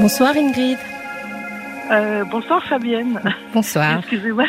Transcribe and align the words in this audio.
Bonsoir 0.00 0.36
Ingrid. 0.36 0.78
Euh, 1.90 2.24
bonsoir 2.24 2.62
Fabienne. 2.64 3.20
Bonsoir. 3.52 3.98
Excusez-moi. 4.00 4.44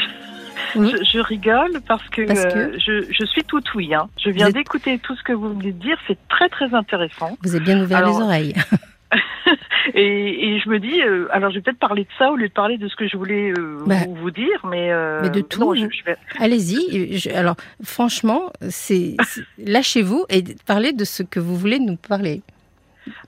Je, 0.76 1.04
je, 1.04 1.20
rigole 1.20 1.80
parce 1.88 2.08
que, 2.10 2.22
Parce 2.28 2.46
que 2.46 2.60
euh, 2.60 2.78
je, 2.78 3.04
je 3.12 3.26
suis 3.26 3.44
tout 3.44 3.62
oui. 3.74 3.94
Hein. 3.96 4.08
Je 4.24 4.30
viens 4.30 4.48
êtes- 4.50 4.54
d'écouter 4.56 5.00
tout 5.00 5.16
ce 5.16 5.24
que 5.24 5.34
vous 5.34 5.50
venez 5.50 5.72
de 5.72 5.80
dire. 5.82 5.98
C'est 6.08 6.18
très 6.30 6.48
très 6.50 6.74
intéressant. 6.76 7.38
Vous 7.42 7.56
avez 7.56 7.64
bien 7.64 7.82
ouvert 7.82 8.00
Alors- 8.00 8.20
les 8.20 8.24
oreilles. 8.26 8.54
Et, 9.96 10.50
et 10.56 10.60
je 10.60 10.70
me 10.70 10.78
dis, 10.78 11.02
euh, 11.02 11.28
alors 11.32 11.50
je 11.50 11.56
vais 11.56 11.62
peut-être 11.62 11.80
parler 11.80 12.04
de 12.04 12.10
ça 12.20 12.30
au 12.32 12.36
lieu 12.36 12.48
de 12.48 12.54
parler 12.54 12.78
de 12.78 12.88
ce 12.88 12.96
que 12.96 13.08
je 13.08 13.18
voulais 13.18 13.52
euh, 13.58 13.80
Bah, 13.88 13.96
vous, 14.06 14.14
vous 14.14 14.30
dire, 14.30 14.64
mais, 14.70 14.92
euh, 14.92 15.22
mais 15.24 15.32
de 15.32 15.42
tout, 15.42 15.72
vais- 16.06 16.16
Allez-y. 16.38 17.28
Alors, 17.34 17.56
franchement, 17.84 18.52
c'est- 18.70 19.16
lâchez-vous 19.58 20.26
et 20.30 20.44
parlez 20.68 20.94
de 20.94 21.06
ce 21.06 21.24
que 21.24 21.40
vous 21.40 21.56
voulez 21.56 21.80
nous 21.80 21.96
parler. 21.96 22.44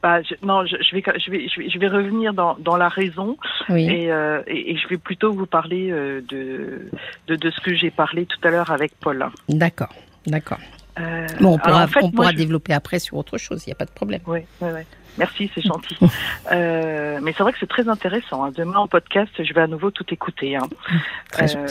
Bah, 0.03 0.21
je- 0.21 0.35
non, 0.45 0.65
je, 0.65 0.75
je 0.81 0.95
vais, 0.95 1.03
je 1.19 1.31
vais, 1.31 1.47
je 1.47 1.59
vais, 1.61 1.69
je 1.69 1.79
vais 1.79 1.87
revenir 1.87 2.33
dans, 2.33 2.55
dans 2.59 2.77
la 2.77 2.89
raison 2.89 3.37
Oui. 3.69 3.87
et, 3.89 4.11
euh, 4.11 4.41
et, 4.47 4.71
et 4.71 4.77
je 4.77 4.87
vais 4.87 4.97
plutôt 4.97 5.31
vous 5.33 5.45
parler 5.45 5.91
euh, 5.91 6.21
de, 6.29 6.89
de, 7.27 7.35
de 7.35 7.51
ce 7.51 7.59
que 7.61 7.73
j'ai 7.75 7.91
parlé 7.91 8.25
tout 8.25 8.39
à 8.43 8.49
l'heure 8.51 8.71
avec 8.71 8.93
Paul. 8.99 9.25
D'accord. 9.49 9.93
D'accord. 10.27 10.59
Euh, 10.99 11.25
Bon, 11.39 11.53
on 11.53 11.57
pourra, 11.57 11.83
en 11.83 11.87
fait, 11.87 11.99
on 11.99 12.07
moi, 12.07 12.11
pourra 12.15 12.31
je- 12.31 12.37
développer 12.37 12.73
après 12.73 12.99
sur 12.99 13.17
autre 13.17 13.37
chose. 13.37 13.63
Il 13.65 13.69
n'y 13.69 13.73
a 13.73 13.77
pas 13.77 13.85
de 13.85 13.91
problème. 13.91 14.21
Oui, 14.27 14.39
oui, 14.61 14.69
oui. 14.73 14.81
Merci, 15.17 15.49
c'est 15.53 15.61
gentil. 15.61 15.97
Euh, 16.51 17.19
mais 17.21 17.33
c'est 17.33 17.43
vrai 17.43 17.53
que 17.53 17.59
c'est 17.59 17.67
très 17.69 17.87
intéressant. 17.87 18.43
hein. 18.43 18.51
Demain 18.55 18.77
en 18.79 18.87
podcast, 18.87 19.31
je 19.41 19.53
vais 19.53 19.61
à 19.61 19.67
nouveau 19.67 19.89
tout 19.91 20.05
écouter. 20.11 20.55
hein. 20.57 20.67
Très 21.31 21.55
Euh, 21.55 21.65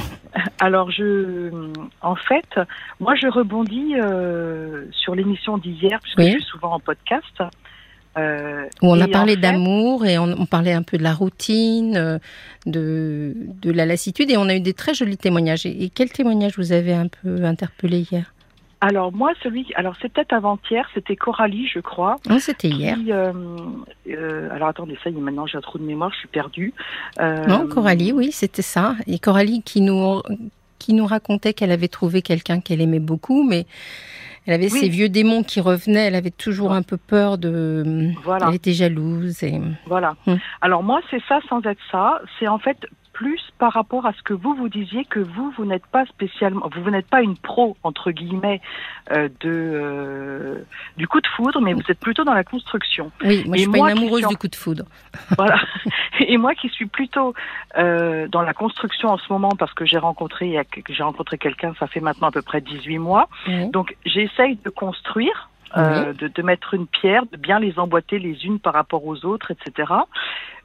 alors, 0.60 0.90
je, 0.90 1.50
en 2.02 2.16
fait, 2.16 2.58
moi, 3.00 3.14
je 3.14 3.28
rebondis 3.28 3.94
euh, 3.96 4.84
sur 4.92 5.14
l'émission 5.14 5.56
d'hier, 5.58 6.00
puisque 6.02 6.18
Oui. 6.18 6.26
je 6.32 6.38
suis 6.38 6.42
souvent 6.44 6.72
en 6.74 6.80
podcast. 6.80 7.42
Euh, 8.16 8.64
Où 8.82 8.86
on 8.88 9.00
a 9.00 9.08
parlé 9.08 9.32
en 9.32 9.34
fait- 9.36 9.40
d'amour 9.42 10.06
et 10.06 10.18
on, 10.18 10.24
on 10.24 10.46
parlait 10.46 10.72
un 10.72 10.82
peu 10.82 10.96
de 10.96 11.02
la 11.02 11.12
routine, 11.12 11.96
euh, 11.96 12.18
de, 12.64 13.34
de 13.62 13.70
la 13.70 13.84
lassitude 13.84 14.30
et 14.30 14.36
on 14.36 14.48
a 14.48 14.54
eu 14.54 14.60
des 14.60 14.72
très 14.72 14.94
jolis 14.94 15.18
témoignages. 15.18 15.66
Et, 15.66 15.84
et 15.84 15.90
quel 15.90 16.10
témoignage 16.10 16.56
vous 16.56 16.72
avez 16.72 16.94
un 16.94 17.08
peu 17.08 17.44
interpellé 17.44 18.06
hier? 18.10 18.32
Alors 18.82 19.10
moi, 19.10 19.32
celui, 19.42 19.66
alors 19.74 19.94
c'est 20.00 20.12
peut-être 20.12 20.34
avant-hier, 20.34 20.86
c'était 20.94 21.16
Coralie, 21.16 21.66
je 21.66 21.80
crois. 21.80 22.16
Non, 22.28 22.38
c'était 22.38 22.68
hier. 22.68 22.98
Euh, 23.08 23.32
euh, 24.08 24.48
alors 24.50 24.68
attendez, 24.68 24.98
ça 25.02 25.08
y 25.08 25.16
est, 25.16 25.20
maintenant 25.20 25.46
j'ai 25.46 25.56
un 25.56 25.62
trou 25.62 25.78
de 25.78 25.84
mémoire, 25.84 26.10
je 26.12 26.18
suis 26.18 26.28
perdue. 26.28 26.74
Euh, 27.18 27.44
Non, 27.46 27.66
Coralie, 27.66 28.12
oui, 28.12 28.32
c'était 28.32 28.62
ça. 28.62 28.94
Et 29.06 29.18
Coralie 29.18 29.62
qui 29.62 29.80
nous, 29.80 30.20
qui 30.78 30.92
nous 30.92 31.06
racontait 31.06 31.54
qu'elle 31.54 31.72
avait 31.72 31.88
trouvé 31.88 32.20
quelqu'un 32.20 32.60
qu'elle 32.60 32.82
aimait 32.82 32.98
beaucoup, 32.98 33.48
mais 33.48 33.66
elle 34.46 34.54
avait 34.54 34.72
Oui. 34.72 34.80
ces 34.80 34.88
vieux 34.88 35.08
démons 35.08 35.42
qui 35.42 35.60
revenaient. 35.60 36.06
Elle 36.06 36.14
avait 36.14 36.30
toujours 36.30 36.72
un 36.72 36.82
peu 36.82 36.96
peur 36.96 37.38
de. 37.38 38.12
Voilà. 38.24 38.46
Elle 38.48 38.54
était 38.54 38.72
jalouse. 38.72 39.42
Et... 39.42 39.60
Voilà. 39.86 40.16
Hmm. 40.26 40.36
Alors 40.60 40.82
moi, 40.82 41.00
c'est 41.10 41.22
ça 41.28 41.40
sans 41.48 41.60
être 41.62 41.80
ça. 41.90 42.20
C'est 42.38 42.48
en 42.48 42.58
fait 42.58 42.78
plus 43.16 43.40
par 43.58 43.72
rapport 43.72 44.04
à 44.04 44.12
ce 44.12 44.22
que 44.22 44.34
vous 44.34 44.54
vous 44.54 44.68
disiez 44.68 45.06
que 45.06 45.20
vous, 45.20 45.50
vous 45.56 45.64
n'êtes 45.64 45.86
pas 45.86 46.04
spécialement, 46.04 46.68
vous, 46.74 46.82
vous 46.82 46.90
n'êtes 46.90 47.08
pas 47.08 47.22
une 47.22 47.38
pro 47.38 47.74
entre 47.82 48.10
guillemets 48.10 48.60
euh, 49.10 49.30
de 49.40 49.50
euh, 49.50 50.64
du 50.98 51.08
coup 51.08 51.22
de 51.22 51.26
foudre, 51.26 51.62
mais 51.62 51.72
vous 51.72 51.80
êtes 51.88 51.98
plutôt 51.98 52.24
dans 52.24 52.34
la 52.34 52.44
construction. 52.44 53.10
Oui, 53.24 53.42
moi, 53.46 53.56
Et 53.56 53.60
je 53.60 53.62
suis 53.62 53.72
pas 53.72 53.78
une 53.78 53.98
amoureuse 53.98 54.20
suis 54.20 54.28
du 54.28 54.36
coup 54.36 54.48
de 54.48 54.54
foudre. 54.54 54.84
Voilà. 55.38 55.58
Et 56.20 56.36
moi 56.36 56.54
qui 56.54 56.68
suis 56.68 56.84
plutôt 56.84 57.32
euh, 57.78 58.28
dans 58.28 58.42
la 58.42 58.52
construction 58.52 59.08
en 59.08 59.16
ce 59.16 59.32
moment 59.32 59.52
parce 59.58 59.72
que 59.72 59.86
j'ai 59.86 59.98
rencontré 59.98 60.60
j'ai 60.90 61.02
rencontré 61.02 61.38
quelqu'un, 61.38 61.72
ça 61.80 61.86
fait 61.86 62.00
maintenant 62.00 62.28
à 62.28 62.32
peu 62.32 62.42
près 62.42 62.60
18 62.60 62.98
mois. 62.98 63.30
Donc 63.72 63.96
j'essaye 64.04 64.56
de 64.62 64.68
construire, 64.68 65.48
euh, 65.78 66.12
de, 66.12 66.28
de 66.28 66.42
mettre 66.42 66.74
une 66.74 66.86
pierre, 66.86 67.24
de 67.32 67.38
bien 67.38 67.58
les 67.58 67.78
emboîter 67.78 68.18
les 68.18 68.44
unes 68.44 68.58
par 68.58 68.74
rapport 68.74 69.06
aux 69.06 69.24
autres, 69.24 69.52
etc. 69.52 69.92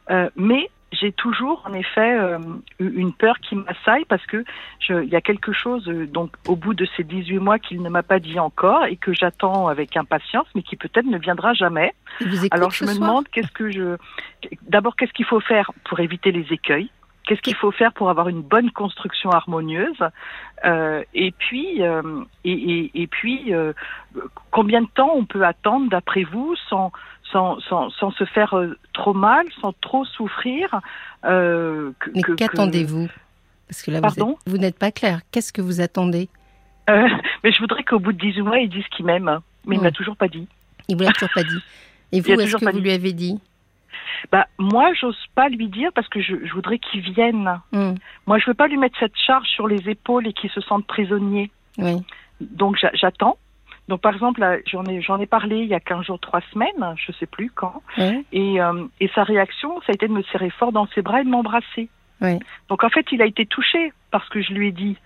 Euh, 0.10 0.30
mais 0.36 0.70
j'ai 0.92 1.12
toujours 1.12 1.64
en 1.66 1.74
effet 1.74 2.18
euh, 2.18 2.38
une 2.80 3.14
peur 3.14 3.40
qui 3.40 3.56
m'assaille 3.56 4.06
parce 4.06 4.26
que 4.26 4.44
il 4.90 5.08
y 5.08 5.16
a 5.16 5.22
quelque 5.22 5.54
chose 5.54 5.88
euh, 5.88 6.06
donc 6.06 6.32
au 6.48 6.56
bout 6.56 6.74
de 6.74 6.86
ces 6.98 7.04
18 7.04 7.40
mois 7.40 7.60
qu'il 7.60 7.82
ne 7.82 7.90
m'a 7.90 8.04
pas 8.04 8.20
dit 8.20 8.40
encore 8.40 8.86
et 8.86 8.98
que 8.98 9.14
j'attends 9.14 9.68
avec 9.68 9.96
impatience 9.96 10.48
mais 10.54 10.64
qui 10.64 10.76
peut-être 10.76 11.06
ne 11.06 11.18
viendra 11.18 11.54
jamais. 11.54 11.94
Alors 12.52 12.72
je 12.72 12.86
me 12.86 12.94
demande 12.94 13.28
qu'est-ce 13.30 13.52
que 13.52 13.72
je 13.72 13.98
d'abord 14.68 14.96
qu'est-ce 14.96 15.14
qu'il 15.14 15.26
faut 15.26 15.40
faire 15.40 15.72
pour 15.86 16.00
éviter 16.00 16.32
les 16.32 16.46
écueils? 16.52 16.90
Qu'est-ce 17.28 17.42
qu'il 17.42 17.56
faut 17.56 17.72
faire 17.72 17.94
pour 17.94 18.10
avoir 18.10 18.30
une 18.30 18.42
bonne 18.42 18.72
construction 18.72 19.30
harmonieuse? 19.30 20.04
Euh, 20.66 21.04
Et 21.14 21.32
puis, 21.32 21.82
euh, 21.82 22.02
et, 22.44 22.52
et, 22.52 22.92
et 23.04 23.08
puis, 23.08 23.54
euh, 23.54 23.74
combien 24.50 24.82
de 24.82 24.88
temps 24.88 25.14
on 25.16 25.26
peut 25.26 25.44
attendre, 25.44 25.90
d'après 25.90 26.24
vous, 26.24 26.56
sans, 26.68 26.92
sans, 27.32 27.60
sans, 27.62 27.90
sans 27.92 28.12
se 28.12 28.26
faire 28.26 28.54
euh, 28.58 28.78
trop 28.94 29.14
mal, 29.14 29.46
sans 29.62 29.74
trop 29.82 30.06
souffrir 30.06 30.80
euh, 31.26 31.92
que- 32.00 32.12
Mais 32.16 32.22
que- 32.22 32.32
qu'attendez-vous? 32.34 33.08
Parce 33.68 33.82
que 33.84 33.92
là, 33.92 33.98
vous, 33.98 34.02
Pardon? 34.02 34.38
vous 34.46 34.58
n'êtes 34.58 34.78
pas 34.78 34.92
clair. 34.92 35.22
Qu'est-ce 35.32 35.54
que 35.54 35.62
vous 35.62 35.80
attendez? 35.82 36.30
Euh, 36.90 37.08
Mais 37.44 37.52
je 37.52 37.60
voudrais 37.60 37.84
qu'au 37.84 38.00
bout 38.00 38.12
de 38.14 38.18
18 38.18 38.42
mois, 38.42 38.60
ils 38.60 38.70
disent 38.70 38.88
qu'ils 38.96 39.06
m'aiment, 39.06 39.40
mais 39.66 39.76
il 39.76 39.80
Mm. 39.80 39.84
m'a 39.84 39.92
toujours 39.92 40.16
pas 40.18 40.28
dit. 40.28 40.48
Il 40.88 40.98
vous 40.98 41.04
l'a 41.04 41.12
toujours 41.14 41.30
pas 41.34 41.44
dit. 41.44 41.60
Et 42.12 42.20
vous, 42.20 42.32
est-ce 42.32 42.56
que 42.58 42.66
vous 42.66 42.72
dit. 42.72 42.82
lui 42.82 42.92
avez 42.92 43.14
dit? 43.14 43.40
Bah, 44.32 44.48
moi, 44.60 44.92
j'ose 45.00 45.18
pas 45.36 45.48
lui 45.50 45.68
dire 45.68 45.90
parce 45.96 46.08
que 46.10 46.22
je, 46.22 46.36
je 46.46 46.54
voudrais 46.54 46.78
qu'il 46.80 47.02
vienne. 47.02 47.60
Hmm, 47.72 47.94
Moi, 48.28 48.38
je 48.40 48.46
veux 48.48 48.54
pas 48.54 48.68
lui 48.68 48.78
mettre 48.78 48.98
cette 49.00 49.16
charge 49.18 49.48
sur 49.48 49.68
les 49.68 49.90
épaules 49.90 50.28
et 50.28 50.34
qu'il 50.34 50.50
se 50.52 50.62
sente 50.62 50.86
prisonnier. 50.86 51.50
Oui. 51.78 51.98
Donc 52.42 52.78
j'a- 52.78 52.92
j'attends. 52.94 53.38
Donc 53.88 54.02
par 54.02 54.14
exemple, 54.14 54.42
j'en 54.68 54.86
ai 54.86 55.02
j'en 55.02 55.20
ai 55.20 55.26
parlé 55.26 55.58
il 55.60 55.68
y 55.68 55.74
a 55.74 55.80
15 55.80 56.06
jours, 56.06 56.20
3 56.20 56.42
semaines, 56.54 56.96
je 56.98 57.12
sais 57.14 57.26
plus 57.26 57.50
quand. 57.54 57.82
Et, 58.32 58.62
euh, 58.62 58.86
et 59.00 59.10
sa 59.10 59.24
réaction, 59.24 59.80
ça 59.82 59.88
a 59.92 59.94
été 59.94 60.08
de 60.08 60.14
me 60.14 60.24
serrer 60.24 60.50
fort 60.50 60.72
dans 60.72 60.88
ses 60.88 61.02
bras 61.02 61.22
et 61.22 61.24
de 61.24 61.30
m'embrasser. 61.30 61.90
Oui. 62.22 62.38
Donc 62.70 62.84
en 62.84 62.90
fait, 62.90 63.06
il 63.12 63.22
a 63.22 63.26
été 63.26 63.46
touché 63.46 63.92
par 64.12 64.24
ce 64.24 64.30
que 64.30 64.42
je 64.42 64.54
lui 64.54 64.68
ai 64.68 64.72
dit. 64.72 64.98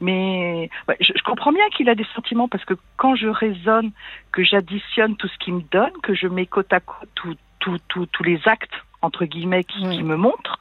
Mais 0.00 0.68
ouais, 0.88 0.96
je, 1.00 1.12
je 1.14 1.22
comprends 1.22 1.52
bien 1.52 1.68
qu'il 1.76 1.88
a 1.88 1.94
des 1.94 2.06
sentiments 2.14 2.48
parce 2.48 2.64
que 2.64 2.74
quand 2.96 3.14
je 3.14 3.28
raisonne, 3.28 3.92
que 4.32 4.42
j'additionne 4.42 5.16
tout 5.16 5.28
ce 5.28 5.38
qu'il 5.38 5.54
me 5.54 5.62
donne, 5.70 5.92
que 6.02 6.14
je 6.14 6.26
mets 6.26 6.46
côte 6.46 6.72
à 6.72 6.80
côte 6.80 7.08
tout- 7.14 7.36
tout- 7.60 7.78
tout- 7.88 8.06
tous 8.06 8.22
les 8.24 8.40
actes 8.46 8.74
entre 9.02 9.24
guillemets 9.26 9.64
qui, 9.64 9.84
me 10.02 10.16
montrent, 10.16 10.58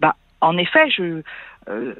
bah 0.00 0.16
en 0.40 0.58
effet, 0.58 0.90
je 0.90 1.22
euh, 1.68 1.94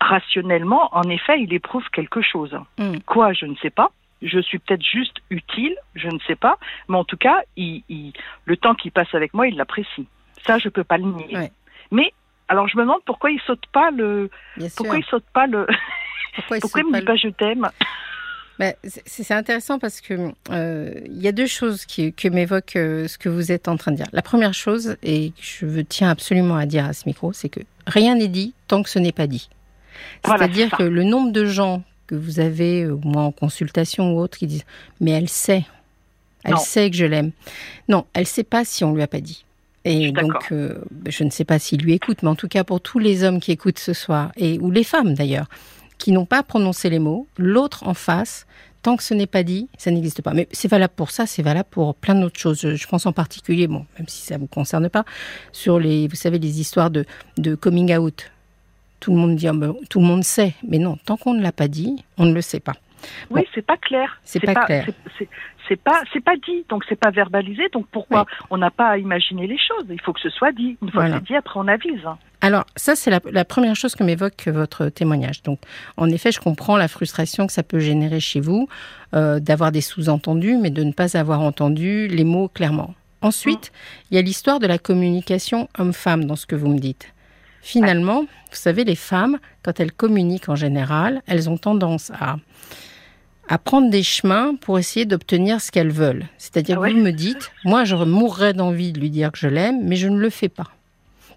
rationnellement, 0.00 0.88
en 0.96 1.02
effet, 1.04 1.40
il 1.42 1.52
éprouve 1.52 1.84
quelque 1.90 2.22
chose. 2.22 2.56
Mm. 2.78 2.98
Quoi, 3.06 3.32
je 3.32 3.46
ne 3.46 3.54
sais 3.56 3.70
pas. 3.70 3.90
Je 4.22 4.38
suis 4.40 4.58
peut-être 4.58 4.84
juste 4.84 5.16
utile, 5.30 5.74
je 5.94 6.08
ne 6.08 6.18
sais 6.26 6.36
pas. 6.36 6.58
Mais 6.88 6.96
en 6.96 7.04
tout 7.04 7.16
cas, 7.16 7.40
il, 7.56 7.82
il- 7.88 8.12
le 8.44 8.56
temps 8.56 8.74
qu'il 8.74 8.92
passe 8.92 9.14
avec 9.14 9.32
moi, 9.34 9.46
il 9.48 9.56
l'apprécie. 9.56 10.06
Ça, 10.46 10.58
je 10.58 10.68
peux 10.68 10.84
pas 10.84 10.98
le 10.98 11.04
nier. 11.04 11.36
Ouais. 11.36 11.52
Mais 11.90 12.12
alors, 12.48 12.68
je 12.68 12.76
me 12.76 12.82
demande 12.82 13.00
pourquoi 13.06 13.30
il 13.30 13.40
saute 13.46 13.64
pas 13.72 13.90
le, 13.90 14.30
Bien 14.56 14.68
sûr. 14.68 14.76
pourquoi 14.76 14.96
il 14.98 15.04
saute 15.04 15.24
pas 15.32 15.46
le, 15.46 15.66
Pourquoi 16.34 16.56
il 16.56 16.60
pourquoi 16.62 16.80
il 16.82 16.86
me 16.90 16.98
dit 16.98 17.04
pas 17.04 17.12
pas 17.12 17.16
je 17.16 17.28
t'aime. 17.28 17.68
Ben, 18.58 18.74
c'est 18.84 19.02
c'est 19.06 19.32
intéressant 19.32 19.78
parce 19.78 20.02
que 20.02 20.32
euh, 20.50 20.92
il 21.06 21.22
y 21.22 21.28
a 21.28 21.32
deux 21.32 21.46
choses 21.46 21.86
qui, 21.86 22.12
que 22.12 22.28
m'évoque 22.28 22.76
euh, 22.76 23.08
ce 23.08 23.16
que 23.16 23.30
vous 23.30 23.52
êtes 23.52 23.68
en 23.68 23.78
train 23.78 23.90
de 23.90 23.96
dire. 23.96 24.04
La 24.12 24.20
première 24.20 24.52
chose, 24.52 24.98
et 25.02 25.32
je 25.40 25.80
tiens 25.80 26.10
absolument 26.10 26.56
à 26.56 26.66
dire 26.66 26.84
à 26.84 26.92
ce 26.92 27.04
micro, 27.08 27.32
c'est 27.32 27.48
que 27.48 27.60
rien 27.86 28.16
n'est 28.16 28.28
dit 28.28 28.52
tant 28.68 28.82
que 28.82 28.90
ce 28.90 28.98
n'est 28.98 29.12
pas 29.12 29.26
dit. 29.26 29.48
C'est-à-dire 30.26 30.70
que 30.72 30.82
le 30.82 31.04
nombre 31.04 31.32
de 31.32 31.46
gens 31.46 31.82
que 32.10 32.14
vous 32.16 32.40
avez, 32.40 32.82
euh, 32.82 32.98
moi 33.04 33.22
en 33.22 33.32
consultation 33.32 34.14
ou 34.14 34.20
autre, 34.20 34.36
qui 34.38 34.46
disent 34.46 34.64
Mais 35.00 35.12
elle 35.12 35.28
sait, 35.28 35.64
elle 36.44 36.52
Non. 36.52 36.58
sait 36.58 36.90
que 36.90 36.96
je 36.96 37.04
l'aime. 37.06 37.30
Non, 37.88 38.04
elle 38.12 38.26
sait 38.26 38.42
pas 38.44 38.64
si 38.64 38.82
on 38.84 38.92
lui 38.94 39.02
a 39.02 39.06
pas 39.06 39.20
dit. 39.20 39.44
Et 39.86 40.12
donc, 40.12 40.52
euh, 40.52 40.74
je 41.08 41.24
ne 41.24 41.30
sais 41.30 41.44
pas 41.44 41.58
s'il 41.58 41.80
lui 41.80 41.94
écoute, 41.94 42.18
mais 42.22 42.28
en 42.28 42.34
tout 42.34 42.48
cas 42.48 42.64
pour 42.64 42.80
tous 42.82 42.98
les 42.98 43.24
hommes 43.24 43.40
qui 43.40 43.50
écoutent 43.52 43.78
ce 43.78 43.94
soir, 43.94 44.30
et 44.36 44.58
ou 44.58 44.70
les 44.70 44.84
femmes 44.84 45.14
d'ailleurs, 45.14 45.46
qui 45.96 46.12
n'ont 46.12 46.26
pas 46.26 46.42
prononcé 46.42 46.90
les 46.90 46.98
mots, 46.98 47.26
l'autre 47.38 47.86
en 47.86 47.94
face, 47.94 48.46
tant 48.82 48.96
que 48.96 49.02
ce 49.02 49.14
n'est 49.14 49.26
pas 49.26 49.42
dit, 49.42 49.68
ça 49.78 49.90
n'existe 49.90 50.20
pas. 50.22 50.34
Mais 50.34 50.48
c'est 50.52 50.68
valable 50.68 50.92
pour 50.96 51.10
ça, 51.10 51.26
c'est 51.26 51.42
valable 51.42 51.68
pour 51.70 51.94
plein 51.94 52.14
d'autres 52.14 52.38
choses. 52.38 52.60
Je, 52.60 52.74
je 52.76 52.86
pense 52.88 53.06
en 53.06 53.12
particulier, 53.12 53.68
bon, 53.68 53.86
même 53.98 54.08
si 54.08 54.20
ça 54.22 54.34
ne 54.34 54.40
vous 54.40 54.46
concerne 54.48 54.88
pas, 54.90 55.04
sur 55.52 55.78
les, 55.78 56.08
vous 56.08 56.16
savez, 56.16 56.38
les 56.38 56.60
histoires 56.60 56.90
de, 56.90 57.04
de 57.38 57.54
coming 57.54 57.94
out. 57.96 58.30
Tout 59.00 59.12
le 59.12 59.16
monde 59.18 59.34
dit, 59.36 59.48
ah 59.48 59.52
ben, 59.54 59.74
tout 59.88 59.98
le 60.00 60.06
monde 60.06 60.22
sait, 60.24 60.54
mais 60.66 60.78
non, 60.78 60.96
tant 61.04 61.16
qu'on 61.16 61.34
ne 61.34 61.42
l'a 61.42 61.52
pas 61.52 61.68
dit, 61.68 62.04
on 62.18 62.26
ne 62.26 62.34
le 62.34 62.42
sait 62.42 62.60
pas. 62.60 62.74
Oui, 63.30 63.42
c'est 63.54 63.64
pas 63.64 63.78
clair. 63.78 64.20
C'est 64.24 64.40
pas 64.40 64.54
clair. 64.66 64.86
c'est- 65.18 65.76
pas, 65.82 66.02
c'est 66.12 66.20
pas 66.22 66.34
dit, 66.36 66.64
donc 66.68 66.82
c'est 66.88 66.96
pas 66.98 67.10
verbalisé. 67.10 67.62
Donc 67.72 67.86
pourquoi 67.92 68.26
Oui. 68.28 68.46
on 68.50 68.58
n'a 68.58 68.70
pas 68.72 68.88
à 68.88 68.98
imaginer 68.98 69.46
les 69.46 69.56
choses? 69.56 69.86
Il 69.88 70.00
faut 70.02 70.12
que 70.12 70.20
ce 70.20 70.28
soit 70.28 70.50
dit. 70.52 70.76
Une 70.82 70.90
fois 70.90 71.02
Voilà. 71.02 71.14
que 71.20 71.20
c'est 71.26 71.32
dit, 71.32 71.36
après 71.36 71.58
on 71.60 71.68
avise. 71.68 72.02
Alors, 72.42 72.64
ça, 72.76 72.96
c'est 72.96 73.10
la, 73.10 73.20
la 73.30 73.44
première 73.44 73.76
chose 73.76 73.94
que 73.94 74.02
m'évoque 74.02 74.48
votre 74.48 74.88
témoignage. 74.88 75.42
Donc, 75.44 75.60
en 75.96 76.08
effet, 76.10 76.32
je 76.32 76.40
comprends 76.40 76.76
la 76.76 76.88
frustration 76.88 77.46
que 77.46 77.52
ça 77.52 77.62
peut 77.62 77.78
générer 77.78 78.18
chez 78.20 78.40
vous 78.40 78.68
euh, 79.14 79.38
d'avoir 79.40 79.70
des 79.72 79.80
sous-entendus, 79.80 80.56
mais 80.60 80.70
de 80.70 80.82
ne 80.82 80.92
pas 80.92 81.16
avoir 81.16 81.40
entendu 81.40 82.08
les 82.08 82.24
mots 82.24 82.48
clairement. 82.48 82.94
Ensuite, 83.22 83.70
il 84.10 84.16
y 84.16 84.18
a 84.18 84.22
l'histoire 84.22 84.58
de 84.58 84.66
la 84.66 84.78
communication 84.78 85.68
homme-femme 85.78 86.24
dans 86.24 86.36
ce 86.36 86.46
que 86.46 86.56
vous 86.56 86.68
me 86.68 86.78
dites. 86.78 87.12
Finalement, 87.62 88.22
vous 88.22 88.26
savez, 88.56 88.84
les 88.84 88.96
femmes, 88.96 89.38
quand 89.62 89.80
elles 89.80 89.92
communiquent 89.92 90.48
en 90.48 90.56
général, 90.56 91.22
elles 91.26 91.48
ont 91.50 91.58
tendance 91.58 92.10
à, 92.18 92.36
à 93.48 93.58
prendre 93.58 93.90
des 93.90 94.02
chemins 94.02 94.54
pour 94.60 94.78
essayer 94.78 95.04
d'obtenir 95.06 95.60
ce 95.60 95.70
qu'elles 95.70 95.92
veulent. 95.92 96.26
C'est-à-dire 96.38 96.80
Ah 96.82 96.88
que 96.88 96.94
vous 96.94 97.00
me 97.00 97.10
dites, 97.10 97.50
moi, 97.64 97.84
je 97.84 97.96
mourrais 97.96 98.54
d'envie 98.54 98.92
de 98.92 99.00
lui 99.00 99.10
dire 99.10 99.30
que 99.32 99.38
je 99.38 99.48
l'aime, 99.48 99.80
mais 99.84 99.96
je 99.96 100.08
ne 100.08 100.18
le 100.18 100.30
fais 100.30 100.48
pas. 100.48 100.70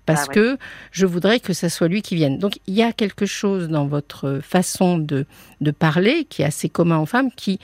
Parce 0.05 0.23
Ah 0.23 0.27
ouais. 0.29 0.35
que 0.35 0.57
je 0.91 1.05
voudrais 1.05 1.39
que 1.39 1.53
ça 1.53 1.69
soit 1.69 1.87
lui 1.87 2.01
qui 2.01 2.15
vienne. 2.15 2.37
Donc, 2.37 2.59
il 2.67 2.73
y 2.73 2.83
a 2.83 2.93
quelque 2.93 3.25
chose 3.25 3.67
dans 3.69 3.85
votre 3.85 4.39
façon 4.43 4.97
de, 4.97 5.25
de 5.61 5.71
parler 5.71 6.25
qui 6.25 6.41
est 6.41 6.45
assez 6.45 6.69
commun 6.69 6.99
aux 6.99 7.05
femmes, 7.05 7.31
qui, 7.31 7.59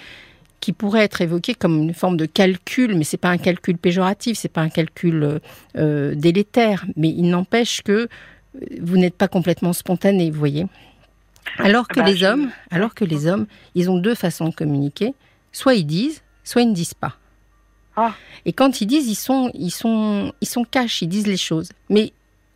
qui 0.60 0.74
pourrait 0.74 1.04
être 1.04 1.22
évoqué 1.22 1.54
comme 1.54 1.78
une 1.82 1.94
forme 1.94 2.18
de 2.18 2.26
calcul, 2.26 2.96
mais 2.96 3.04
c'est 3.04 3.18
pas 3.18 3.30
un 3.30 3.38
calcul 3.38 3.78
péjoratif, 3.78 4.38
c'est 4.38 4.48
pas 4.52 4.62
un 4.62 4.70
calcul 4.70 5.24
euh, 5.24 5.40
euh, 5.78 6.16
délétère, 6.16 6.86
mais 6.96 7.10
il 7.10 7.30
n'empêche 7.30 7.82
que 7.82 8.08
vous 8.82 8.98
n'êtes 8.98 9.16
pas 9.16 9.28
complètement 9.28 9.74
spontané, 9.74 10.32
vous 10.32 10.40
voyez. 10.40 10.66
Alors 11.58 11.88
que 11.88 12.00
Bah, 12.00 12.06
les 12.06 12.16
je- 12.18 12.26
hommes, 12.26 12.52
alors 12.72 12.94
que 12.94 13.06
les 13.06 13.26
hommes, 13.28 13.48
ils 13.76 13.90
ont 13.90 13.98
deux 13.98 14.16
façons 14.16 14.50
de 14.50 14.54
communiquer. 14.56 15.14
Soit 15.52 15.76
ils 15.76 15.86
disent, 15.86 16.22
soit 16.44 16.62
ils 16.62 16.70
ne 16.70 16.74
disent 16.76 16.94
pas. 16.94 17.16
Ah. 17.96 18.14
Et 18.46 18.54
quand 18.54 18.82
ils 18.82 18.86
disent, 18.86 19.08
ils 19.08 19.16
sont, 19.16 19.52
ils 19.54 19.72
sont, 19.72 20.32
ils 20.42 20.48
sont 20.48 20.64
cash, 20.64 21.02
ils 21.02 21.08
disent 21.08 21.28
les 21.28 21.38
choses. 21.38 21.70
Mais 21.90 22.14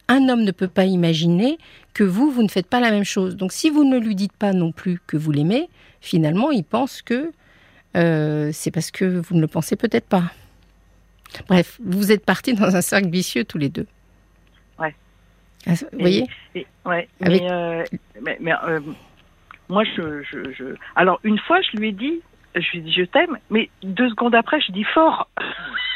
un 0.08 0.30
homme 0.30 0.44
ne 0.44 0.52
peut 0.52 0.68
pas 0.68 0.86
imaginer 0.86 1.58
que 1.94 2.04
vous, 2.04 2.30
vous 2.32 2.44
ne 2.44 2.48
faites 2.50 2.68
pas 2.68 2.80
la 2.80 2.92
même 2.92 3.04
chose. 3.04 3.36
Donc 3.36 3.52
si 3.52 3.70
vous 3.70 3.84
ne 3.84 3.98
lui 3.98 4.16
dites 4.16 4.34
pas 4.34 4.54
non 4.54 4.72
plus 4.72 5.00
que 5.08 5.18
vous 5.18 5.32
l'aimez, 5.32 5.70
finalement, 6.02 6.52
il 6.52 6.64
pense 6.64 7.02
que 7.02 7.32
euh, 7.98 8.52
c'est 8.54 8.72
parce 8.72 8.92
que 8.92 9.06
vous 9.06 9.36
ne 9.36 9.42
le 9.42 9.48
pensez 9.48 9.76
peut-être 9.76 10.08
pas. 10.08 10.32
Bref, 11.48 11.80
vous 11.84 12.12
êtes 12.12 12.26
partis 12.26 12.54
dans 12.54 12.76
un 12.76 12.82
cercle 12.82 13.10
vicieux 13.10 13.44
tous 13.44 13.58
les 13.58 13.70
deux. 13.70 13.88
Ah, 15.68 15.72
Vous 15.92 16.00
voyez 16.00 16.26
Et- 16.56 16.68
ouais, 16.86 17.08
Avec- 17.22 17.42
mais, 17.42 17.52
euh, 17.52 17.84
mais, 18.22 18.38
mais, 18.42 18.54
euh, 18.66 18.80
moi, 19.70 19.84
je, 19.86 20.22
je, 20.24 20.52
je. 20.54 20.66
Alors, 20.96 21.20
une 21.24 21.40
fois, 21.40 21.62
je 21.62 21.78
lui 21.78 21.90
ai 21.90 21.92
dit, 21.92 22.20
je 22.56 22.70
lui 22.72 22.80
ai 22.80 22.82
dit, 22.82 22.94
je 22.94 23.04
t'aime, 23.04 23.38
mais 23.50 23.70
deux 23.82 24.10
secondes 24.10 24.36
après, 24.36 24.60
je 24.62 24.72
dis 24.72 24.84
fort. 24.84 25.30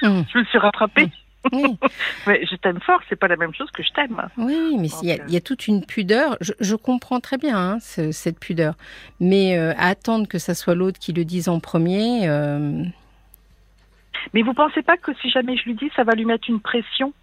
Hum. 0.03 0.23
Je 0.33 0.39
me 0.39 0.45
suis 0.45 0.57
rattrapée. 0.57 1.09
Oui. 1.53 1.77
Mais 2.27 2.45
je 2.45 2.55
t'aime 2.57 2.79
fort, 2.81 2.99
c'est 3.07 3.15
pas 3.15 3.27
la 3.29 3.37
même 3.37 3.53
chose 3.53 3.71
que 3.71 3.81
je 3.81 3.89
t'aime. 3.93 4.21
Oui, 4.37 4.75
mais 4.77 4.89
il 5.01 5.07
y, 5.07 5.11
a- 5.13 5.17
Donc, 5.17 5.25
il 5.29 5.33
y 5.33 5.37
a 5.37 5.41
toute 5.41 5.67
une 5.67 5.85
pudeur. 5.85 6.35
Je, 6.41 6.51
je 6.59 6.75
comprends 6.75 7.21
très 7.21 7.37
bien 7.37 7.57
hein, 7.57 7.79
ce- 7.79 8.11
cette 8.11 8.37
pudeur. 8.37 8.73
Mais 9.21 9.57
euh, 9.57 9.71
à 9.77 9.87
attendre 9.87 10.27
que 10.27 10.39
ça 10.39 10.53
soit 10.55 10.75
l'autre 10.75 10.99
qui 10.99 11.13
le 11.13 11.23
dise 11.23 11.47
en 11.47 11.59
premier, 11.61 12.27
euh, 12.27 12.83
Mais 14.33 14.41
vous 14.41 14.53
pensez 14.53 14.81
pas 14.81 14.97
que 14.97 15.13
si 15.21 15.29
jamais 15.29 15.55
je 15.55 15.63
lui 15.63 15.75
dis, 15.75 15.89
ça 15.95 16.03
va 16.03 16.15
lui 16.15 16.25
mettre 16.25 16.49
une 16.49 16.59
pression? 16.59 17.13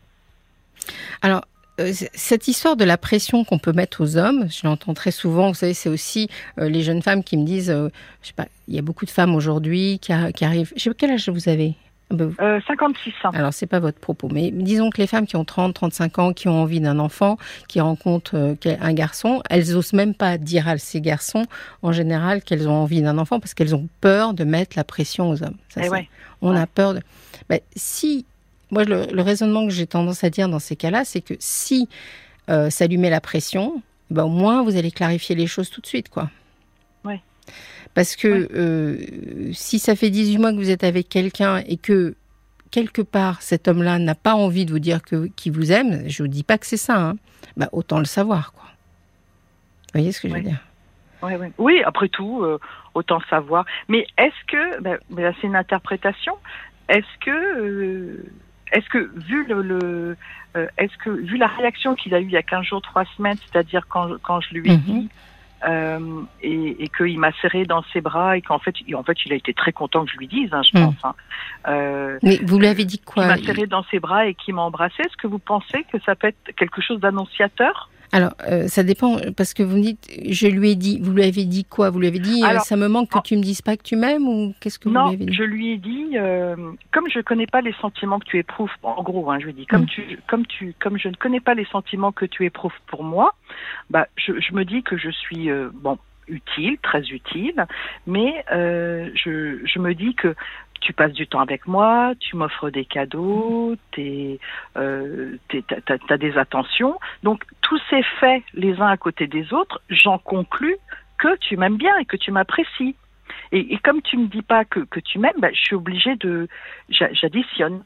Alors, 1.21 1.43
euh, 1.43 1.54
cette 1.79 2.49
histoire 2.49 2.77
de 2.77 2.85
la 2.85 2.97
pression 2.97 3.45
qu'on 3.45 3.59
peut 3.59 3.73
mettre 3.73 4.03
aux 4.03 4.17
hommes, 4.17 4.49
je 4.51 4.67
l'entends 4.67 4.95
très 4.95 5.11
souvent. 5.11 5.49
Vous 5.49 5.55
savez, 5.55 5.75
c'est 5.75 5.89
aussi 5.89 6.29
euh, 6.59 6.69
les 6.69 6.83
jeunes 6.83 7.03
femmes 7.03 7.25
qui 7.25 7.37
me 7.37 7.45
disent, 7.45 7.71
euh, 7.71 7.89
je 8.23 8.29
sais 8.29 8.35
pas, 8.35 8.47
il 8.69 8.75
y 8.75 8.79
a 8.79 8.83
beaucoup 8.83 9.05
de 9.05 9.11
femmes 9.11 9.35
aujourd'hui 9.35 9.99
qui, 9.99 10.13
arrivent. 10.13 10.73
Je 10.77 10.83
sais 10.83 10.91
pas 10.91 10.97
quel 10.99 11.11
âge 11.11 11.29
vous 11.29 11.49
avez? 11.49 11.75
Ah 12.11 12.15
ben, 12.15 12.35
euh, 12.41 12.61
56 12.67 13.13
ans. 13.25 13.31
Alors, 13.33 13.53
c'est 13.53 13.67
pas 13.67 13.81
votre 13.81 13.99
propos, 13.99 14.29
mais 14.31 14.51
disons 14.51 14.91
que 14.91 14.99
les 14.99 15.07
femmes 15.07 15.27
qui 15.27 15.37
ont 15.37 15.45
30, 15.45 15.75
35 15.75 16.19
ans, 16.19 16.33
qui 16.33 16.49
ont 16.49 16.63
envie 16.63 16.81
d'un 16.81 16.99
enfant, 16.99 17.39
qui 17.69 17.81
rencontrent 17.81 18.37
euh, 18.37 18.77
un 18.81 18.93
garçon, 18.93 19.43
elles 19.49 19.75
osent 19.75 19.95
même 19.95 20.15
pas 20.15 20.37
dire 20.37 20.69
à 20.69 20.77
ces 20.79 21.01
garçons, 21.01 21.47
en 21.83 21.93
général, 21.93 22.43
qu'elles 22.43 22.69
ont 22.69 22.75
envie 22.75 23.01
d'un 23.03 23.19
enfant 23.19 23.41
parce 23.41 23.55
qu'elles 23.55 23.75
ont 23.75 23.89
peur 24.01 24.35
de 24.35 24.45
mettre 24.45 24.77
la 24.77 24.85
pression 24.85 25.31
aux 25.31 25.43
hommes. 25.43 25.57
Ça, 25.71 25.81
Eh 25.85 25.89
ouais. 25.89 26.09
On 26.43 26.55
a 26.55 26.67
peur 26.67 26.95
de. 26.95 27.01
Ben, 27.49 27.61
si. 27.75 28.27
Moi, 28.71 28.85
le, 28.85 29.07
le 29.13 29.23
raisonnement 29.23 29.67
que 29.67 29.73
j'ai 29.73 29.87
tendance 29.87 30.25
à 30.25 30.31
dire 30.31 30.49
dans 30.49 30.59
ces 30.59 30.77
cas-là, 30.77 31.05
c'est 31.05 31.21
que 31.21 31.35
si 31.39 31.89
euh, 32.51 32.71
ça 32.71 32.87
lui 32.87 32.97
met 32.99 33.11
la 33.11 33.21
pression, 33.21 33.83
ben, 34.11 34.25
au 34.25 34.29
moins 34.29 34.63
vous 34.63 34.77
allez 34.77 34.91
clarifier 34.91 35.35
les 35.37 35.47
choses 35.47 35.71
tout 35.71 35.81
de 35.81 35.87
suite, 35.87 36.09
quoi. 36.09 36.31
Ouais. 37.05 37.21
Parce 37.95 38.17
que 38.17 38.29
Ouais. 38.29 38.49
euh, 38.55 38.99
si 39.53 39.79
ça 39.79 39.95
fait 39.97 40.11
18 40.11 40.39
mois 40.39 40.51
que 40.53 40.57
vous 40.57 40.71
êtes 40.71 40.85
avec 40.85 41.09
quelqu'un 41.09 41.59
et 41.67 41.77
que 41.77 42.15
quelque 42.71 43.03
part 43.03 43.41
cet 43.43 43.69
homme-là 43.69 43.99
n'a 44.01 44.15
pas 44.17 44.35
envie 44.35 44.65
de 44.67 44.73
vous 44.73 44.79
dire 44.81 45.01
que 45.03 45.27
qu'il 45.37 45.53
vous 45.53 45.71
aime, 45.71 46.03
je 46.09 46.23
vous 46.23 46.29
dis 46.29 46.43
pas 46.43 46.59
que 46.59 46.67
c'est 46.67 46.77
ça, 46.77 46.99
hein, 46.99 47.17
ben, 47.57 47.69
autant 47.73 47.99
le 47.99 48.05
savoir, 48.07 48.53
quoi. 48.53 48.65
Vous 49.93 50.01
voyez 50.01 50.11
ce 50.13 50.21
que 50.21 50.29
je 50.29 50.35
veux 50.35 50.41
dire? 50.41 50.59
Ouais. 51.23 51.39
Oui, 51.57 51.81
après 51.87 52.09
tout, 52.09 52.43
euh, 52.43 52.59
autant 52.95 53.21
savoir. 53.31 53.65
Mais 53.89 54.07
est-ce 54.19 54.45
que, 54.49 54.81
ben, 54.83 54.99
là, 55.17 55.33
c'est 55.41 55.47
une 55.47 55.55
interprétation. 55.57 56.35
Est-ce 56.89 57.07
que, 57.25 57.31
euh, 57.31 58.25
est-ce 58.75 58.89
que 58.91 59.11
vu 59.17 59.47
le, 59.47 59.63
le 59.63 60.17
euh, 60.57 60.67
est-ce 60.79 60.97
que 60.99 61.11
vu 61.11 61.37
la 61.39 61.47
réaction 61.47 61.95
qu'il 61.95 62.15
a 62.15 62.21
eue 62.21 62.25
il 62.27 62.31
y 62.33 62.37
a 62.37 62.43
15 62.43 62.65
jours, 62.67 62.83
3 62.83 63.05
semaines, 63.17 63.39
c'est-à-dire 63.51 63.87
quand, 63.89 64.09
quand 64.23 64.41
je 64.41 64.55
lui 64.55 64.71
ai 64.71 64.77
Mhm. 64.77 64.83
dit 64.83 65.09
euh, 65.67 66.23
et, 66.43 66.85
et 66.85 66.89
qu'il 66.89 67.19
m'a 67.19 67.33
serré 67.41 67.65
dans 67.65 67.83
ses 67.93 68.03
bras 68.03 68.37
et 68.37 68.43
qu'en 68.43 68.59
fait, 68.59 68.75
il- 68.87 68.95
en 68.97 69.03
fait, 69.03 69.17
il 69.25 69.33
a 69.33 69.37
été 69.37 69.55
très 69.55 69.73
content 69.73 70.05
que 70.05 70.11
je 70.13 70.19
lui 70.19 70.27
dise, 70.29 70.51
hein, 70.53 70.61
je 70.63 70.79
Mhm. 70.79 70.85
pense. 70.87 70.95
Hein. 71.05 71.15
Euh, 71.69 72.19
Mais 72.23 72.39
vous 72.43 72.59
lui 72.59 72.67
avez 72.67 72.85
dit 72.85 72.99
quoi 73.01 73.25
m'a 73.27 73.39
serré 73.39 73.67
dans 73.67 73.83
ses 73.85 73.99
bras 73.99 74.27
et 74.27 74.35
qu'il 74.35 74.55
m'a 74.55 74.63
embrassé. 74.63 74.97
Est-ce 75.01 75.17
que 75.17 75.27
vous 75.27 75.39
pensez 75.39 75.85
que 75.91 75.99
ça 76.05 76.15
peut 76.17 76.27
être 76.29 76.55
quelque 76.57 76.83
chose 76.83 77.01
d'annonciateur? 77.01 77.89
Alors, 78.17 78.35
euh, 78.49 78.69
ça 78.69 78.85
dépend, 78.85 79.17
parce 79.37 79.55
que 79.55 79.65
vous 79.65 79.77
me 79.77 79.83
dites, 79.83 80.09
je 80.31 80.47
lui 80.47 80.71
ai 80.71 80.77
dit, 80.77 81.01
vous 81.03 81.13
lui 81.13 81.25
avez 81.25 81.45
dit 81.45 81.65
quoi? 81.65 81.91
Vous 81.91 81.99
lui 81.99 82.07
avez 82.07 82.21
dit, 82.21 82.45
euh, 82.45 82.59
ça 82.61 82.77
me 82.77 82.87
manque 82.87 83.11
que 83.11 83.19
tu 83.19 83.37
me 83.37 83.43
dises 83.43 83.61
pas 83.61 83.77
que 83.77 83.83
tu 83.83 83.97
m'aimes 83.97 84.29
ou 84.29 84.55
qu'est-ce 84.61 84.79
que 84.79 84.89
vous 84.89 84.95
Non, 84.95 85.09
lui 85.09 85.15
avez 85.17 85.25
dit? 85.27 85.33
je 85.35 85.43
lui 85.43 85.73
ai 85.73 85.79
dit, 85.79 86.11
euh, 86.15 86.55
comme 86.93 87.07
je 87.13 87.19
connais 87.21 87.49
pas 87.49 87.61
les 87.61 87.73
sentiments 87.81 88.21
que 88.21 88.27
tu 88.27 88.39
éprouves, 88.39 88.71
en 88.85 89.03
gros, 89.03 89.33
hein, 89.33 89.39
je 89.41 89.47
lui 89.47 89.51
ai 89.51 89.55
dit, 89.55 89.67
comme 89.67 89.83
Mm. 89.83 89.87
tu, 89.87 90.19
comme 90.29 90.47
tu, 90.47 90.75
comme 90.81 90.97
je 90.97 91.09
ne 91.09 91.15
connais 91.17 91.41
pas 91.41 91.55
les 91.55 91.65
sentiments 91.67 92.13
que 92.13 92.25
tu 92.25 92.45
éprouves 92.45 92.79
pour 92.87 93.03
moi, 93.03 93.35
bah, 93.91 94.07
je, 94.17 94.33
je 94.41 94.55
me 94.55 94.65
dis 94.65 94.85
que 94.85 94.97
je 94.97 95.11
suis, 95.11 95.49
bon, 95.73 95.99
utile, 96.29 96.79
très 96.83 97.03
utile, 97.03 97.67
mais 98.07 98.45
euh, 98.53 99.11
je, 99.15 99.59
je 99.67 99.79
me 99.79 99.93
dis 99.95 100.15
que 100.15 100.35
tu 100.85 100.93
passes 100.93 101.13
du 101.13 101.27
temps 101.27 101.41
avec 101.41 101.67
moi, 101.67 102.13
tu 102.21 102.37
m'offres 102.37 102.69
des 102.71 102.85
cadeaux, 102.85 103.75
t'es, 103.93 104.39
euh, 104.77 105.37
t'as 106.09 106.17
des 106.19 106.37
attentions. 106.37 106.99
Donc, 107.23 107.43
tous 107.63 107.81
ces 107.91 108.03
faits, 108.21 108.43
les 108.53 108.81
uns 108.81 108.89
à 108.89 108.97
côté 108.99 109.27
des 109.27 109.53
autres, 109.53 109.81
j'en 109.89 110.19
conclus 110.19 110.77
que 111.19 111.37
tu 111.39 111.57
m'aimes 111.57 111.79
bien 111.79 111.97
et 111.99 112.05
que 112.05 112.17
tu 112.19 112.31
m'apprécies. 112.33 112.95
Et, 113.53 113.73
et 113.75 113.79
comme 113.79 114.03
tu 114.03 114.19
me 114.19 114.27
dis 114.27 114.43
pas 114.43 114.65
que, 114.67 114.81
que 114.81 115.01
tu 115.01 115.19
m'aimes, 115.19 115.39
bah, 115.39 115.49
je 115.53 115.61
suis 115.61 115.75
obligée 115.75 116.17
de, 116.17 116.49
j'a- 116.91 117.13
j'additionne, 117.13 117.83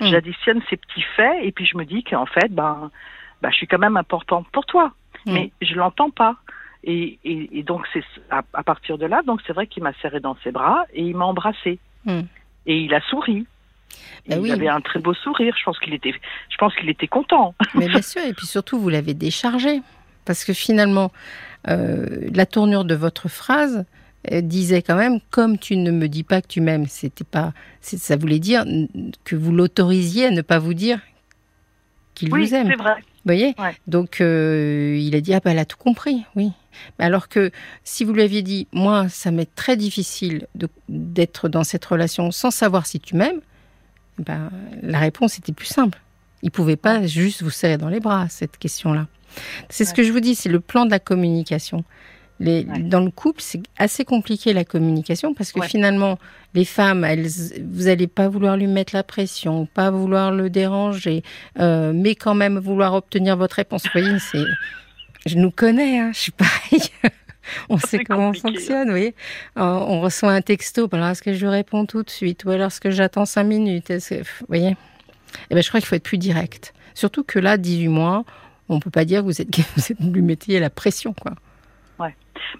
Mm. 0.00 0.06
j'additionne 0.06 0.60
ces 0.70 0.76
petits 0.78 1.04
faits 1.16 1.38
et 1.42 1.52
puis 1.52 1.66
je 1.66 1.76
me 1.76 1.84
dis 1.84 2.02
qu'en 2.02 2.24
fait, 2.26 2.48
ben, 2.50 2.90
bah, 3.42 3.50
je 3.50 3.56
suis 3.56 3.66
quand 3.66 3.78
même 3.78 3.96
important 3.98 4.42
pour 4.52 4.64
toi, 4.66 4.92
Mm. 5.26 5.32
mais 5.34 5.52
je 5.60 5.74
l'entends 5.74 6.10
pas. 6.10 6.36
Et, 6.84 7.18
et, 7.24 7.58
et 7.58 7.62
donc 7.62 7.86
c'est 7.92 8.02
à, 8.30 8.42
à 8.54 8.62
partir 8.62 8.98
de 8.98 9.06
là, 9.06 9.22
donc 9.22 9.40
c'est 9.46 9.52
vrai 9.52 9.66
qu'il 9.66 9.82
m'a 9.84 9.92
serré 10.02 10.18
dans 10.20 10.34
ses 10.42 10.50
bras 10.50 10.84
et 10.92 11.02
il 11.02 11.16
m'a 11.16 11.24
embrassé 11.26 11.78
Mm. 12.04 12.22
Et 12.66 12.76
il 12.78 12.94
a 12.94 13.00
souri. 13.02 13.46
Bah 14.28 14.36
il 14.36 14.40
oui. 14.42 14.52
avait 14.52 14.68
un 14.68 14.80
très 14.80 15.00
beau 15.00 15.14
sourire. 15.14 15.54
Je 15.58 15.64
pense 15.64 15.78
qu'il 15.80 15.92
était, 15.94 16.12
je 16.12 16.56
pense 16.56 16.74
qu'il 16.76 16.88
était 16.88 17.08
content. 17.08 17.54
Mais 17.74 17.88
bien 17.88 18.02
sûr, 18.02 18.22
et 18.22 18.32
puis 18.32 18.46
surtout, 18.46 18.78
vous 18.78 18.88
l'avez 18.88 19.14
déchargé. 19.14 19.80
Parce 20.24 20.44
que 20.44 20.52
finalement, 20.52 21.10
euh, 21.68 22.28
la 22.32 22.46
tournure 22.46 22.84
de 22.84 22.94
votre 22.94 23.28
phrase 23.28 23.84
euh, 24.30 24.40
disait 24.40 24.82
quand 24.82 24.94
même, 24.94 25.18
comme 25.30 25.58
tu 25.58 25.76
ne 25.76 25.90
me 25.90 26.08
dis 26.08 26.22
pas 26.22 26.40
que 26.40 26.46
tu 26.46 26.60
m'aimes, 26.60 26.86
c'était 26.86 27.24
pas, 27.24 27.52
ça 27.80 28.16
voulait 28.16 28.38
dire 28.38 28.64
que 29.24 29.34
vous 29.34 29.50
l'autorisiez 29.52 30.26
à 30.26 30.30
ne 30.30 30.42
pas 30.42 30.60
vous 30.60 30.74
dire 30.74 31.00
qu'il 32.14 32.32
Oui, 32.32 32.46
vous 32.46 32.54
aime. 32.54 32.68
c'est 32.68 32.76
vrai. 32.76 32.94
Vous 33.24 33.28
voyez? 33.32 33.54
Ouais. 33.58 33.76
Donc, 33.86 34.20
euh, 34.20 34.96
il 34.98 35.14
a 35.14 35.20
dit, 35.20 35.32
ah 35.32 35.40
ben, 35.40 35.52
elle 35.52 35.58
a 35.60 35.64
tout 35.64 35.76
compris, 35.76 36.24
oui. 36.34 36.50
Alors 36.98 37.28
que 37.28 37.52
si 37.84 38.04
vous 38.04 38.12
lui 38.12 38.22
aviez 38.22 38.42
dit, 38.42 38.66
moi, 38.72 39.08
ça 39.08 39.30
m'est 39.30 39.52
très 39.54 39.76
difficile 39.76 40.46
d'être 40.88 41.48
dans 41.48 41.64
cette 41.64 41.84
relation 41.84 42.30
sans 42.32 42.50
savoir 42.50 42.86
si 42.86 42.98
tu 42.98 43.14
m'aimes, 43.14 43.40
ben, 44.18 44.50
la 44.82 44.98
réponse 44.98 45.38
était 45.38 45.52
plus 45.52 45.66
simple. 45.66 46.00
Il 46.42 46.50
pouvait 46.50 46.76
pas 46.76 47.06
juste 47.06 47.42
vous 47.42 47.50
serrer 47.50 47.78
dans 47.78 47.88
les 47.88 48.00
bras, 48.00 48.26
cette 48.28 48.58
question-là. 48.58 49.06
C'est 49.68 49.84
ce 49.84 49.94
que 49.94 50.02
je 50.02 50.12
vous 50.12 50.20
dis, 50.20 50.34
c'est 50.34 50.48
le 50.48 50.60
plan 50.60 50.84
de 50.84 50.90
la 50.90 50.98
communication. 50.98 51.84
Les- 52.44 52.64
Ouais. 52.64 52.78
Dans 52.80 53.00
le 53.00 53.10
couple, 53.10 53.40
c'est 53.40 53.60
assez 53.78 54.04
compliqué 54.04 54.52
la 54.52 54.64
communication 54.64 55.32
parce 55.34 55.52
que 55.52 55.60
Ouais. 55.60 55.68
finalement, 55.68 56.18
les 56.54 56.64
femmes, 56.64 57.04
elles, 57.04 57.26
vous 57.70 57.88
allez 57.88 58.06
pas 58.06 58.28
vouloir 58.28 58.56
lui 58.56 58.66
mettre 58.66 58.94
la 58.94 59.02
pression, 59.02 59.66
pas 59.66 59.90
vouloir 59.90 60.32
le 60.32 60.50
déranger, 60.50 61.22
euh, 61.58 61.92
mais 61.94 62.14
quand 62.14 62.34
même 62.34 62.58
vouloir 62.58 62.94
obtenir 62.94 63.36
votre 63.36 63.56
réponse. 63.56 63.84
Vous 63.84 64.00
voyez, 64.00 64.18
c'est, 64.18 64.42
je 65.26 65.36
nous 65.38 65.50
connais, 65.50 65.98
hein, 66.00 66.10
je 66.12 66.18
suis 66.18 66.32
pareil. 66.32 66.80
on 67.68 67.78
sait 67.78 68.04
comment 68.04 68.30
on 68.30 68.34
fonctionne. 68.34 68.90
Euh, 68.90 69.10
On 69.56 70.00
reçoit 70.00 70.32
un 70.32 70.42
texto, 70.42 70.88
ben 70.88 70.98
alors 70.98 71.10
est-ce 71.10 71.22
que 71.22 71.34
je 71.34 71.46
réponds 71.46 71.86
tout 71.86 72.02
de 72.02 72.10
suite? 72.10 72.44
Ou 72.44 72.50
alors 72.50 72.66
est-ce 72.68 72.80
que 72.80 72.90
j'attends 72.90 73.24
cinq 73.26 73.44
minutes? 73.44 73.90
Est-ce 73.90 74.10
que- 74.14 74.20
Vous 74.22 74.46
voyez? 74.48 74.76
Eh 75.50 75.54
ben, 75.54 75.62
je 75.62 75.68
crois 75.68 75.80
qu'il 75.80 75.86
faut 75.88 75.96
être 75.96 76.02
plus 76.02 76.18
direct. 76.18 76.74
Surtout 76.94 77.24
que 77.24 77.38
là, 77.38 77.56
18 77.56 77.88
mois, 77.88 78.24
on 78.68 78.78
peut 78.80 78.90
pas 78.90 79.04
dire 79.06 79.20
que 79.20 79.26
vous 79.26 79.40
êtes, 79.40 79.50
que 79.50 79.62
vous 79.76 79.82
êtes, 79.92 80.00
lui 80.00 80.22
mettiez 80.22 80.60
la 80.60 80.68
pression, 80.70 81.14
quoi. 81.14 81.32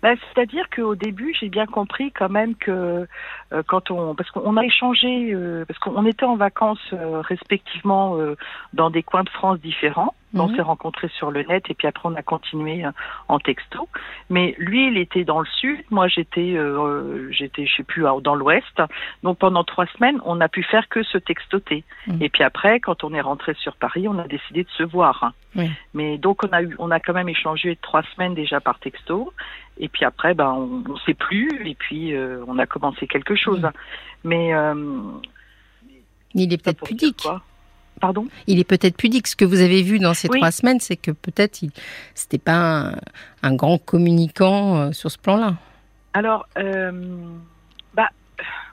Ben, 0.02 0.16
C'est-à-dire 0.34 0.68
qu'au 0.70 0.94
début, 0.94 1.34
j'ai 1.38 1.48
bien 1.48 1.66
compris 1.66 2.12
quand 2.12 2.28
même 2.28 2.54
que 2.54 3.06
euh, 3.52 3.62
quand 3.66 3.90
on, 3.90 4.14
parce 4.14 4.30
qu'on 4.30 4.56
a 4.56 4.64
échangé, 4.64 5.32
euh, 5.32 5.64
parce 5.66 5.78
qu'on 5.78 6.06
était 6.06 6.24
en 6.24 6.36
vacances 6.36 6.92
euh, 6.92 7.20
respectivement 7.20 8.16
euh, 8.18 8.36
dans 8.72 8.90
des 8.90 9.02
coins 9.02 9.24
de 9.24 9.30
France 9.30 9.60
différents, 9.60 10.14
On 10.34 10.48
Mhm. 10.48 10.56
s'est 10.56 10.62
rencontrés 10.62 11.08
sur 11.08 11.30
le 11.30 11.42
net 11.42 11.64
et 11.68 11.74
puis 11.74 11.86
après 11.86 12.08
on 12.08 12.14
a 12.14 12.22
continué 12.22 12.84
euh, 12.84 12.90
en 13.28 13.38
texto. 13.38 13.88
Mais 14.30 14.54
lui, 14.58 14.86
il 14.88 14.96
était 14.96 15.24
dans 15.24 15.40
le 15.40 15.46
sud, 15.60 15.80
moi 15.90 16.08
j'étais, 16.08 16.54
euh, 16.56 17.30
j'étais, 17.30 17.66
je 17.66 17.76
sais 17.76 17.82
plus, 17.82 18.04
dans 18.22 18.34
l'ouest. 18.34 18.82
Donc 19.22 19.38
pendant 19.38 19.62
trois 19.64 19.86
semaines, 19.96 20.20
on 20.24 20.36
n'a 20.36 20.48
pu 20.48 20.62
faire 20.62 20.88
que 20.88 21.02
se 21.02 21.18
textoter. 21.18 21.84
Mhm. 22.06 22.22
Et 22.22 22.28
puis 22.30 22.42
après, 22.44 22.80
quand 22.80 23.04
on 23.04 23.12
est 23.12 23.20
rentré 23.20 23.54
sur 23.54 23.76
Paris, 23.76 24.08
on 24.08 24.18
a 24.18 24.26
décidé 24.26 24.64
de 24.64 24.70
se 24.70 24.82
voir. 24.82 25.32
Oui. 25.54 25.70
Mais 25.92 26.16
donc 26.16 26.42
on 26.44 26.48
a 26.52 26.62
eu, 26.62 26.74
on 26.78 26.90
a 26.90 26.98
quand 26.98 27.12
même 27.12 27.28
échangé 27.28 27.76
trois 27.82 28.02
semaines 28.14 28.34
déjà 28.34 28.60
par 28.60 28.78
texto. 28.78 29.32
Et 29.78 29.88
puis 29.88 30.04
après, 30.06 30.32
ben 30.34 30.50
on, 30.52 30.82
on 30.90 30.96
sait 30.98 31.14
plus. 31.14 31.50
Et 31.66 31.74
puis 31.74 32.14
euh, 32.14 32.42
on 32.46 32.58
a 32.58 32.66
commencé 32.66 33.06
quelque 33.06 33.34
chose. 33.34 33.68
Mais 34.24 34.54
euh, 34.54 34.74
Il 36.34 36.52
est 36.52 36.62
peut-être 36.62 36.84
pudique. 36.84 37.20
quoi 37.22 37.42
Pardon 38.00 38.26
Il 38.46 38.58
est 38.58 38.64
peut-être 38.64 38.96
pudique. 38.96 39.26
Ce 39.28 39.36
que 39.36 39.44
vous 39.44 39.60
avez 39.60 39.82
vu 39.82 39.98
dans 40.00 40.14
ces 40.14 40.28
Oui. 40.28 40.38
trois 40.38 40.50
semaines, 40.50 40.80
c'est 40.80 40.96
que 40.96 41.10
peut-être 41.12 41.62
il 41.62 41.70
c'était 42.14 42.38
pas 42.38 42.56
un, 42.56 42.94
un 43.42 43.54
grand 43.54 43.78
communicant 43.78 44.76
euh, 44.76 44.92
sur 44.92 45.10
ce 45.10 45.18
plan-là. 45.18 45.54
Alors, 46.14 46.46
euh, 46.58 46.90
bah, 47.94 48.08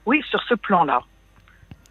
oui, 0.05 0.21
sur 0.29 0.41
ce 0.43 0.55
plan-là. 0.55 1.01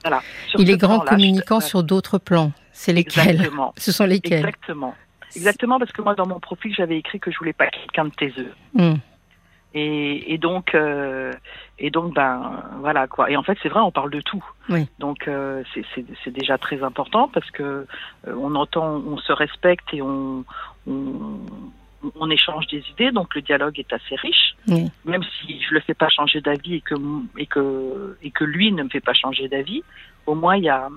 Voilà. 0.02 0.20
Sur 0.48 0.60
Il 0.60 0.68
est 0.70 0.76
grand 0.76 1.00
je- 1.04 1.10
communicant 1.10 1.60
sur 1.60 1.82
d'autres 1.82 2.18
plans. 2.18 2.52
C'est 2.72 2.92
lesquels? 2.92 3.30
Exactement. 3.36 3.74
Ce 3.78 3.92
sont 3.92 4.04
lesquels? 4.04 4.38
Exactement. 4.40 4.94
Exactement, 5.36 5.78
parce 5.78 5.92
que 5.92 6.00
moi, 6.02 6.14
dans 6.14 6.26
mon 6.26 6.40
profil, 6.40 6.72
j'avais 6.76 6.96
écrit 6.98 7.20
que 7.20 7.30
je 7.30 7.38
voulais 7.38 7.52
pas 7.52 7.66
quelqu'un 7.68 8.04
de 8.06 8.10
taiseux. 8.10 8.52
Et, 9.74 10.32
et 10.32 10.38
donc, 10.38 10.74
euh, 10.74 11.32
et 11.78 11.90
donc, 11.90 12.14
ben, 12.14 12.62
voilà 12.80 13.06
quoi. 13.06 13.30
Et 13.30 13.36
en 13.36 13.42
fait, 13.42 13.56
c'est 13.62 13.68
vrai, 13.68 13.80
on 13.80 13.90
parle 13.92 14.10
de 14.10 14.20
tout. 14.20 14.44
Oui. 14.68 14.86
Donc, 14.98 15.28
euh, 15.28 15.62
c'est- 15.74 16.30
déjà 16.30 16.58
très 16.58 16.82
important 16.82 17.28
parce 17.28 17.50
que 17.50 17.62
euh, 17.62 17.86
on 18.36 18.54
entend, 18.54 18.86
on 19.06 19.16
se 19.18 19.32
respecte 19.32 19.92
et 19.94 20.02
on, 20.02 20.44
on, 20.86 21.38
on 22.16 22.30
échange 22.30 22.66
des 22.68 22.82
idées. 22.90 23.10
Donc, 23.12 23.34
le 23.34 23.42
dialogue 23.42 23.78
est 23.78 23.92
assez 23.92 24.16
riche. 24.16 24.54
Oui. 24.68 24.90
même 25.04 25.22
si 25.22 25.60
je 25.62 25.72
le 25.72 25.80
fais 25.80 25.94
pas 25.94 26.08
changer 26.10 26.40
d'avis 26.42 26.74
et 26.74 26.80
que 26.82 26.94
et 27.38 27.46
que 27.46 28.18
et 28.22 28.30
que 28.30 28.44
lui 28.44 28.70
ne 28.72 28.82
me 28.82 28.88
fait 28.90 29.00
pas 29.00 29.14
changer 29.14 29.48
d'avis, 29.48 29.82
au 30.26 30.34
moins 30.34 30.56
il 30.56 30.64
y 30.64 30.68
a 30.68 30.88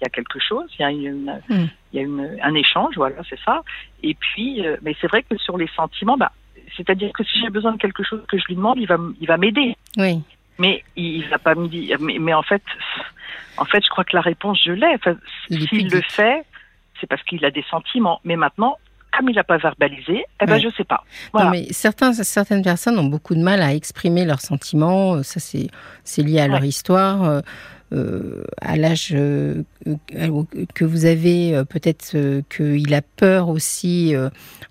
il 0.00 0.04
y 0.04 0.06
a 0.06 0.10
quelque 0.10 0.38
chose, 0.38 0.66
il 0.78 0.82
y 0.82 0.84
a 0.84 0.90
une 0.90 1.40
Mm. 1.48 1.64
il 1.92 1.96
y 1.96 1.98
a 1.98 2.02
une, 2.02 2.38
un 2.42 2.54
échange, 2.54 2.94
voilà, 2.96 3.16
c'est 3.28 3.38
ça. 3.44 3.62
Et 4.02 4.14
puis, 4.14 4.64
euh, 4.64 4.76
mais 4.82 4.94
c'est 5.00 5.08
vrai 5.08 5.22
que 5.24 5.36
sur 5.38 5.58
les 5.58 5.66
sentiments, 5.74 6.16
bah, 6.16 6.30
c'est-à-dire 6.76 7.10
que 7.12 7.24
si 7.24 7.40
j'ai 7.40 7.50
besoin 7.50 7.72
de 7.72 7.78
quelque 7.78 8.02
chose 8.02 8.22
que 8.28 8.38
je 8.38 8.44
lui 8.46 8.56
demande, 8.56 8.78
il 8.78 8.86
va 8.86 8.98
il 9.20 9.26
va 9.26 9.36
m'aider, 9.36 9.76
Oui. 9.96 10.20
mais 10.58 10.84
il, 10.96 11.26
va 11.28 11.38
pas 11.38 11.54
me 11.54 11.68
dire. 11.68 11.98
Mais, 12.00 12.18
mais 12.18 12.34
en 12.34 12.42
fait, 12.42 12.62
en 13.56 13.64
fait, 13.64 13.84
je 13.84 13.88
crois 13.90 14.04
que 14.04 14.16
la 14.16 14.22
réponse 14.22 14.60
je 14.64 14.72
l'ai. 14.72 14.94
Enfin, 14.94 15.16
S'il 15.48 15.88
le 15.90 16.00
fait, 16.02 16.44
c'est 17.00 17.06
parce 17.06 17.22
qu'il 17.24 17.44
a 17.44 17.50
des 17.50 17.64
sentiments. 17.70 18.20
Mais 18.24 18.36
maintenant, 18.36 18.76
comme 19.16 19.28
il 19.28 19.34
n'a 19.34 19.44
pas 19.44 19.58
verbalisé, 19.58 20.24
eh 20.40 20.46
ben 20.46 20.54
Ouais. 20.54 20.60
je 20.60 20.68
sais 20.76 20.84
pas. 20.84 21.04
Voilà. 21.32 21.46
Non, 21.46 21.52
mais 21.52 21.66
certains, 21.72 22.12
certaines 22.12 22.62
personnes 22.62 22.98
ont 22.98 23.04
beaucoup 23.04 23.34
de 23.34 23.42
mal 23.42 23.60
à 23.62 23.74
exprimer 23.74 24.24
leurs 24.24 24.40
sentiments. 24.40 25.16
Euh, 25.16 25.22
Ça, 25.22 25.40
c'est, 25.40 26.22
lié 26.22 26.40
à 26.40 26.48
leur 26.48 26.64
histoire. 26.64 27.42
Euh, 27.92 28.44
à 28.60 28.76
l'âge 28.76 29.10
euh, 29.12 29.62
que 30.74 30.84
vous 30.84 31.06
avez, 31.06 31.54
euh, 31.54 31.64
peut-être 31.64 32.12
euh, 32.14 32.42
qu'il 32.48 32.94
a 32.94 33.02
peur 33.02 33.48
aussi. 33.48 34.14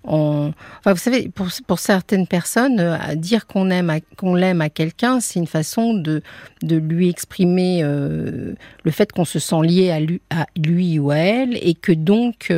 en... 0.04 0.52
enfin, 0.78 0.92
vous 0.92 0.98
savez, 0.98 1.28
pour, 1.28 1.48
pour 1.66 1.78
certaines 1.78 2.26
personnes, 2.26 2.98
dire 3.16 3.46
qu'on 3.46 3.70
aime, 3.70 3.98
qu'on 4.16 4.34
l'aime 4.34 4.60
à 4.60 4.70
quelqu'un, 4.70 5.20
c'est 5.20 5.38
une 5.38 5.46
façon 5.46 5.94
de, 5.94 6.22
de 6.62 6.76
lui 6.76 7.08
exprimer 7.08 7.82
le 7.82 8.90
fait 8.90 9.12
qu'on 9.12 9.24
se 9.24 9.38
sent 9.38 9.62
lié 9.62 9.90
à 9.90 10.00
lui, 10.00 10.20
à 10.30 10.46
lui 10.56 10.98
ou 10.98 11.10
à 11.10 11.16
elle, 11.16 11.56
et 11.56 11.74
que 11.74 11.92
donc 11.92 12.52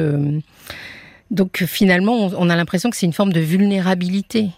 donc 1.30 1.64
finalement, 1.64 2.30
on, 2.36 2.50
a 2.50 2.56
l'impression 2.56 2.90
que 2.90 2.96
c'est 2.96 3.06
une 3.06 3.14
forme 3.14 3.32
de 3.32 3.40
vulnérabilité 3.40 4.50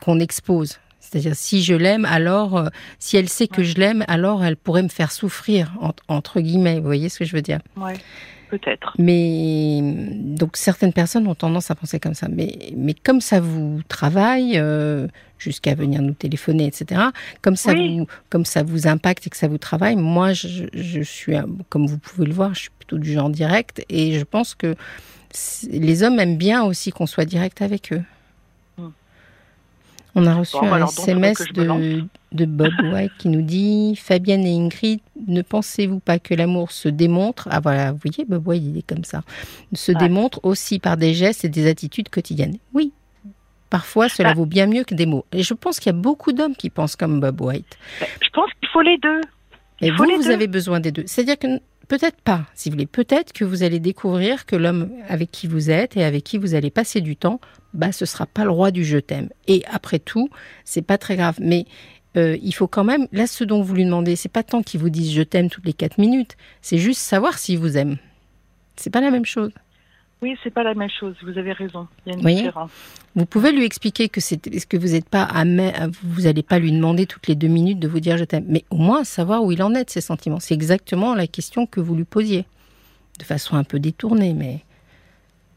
qu'on 0.00 0.20
expose. 0.20 0.78
C'est-à-dire, 1.10 1.36
si 1.36 1.62
je 1.62 1.74
l'aime, 1.74 2.04
alors, 2.06 2.56
euh, 2.56 2.68
si 2.98 3.16
elle 3.16 3.28
sait 3.28 3.46
que 3.46 3.58
Ouais. 3.60 3.64
je 3.64 3.76
l'aime, 3.78 4.04
alors 4.08 4.44
elle 4.44 4.56
pourrait 4.56 4.82
me 4.82 4.88
faire 4.88 5.12
souffrir, 5.12 5.72
en- 5.80 5.92
entre 6.08 6.40
guillemets. 6.40 6.76
Vous 6.80 6.86
voyez 6.86 7.08
ce 7.08 7.18
que 7.18 7.24
je 7.24 7.36
veux 7.36 7.42
dire? 7.42 7.60
Ouais, 7.76 7.94
peut-être. 8.50 8.94
Mais 8.98 9.80
donc 9.82 10.56
certaines 10.56 10.92
personnes 10.92 11.26
ont 11.26 11.34
tendance 11.34 11.70
à 11.70 11.74
penser 11.74 12.00
comme 12.00 12.14
ça. 12.14 12.26
Mais, 12.28 12.56
mais 12.76 12.94
comme 12.94 13.20
ça 13.20 13.38
vous 13.40 13.80
travaille, 13.88 14.52
euh, 14.56 15.06
jusqu'à 15.38 15.74
venir 15.74 16.00
nous 16.00 16.14
téléphoner, 16.14 16.66
etc. 16.66 17.02
Comme 17.42 17.56
ça 17.56 17.72
Oui. 17.72 17.98
vous, 17.98 18.06
comme 18.30 18.44
ça 18.46 18.62
vous 18.62 18.86
impacte 18.88 19.26
et 19.26 19.30
que 19.30 19.36
ça 19.36 19.46
vous 19.48 19.58
travaille. 19.58 19.96
Moi, 19.96 20.32
je, 20.32 20.64
je 20.72 21.02
suis, 21.02 21.34
comme 21.68 21.86
vous 21.86 21.98
pouvez 21.98 22.26
le 22.26 22.32
voir, 22.32 22.54
je 22.54 22.60
suis 22.60 22.70
plutôt 22.78 22.96
du 22.98 23.12
genre 23.12 23.28
direct 23.30 23.84
et 23.90 24.18
je 24.18 24.24
pense 24.24 24.54
que 24.54 24.74
les 25.70 26.02
hommes 26.02 26.18
aiment 26.18 26.38
bien 26.38 26.62
aussi 26.64 26.92
qu'on 26.92 27.06
soit 27.06 27.24
direct 27.26 27.60
avec 27.60 27.92
eux. 27.92 28.02
On 30.14 30.26
a 30.26 30.34
reçu 30.34 30.56
Bon, 30.60 30.72
un 30.72 30.86
SMS 30.86 31.38
de, 31.54 32.04
de 32.32 32.44
Bob 32.44 32.70
White 32.92 33.12
qui 33.18 33.28
nous 33.28 33.42
dit 33.42 33.96
Fabienne 33.96 34.44
et 34.46 34.54
Ingrid, 34.56 35.00
ne 35.26 35.42
pensez-vous 35.42 35.98
pas 35.98 36.18
que 36.18 36.34
l'amour 36.34 36.70
se 36.70 36.88
démontre? 36.88 37.48
Ah 37.50 37.60
voilà, 37.60 37.92
vous 37.92 37.98
voyez, 38.04 38.24
Bob 38.24 38.46
White, 38.46 38.62
il 38.64 38.78
est 38.78 38.86
comme 38.86 39.04
ça. 39.04 39.22
Se 39.72 39.90
Ouais. 39.92 39.98
démontre 39.98 40.40
aussi 40.44 40.78
par 40.78 40.96
des 40.96 41.14
gestes 41.14 41.44
et 41.44 41.48
des 41.48 41.66
attitudes 41.68 42.08
quotidiennes. 42.10 42.58
Oui. 42.74 42.92
Parfois, 43.70 44.08
cela 44.08 44.30
Ah. 44.30 44.34
vaut 44.34 44.46
bien 44.46 44.66
mieux 44.68 44.84
que 44.84 44.94
des 44.94 45.06
mots. 45.06 45.24
Et 45.32 45.42
je 45.42 45.52
pense 45.54 45.80
qu'il 45.80 45.90
y 45.92 45.96
a 45.96 45.98
beaucoup 45.98 46.32
d'hommes 46.32 46.54
qui 46.54 46.70
pensent 46.70 46.94
comme 46.96 47.18
Bob 47.18 47.40
White. 47.40 47.76
Je 48.00 48.28
pense 48.32 48.50
qu'il 48.60 48.68
faut 48.72 48.82
les 48.82 48.98
deux. 48.98 49.20
Et 49.80 49.88
Il 49.88 49.94
vous, 49.94 50.04
vous 50.04 50.22
deux. 50.22 50.30
avez 50.30 50.46
besoin 50.46 50.78
des 50.78 50.92
deux. 50.92 51.02
C'est-à-dire 51.06 51.38
que 51.38 51.58
peut-être 51.88 52.20
pas, 52.22 52.42
si 52.54 52.68
vous 52.68 52.74
voulez. 52.74 52.86
Peut-être 52.86 53.32
que 53.32 53.44
vous 53.44 53.64
allez 53.64 53.80
découvrir 53.80 54.46
que 54.46 54.54
l'homme 54.54 54.90
avec 55.08 55.32
qui 55.32 55.48
vous 55.48 55.70
êtes 55.70 55.96
et 55.96 56.04
avec 56.04 56.22
qui 56.22 56.38
vous 56.38 56.54
allez 56.54 56.70
passer 56.70 57.00
du 57.00 57.16
temps, 57.16 57.40
bah, 57.74 57.92
ce 57.92 58.06
sera 58.06 58.26
pas 58.26 58.44
le 58.44 58.50
roi 58.50 58.70
du 58.70 58.84
je 58.84 58.98
t'aime. 58.98 59.28
Et 59.46 59.62
après 59.70 59.98
tout, 59.98 60.30
c'est 60.64 60.82
pas 60.82 60.98
très 60.98 61.16
grave. 61.16 61.36
Mais 61.40 61.66
euh, 62.16 62.38
il 62.42 62.52
faut 62.52 62.68
quand 62.68 62.84
même, 62.84 63.08
là, 63.12 63.26
ce 63.26 63.44
dont 63.44 63.62
vous 63.62 63.74
lui 63.74 63.84
demandez, 63.84 64.16
c'est 64.16 64.28
pas 64.28 64.42
tant 64.42 64.62
qu'il 64.62 64.80
vous 64.80 64.90
dise 64.90 65.12
je 65.12 65.22
t'aime 65.22 65.50
toutes 65.50 65.66
les 65.66 65.72
quatre 65.72 65.98
minutes, 65.98 66.36
c'est 66.62 66.78
juste 66.78 67.00
savoir 67.00 67.38
s'il 67.38 67.58
vous 67.58 67.76
aime. 67.76 67.96
C'est 68.76 68.90
pas 68.90 69.00
la 69.00 69.10
même 69.10 69.24
chose. 69.24 69.52
Oui, 70.22 70.38
c'est 70.42 70.50
pas 70.50 70.62
la 70.62 70.74
même 70.74 70.88
chose. 70.88 71.14
Vous 71.22 71.36
avez 71.36 71.52
raison. 71.52 71.86
Il 72.06 72.12
y 72.12 72.16
a 72.16 72.18
une 72.18 72.36
différence. 72.36 72.70
Vous 73.14 73.26
pouvez 73.26 73.52
lui 73.52 73.64
expliquer 73.64 74.08
que 74.08 74.20
c'est 74.20 74.46
est-ce 74.46 74.66
que 74.66 74.76
vous 74.76 74.88
n'êtes 74.88 75.08
pas 75.08 75.22
à 75.22 75.44
vous 76.02 76.22
n'allez 76.22 76.42
pas 76.42 76.58
lui 76.58 76.72
demander 76.72 77.06
toutes 77.06 77.26
les 77.26 77.34
deux 77.34 77.48
minutes 77.48 77.78
de 77.78 77.88
vous 77.88 78.00
dire 78.00 78.16
je 78.16 78.24
t'aime, 78.24 78.46
mais 78.48 78.64
au 78.70 78.76
moins 78.76 79.04
savoir 79.04 79.44
où 79.44 79.52
il 79.52 79.62
en 79.62 79.74
est 79.74 79.84
de 79.84 79.90
ses 79.90 80.00
sentiments. 80.00 80.40
C'est 80.40 80.54
exactement 80.54 81.14
la 81.14 81.26
question 81.26 81.66
que 81.66 81.80
vous 81.80 81.94
lui 81.94 82.04
posiez, 82.04 82.46
de 83.18 83.24
façon 83.24 83.56
un 83.56 83.64
peu 83.64 83.78
détournée, 83.78 84.32
mais 84.32 84.60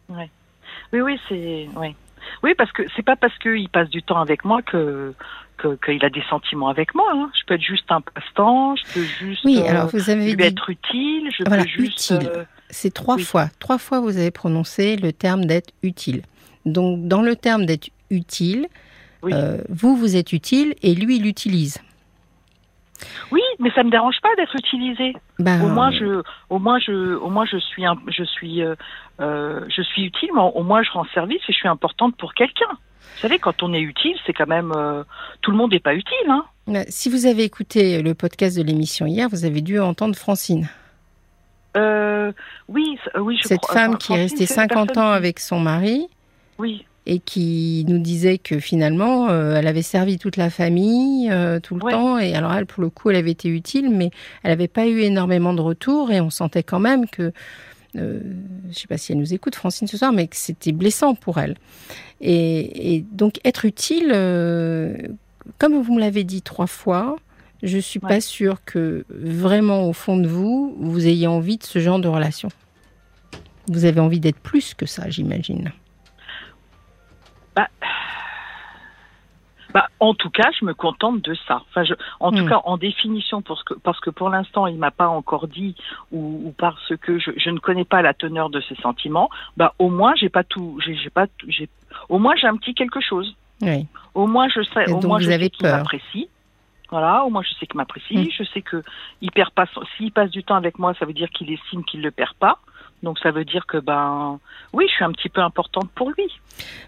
Oui, 0.10 1.02
oui, 1.02 1.18
c'est. 1.30 1.70
Oui. 1.76 1.96
Oui, 2.44 2.54
parce 2.58 2.72
que 2.72 2.84
c'est 2.96 3.04
pas 3.06 3.16
parce 3.16 3.38
qu'il 3.40 3.70
passe 3.70 3.90
du 3.90 4.04
temps 4.04 4.20
avec 4.22 4.46
moi 4.46 4.62
que 4.62 5.14
que- 5.58 5.76
qu'il 5.84 6.04
a 6.06 6.10
des 6.12 6.22
sentiments 6.30 6.68
avec 6.70 6.94
moi. 6.94 7.06
hein. 7.16 7.32
Je 7.34 7.44
peux 7.48 7.56
être 7.56 7.62
juste 7.64 7.86
un 7.90 8.02
passe-temps. 8.02 8.76
Je 8.76 8.84
peux 8.94 9.04
juste. 9.04 9.44
oui. 9.44 9.60
euh, 9.60 9.70
Alors 9.70 9.88
vous 9.88 10.10
avez 10.12 10.28
lui 10.28 10.36
dit 10.36 10.44
être 10.44 10.70
utile. 10.70 11.30
Je 11.36 11.44
Voilà, 11.48 11.64
peux 11.64 11.70
juste. 11.70 12.12
utile. 12.12 12.30
euh, 12.36 12.44
c'est 12.70 12.94
trois 12.94 13.16
oui. 13.16 13.24
fois, 13.24 13.48
trois 13.60 13.78
fois 13.80 14.00
vous 14.00 14.18
avez 14.18 14.30
prononcé 14.32 14.98
le 14.98 15.12
terme 15.14 15.46
d'être 15.46 15.72
utile. 15.84 16.22
Donc 16.66 17.08
dans 17.08 17.22
le 17.24 17.36
terme 17.36 17.66
d'être 17.66 17.90
utile, 18.12 18.68
Oui. 19.24 19.32
euh, 19.34 19.58
vous 19.70 19.96
vous 19.96 20.16
êtes 20.16 20.32
utile 20.34 20.76
et 20.84 20.94
lui 20.94 21.18
il 21.18 21.26
utilise. 21.26 21.80
Oui, 23.32 23.42
mais 23.60 23.70
ça 23.72 23.84
me 23.84 23.90
dérange 23.92 24.16
pas 24.22 24.34
d'être 24.38 24.56
utilisé. 24.56 25.14
Ben, 25.40 25.62
Au 25.64 25.68
moins, 25.70 25.92
je, 25.92 26.22
au 26.50 26.60
moins, 26.60 26.80
je, 26.80 27.16
au 27.16 27.30
moins, 27.30 27.46
je 27.46 27.58
suis, 27.58 27.86
un, 27.86 27.96
je 28.08 28.24
suis, 28.24 28.64
euh, 28.64 28.76
euh, 29.20 29.66
je 29.70 29.82
suis 29.82 30.04
utile, 30.06 30.30
mais 30.34 30.42
au 30.42 30.64
moins, 30.64 30.82
je 30.84 30.92
rends 30.92 31.06
service 31.14 31.42
et 31.48 31.54
je 31.54 31.58
suis 31.58 31.68
importante 31.68 32.16
pour 32.18 32.34
quelqu'un. 32.34 32.70
Vous 32.72 33.22
savez, 33.22 33.40
quand 33.40 33.64
on 33.64 33.74
est 33.74 33.82
utile, 33.82 34.16
c'est 34.26 34.34
quand 34.34 34.48
même 34.48 34.72
euh, 34.76 35.04
tout 35.42 35.52
le 35.52 35.58
monde 35.58 35.72
n'est 35.72 35.80
pas 35.80 35.94
utile, 35.96 36.30
hein. 36.30 36.44
euh, 36.70 36.84
Si 36.90 37.10
vous 37.10 37.26
avez 37.26 37.44
écouté 37.44 38.02
le 38.02 38.14
podcast 38.14 38.58
de 38.58 38.64
l'émission 38.64 39.06
hier, 39.06 39.28
vous 39.30 39.46
avez 39.46 39.62
dû 39.62 39.80
entendre 39.80 40.16
Francine. 40.16 40.68
Oui, 42.68 42.98
oui, 43.18 43.38
je 43.42 43.48
Cette 43.48 43.62
crois- 43.62 43.76
femme 43.76 43.98
qui 43.98 44.14
est 44.14 44.18
restée 44.24 44.46
c'est 44.46 44.56
la 44.56 44.64
50 44.68 44.88
personne 44.88 45.04
ans 45.04 45.12
avec 45.12 45.40
son 45.40 45.60
mari 45.60 46.08
Oui, 46.58 46.86
et 47.10 47.20
qui 47.20 47.86
nous 47.88 48.00
disait 48.00 48.38
que 48.38 48.60
finalement, 48.60 49.30
euh, 49.30 49.56
elle 49.56 49.68
avait 49.68 49.82
servi 49.82 50.18
toute 50.20 50.36
la 50.36 50.50
famille 50.50 51.30
euh, 51.32 51.62
tout 51.62 51.76
le 51.76 51.84
Ouais. 51.86 51.92
temps. 51.94 52.20
Et 52.20 52.36
alors, 52.36 52.54
elle, 52.54 52.66
pour 52.66 52.84
le 52.84 52.90
coup, 52.90 53.10
elle 53.10 53.16
avait 53.16 53.32
été 53.32 53.48
utile, 53.48 53.90
mais 53.90 54.12
elle 54.44 54.52
n'avait 54.52 54.68
pas 54.68 54.86
eu 54.88 55.00
énormément 55.00 55.54
de 55.54 55.62
retours. 55.62 56.12
Et 56.12 56.20
on 56.20 56.30
sentait 56.30 56.64
quand 56.64 56.82
même 56.82 57.08
que, 57.08 57.32
euh, 57.96 58.20
je 58.66 58.68
ne 58.68 58.74
sais 58.74 58.88
pas 58.88 58.98
si 58.98 59.14
elle 59.14 59.20
nous 59.20 59.34
écoute, 59.34 59.56
Francine, 59.56 59.88
ce 59.88 59.96
soir, 59.98 60.12
mais 60.12 60.28
que 60.28 60.36
c'était 60.36 60.74
blessant 60.74 61.16
pour 61.16 61.38
elle. 61.38 61.56
Et, 62.20 62.96
et 62.98 63.06
donc, 63.14 63.40
être 63.46 63.64
utile, 63.64 64.12
euh, 64.14 64.94
comme 65.60 65.82
vous 65.82 65.94
me 65.96 66.02
l'avez 66.02 66.26
dit 66.26 66.42
trois 66.42 66.68
fois, 66.68 67.16
je 67.64 67.78
suis 67.78 68.02
Ouais. 68.04 68.10
pas 68.10 68.20
sûre 68.22 68.58
que 68.66 69.06
vraiment, 69.10 69.88
au 69.88 69.94
fond 69.94 70.18
de 70.18 70.28
vous, 70.28 70.76
vous 70.78 71.08
ayez 71.08 71.28
envie 71.28 71.56
de 71.58 71.64
ce 71.64 71.80
genre 71.80 72.00
de 72.00 72.10
relation. 72.10 72.50
Vous 73.70 73.86
avez 73.86 74.02
envie 74.02 74.20
d'être 74.20 74.40
plus 74.40 74.74
que 74.74 74.86
ça, 74.86 75.10
j'imagine. 75.10 75.72
En 80.00 80.14
tout 80.14 80.30
cas, 80.30 80.50
je 80.60 80.64
me 80.66 80.74
contente 80.74 81.22
de 81.24 81.34
ça. 81.48 81.64
Enfin, 81.70 81.84
je, 81.84 81.94
en 82.20 82.32
tout 82.32 82.44
Hmm. 82.46 82.50
cas, 82.50 82.62
en 82.66 82.78
définition, 82.78 83.42
parce 83.42 83.64
que, 83.64 83.74
parce 83.74 84.00
que 84.00 84.10
pour 84.10 84.30
l'instant, 84.30 84.68
il 84.68 84.78
m'a 84.78 84.92
pas 84.92 85.08
encore 85.08 85.48
dit, 85.48 85.76
ou, 86.12 86.42
ou 86.46 86.52
parce 86.58 86.96
que 86.98 87.18
je, 87.20 87.32
je 87.38 87.50
ne 87.50 87.60
connais 87.60 87.86
pas 87.86 88.02
la 88.02 88.14
teneur 88.14 88.50
de 88.50 88.62
ses 88.62 88.76
sentiments. 88.76 89.30
Bah, 89.58 89.74
au 89.80 89.90
moins, 89.90 90.14
j'ai 90.16 90.30
pas 90.30 90.44
tout, 90.44 90.80
j'ai 90.86 90.96
j'ai 90.96 91.10
pas, 91.10 91.28
tout- 91.28 91.48
j'ai, 91.50 91.68
au 92.10 92.20
moins, 92.20 92.36
j'ai 92.36 92.48
un 92.48 92.58
petit 92.58 92.74
quelque 92.76 93.02
chose. 93.02 93.36
Oui. 93.62 93.88
Au 94.14 94.28
moins, 94.28 94.48
je 94.50 94.62
sais, 94.64 94.84
Et 94.86 94.92
au 94.92 94.96
donc 95.00 95.06
moins, 95.06 95.18
vous 95.18 95.24
je 95.26 95.32
avez 95.32 95.46
sais 95.46 95.50
qu'il 95.50 95.68
m'apprécie. 95.68 96.30
Voilà, 96.90 97.26
au 97.26 97.30
moins, 97.30 97.42
je 97.42 97.54
sais 97.56 97.66
qu'il 97.68 97.76
m'apprécie. 97.78 98.18
Hmm. 98.18 98.30
Je 98.32 98.44
sais 98.44 98.62
que 98.62 98.84
il 99.22 99.32
perd 99.32 99.50
pas, 99.52 99.66
s'il 99.98 100.12
passe 100.12 100.30
du 100.32 100.44
temps 100.44 100.56
avec 100.56 100.80
moi, 100.80 100.94
ça 101.00 101.06
veut 101.06 101.14
dire 101.14 101.30
qu'il 101.32 101.52
estime 101.52 101.84
qu'il 101.84 102.02
le 102.02 102.12
perd 102.12 102.34
pas. 102.36 102.60
Donc, 103.04 103.20
ça 103.20 103.30
veut 103.32 103.46
dire 103.46 103.66
que, 103.68 103.78
ben, 103.78 104.40
oui, 104.74 104.86
je 104.90 104.94
suis 104.96 105.04
un 105.06 105.12
petit 105.12 105.30
peu 105.30 105.42
importante 105.42 105.90
pour 105.94 106.10
lui. 106.12 106.26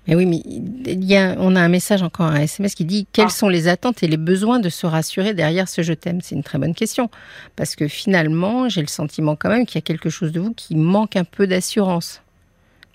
Mais 0.07 0.15
oui, 0.15 0.25
mais 0.25 0.37
il 0.45 1.03
y 1.05 1.15
a, 1.15 1.35
on 1.37 1.55
a 1.55 1.61
un 1.61 1.67
message 1.69 2.01
encore, 2.01 2.25
un 2.25 2.41
SMS 2.41 2.73
qui 2.73 2.83
dit 2.83 3.05
quelles 3.13 3.25
Ah. 3.27 3.29
sont 3.29 3.47
les 3.49 3.67
attentes 3.67 4.01
et 4.01 4.07
les 4.07 4.17
besoins 4.17 4.59
de 4.59 4.69
se 4.69 4.87
rassurer 4.87 5.35
derrière 5.35 5.69
ce 5.69 5.83
je 5.83 5.93
t'aime? 5.93 6.19
C'est 6.21 6.33
une 6.35 6.41
très 6.43 6.57
bonne 6.57 6.73
question. 6.73 7.11
Parce 7.55 7.75
que 7.75 7.87
finalement, 7.87 8.69
j'ai 8.69 8.81
le 8.81 8.87
sentiment 8.87 9.35
quand 9.35 9.49
même 9.49 9.67
qu'il 9.67 9.75
y 9.75 9.77
a 9.77 9.81
quelque 9.83 10.09
chose 10.09 10.31
de 10.31 10.39
vous 10.39 10.53
qui 10.53 10.75
manque 10.75 11.15
un 11.15 11.23
peu 11.25 11.45
d'assurance. 11.45 12.23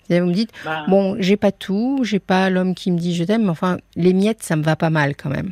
Vous 0.09 0.15
me 0.25 0.33
dites, 0.33 0.51
Ben, 0.65 0.83
bon, 0.87 1.15
j'ai 1.19 1.37
pas 1.37 1.51
tout, 1.53 2.01
j'ai 2.03 2.19
pas 2.19 2.49
l'homme 2.49 2.75
qui 2.75 2.91
me 2.91 2.99
dit 2.99 3.15
je 3.15 3.23
t'aime, 3.23 3.43
mais 3.45 3.49
enfin, 3.49 3.77
les 3.95 4.13
miettes, 4.13 4.43
ça 4.43 4.55
me 4.55 4.61
va 4.63 4.75
pas 4.75 4.89
mal 4.91 5.15
quand 5.15 5.29
même. 5.29 5.51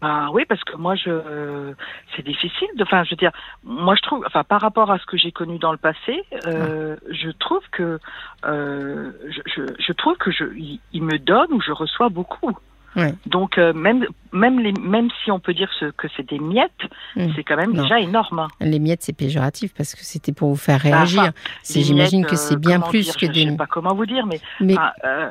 Ben 0.00 0.30
oui, 0.32 0.44
parce 0.48 0.62
que 0.62 0.76
moi, 0.76 0.94
je, 0.94 1.10
euh, 1.10 1.72
c'est 2.14 2.24
difficile. 2.24 2.68
De, 2.76 2.84
enfin, 2.84 3.02
je 3.02 3.10
veux 3.10 3.16
dire, 3.16 3.32
moi, 3.64 3.96
je 3.96 4.02
trouve, 4.02 4.22
enfin, 4.26 4.44
par 4.44 4.60
rapport 4.60 4.90
à 4.92 4.98
ce 4.98 5.06
que 5.06 5.16
j'ai 5.16 5.32
connu 5.32 5.58
dans 5.58 5.72
le 5.72 5.78
passé, 5.78 6.22
euh, 6.46 6.96
je 7.10 7.30
trouve 7.30 7.62
que, 7.72 7.98
euh, 8.46 9.10
je, 9.28 9.40
je, 9.56 9.62
je 9.78 9.92
trouve 9.92 10.16
que 10.16 10.30
je, 10.30 10.44
il, 10.56 10.78
il 10.92 11.02
me 11.02 11.18
donne 11.18 11.52
ou 11.52 11.60
je 11.60 11.72
reçois 11.72 12.10
beaucoup. 12.10 12.56
Ouais. 12.96 13.12
Donc 13.26 13.58
euh, 13.58 13.72
même, 13.74 14.06
même 14.32 14.60
les, 14.60 14.72
même 14.72 15.08
si 15.22 15.30
on 15.30 15.38
peut 15.40 15.52
dire 15.52 15.68
ce, 15.78 15.86
que 15.90 16.06
c'est 16.16 16.26
des 16.28 16.38
miettes, 16.38 16.70
Mm. 17.16 17.26
c'est 17.36 17.42
quand 17.44 17.56
même 17.56 17.72
Non. 17.72 17.82
déjà 17.82 17.98
énorme. 18.00 18.38
hein. 18.38 18.48
Les 18.60 18.78
miettes, 18.78 19.02
c'est 19.02 19.12
péjoratif 19.12 19.74
parce 19.74 19.94
que 19.94 20.02
c'était 20.04 20.32
pour 20.32 20.48
vous 20.50 20.56
faire 20.56 20.80
réagir. 20.80 21.20
enfin, 21.22 21.32
C'est- 21.62 21.80
Les 21.80 21.84
J'imagine 21.84 22.24
que 22.24 22.36
c'est 22.36 22.54
euh, 22.54 22.58
bien 22.58 22.80
plus 22.80 23.02
dire, 23.04 23.16
que 23.16 23.26
je, 23.26 23.32
des. 23.32 23.42
Je 23.46 23.50
sais 23.50 23.56
pas 23.56 23.66
comment 23.66 23.94
vous 23.94 24.06
dire, 24.06 24.26
mais, 24.26 24.40
Mais 24.60 24.74
enfin, 24.74 24.92
euh, 25.04 25.30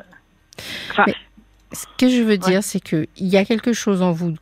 enfin, 0.90 1.04
Mais- 1.06 1.14
Ce 1.72 1.84
que 1.98 2.08
je 2.08 2.22
veux 2.22 2.38
dire, 2.38 2.62
c'est 2.62 2.80
qu'il 2.80 3.06
y 3.18 3.36
a 3.36 3.44
quelque 3.44 3.72
chose 3.74 4.00
en 4.02 4.12
vous, 4.12 4.34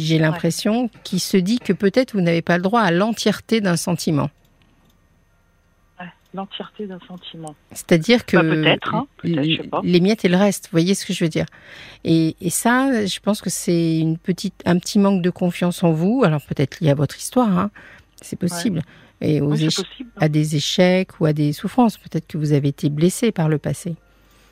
j'ai 0.00 0.18
l'impression, 0.18 0.90
qui 1.04 1.18
se 1.18 1.36
dit 1.36 1.58
que 1.58 1.72
peut-être 1.72 2.12
vous 2.14 2.20
n'avez 2.20 2.42
pas 2.42 2.56
le 2.56 2.62
droit 2.62 2.80
à 2.82 2.90
l'entièreté 2.90 3.60
d'un 3.60 3.76
sentiment. 3.76 4.30
l'entièreté 6.32 6.86
d'un 6.86 7.00
sentiment. 7.08 7.56
C'est-à-dire 7.72 8.24
que 8.24 8.36
Bah, 8.36 8.42
peut-être, 8.44 8.94
hein, 8.94 9.06
les 9.24 10.00
miettes 10.00 10.24
et 10.24 10.28
le 10.28 10.36
reste, 10.36 10.66
vous 10.66 10.70
voyez 10.78 10.94
ce 10.94 11.04
que 11.04 11.12
je 11.12 11.24
veux 11.24 11.28
dire 11.28 11.46
et, 12.04 12.36
et 12.40 12.50
ça, 12.50 13.04
je 13.04 13.18
pense 13.18 13.40
que 13.42 13.50
c'est 13.50 13.98
une 13.98 14.16
petite, 14.16 14.54
un 14.64 14.78
petit 14.78 15.00
manque 15.00 15.22
de 15.22 15.30
confiance 15.30 15.82
en 15.82 15.90
vous. 15.90 16.22
Alors 16.24 16.40
peut-être 16.42 16.78
lié 16.80 16.90
à 16.90 16.94
votre 16.94 17.18
histoire, 17.18 17.58
hein, 17.58 17.70
c'est 18.22 18.38
possible, 18.38 18.82
et 19.20 19.40
aux 19.40 19.54
Oui, 19.54 19.64
possible. 19.64 20.10
à 20.20 20.28
des 20.28 20.54
échecs 20.54 21.18
ou 21.20 21.26
à 21.26 21.32
des 21.32 21.52
souffrances. 21.52 21.98
Peut-être 21.98 22.28
que 22.28 22.38
vous 22.38 22.52
avez 22.52 22.68
été 22.68 22.90
blessé 22.90 23.32
par 23.32 23.48
le 23.48 23.58
passé. 23.58 23.96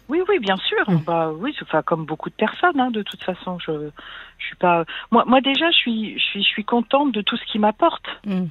Oui, 0.09 0.23
oui, 0.29 0.39
bien 0.39 0.57
sûr. 0.57 0.89
Mm. 0.89 1.03
Bah 1.07 1.31
oui, 1.33 1.55
enfin 1.63 1.83
comme 1.83 2.05
beaucoup 2.07 2.31
de 2.31 2.35
personnes, 2.35 2.81
hein, 2.81 2.91
de 2.91 3.03
toute 3.03 3.23
façon. 3.23 3.59
Je, 3.59 3.91
je 4.39 4.47
suis 4.47 4.57
pas. 4.57 4.85
Moi, 5.11 5.25
moi 5.27 5.41
déjà, 5.41 5.71
je 5.71 5.77
suis, 5.77 6.19
je 6.19 6.25
suis, 6.25 6.43
je 6.43 6.49
suis 6.49 6.65
contente 6.65 7.13
de 7.13 7.21
tout 7.21 7.37
ce 7.37 7.45
qu'il 7.45 7.61
m'apporte. 7.61 8.07
Mais 8.25 8.47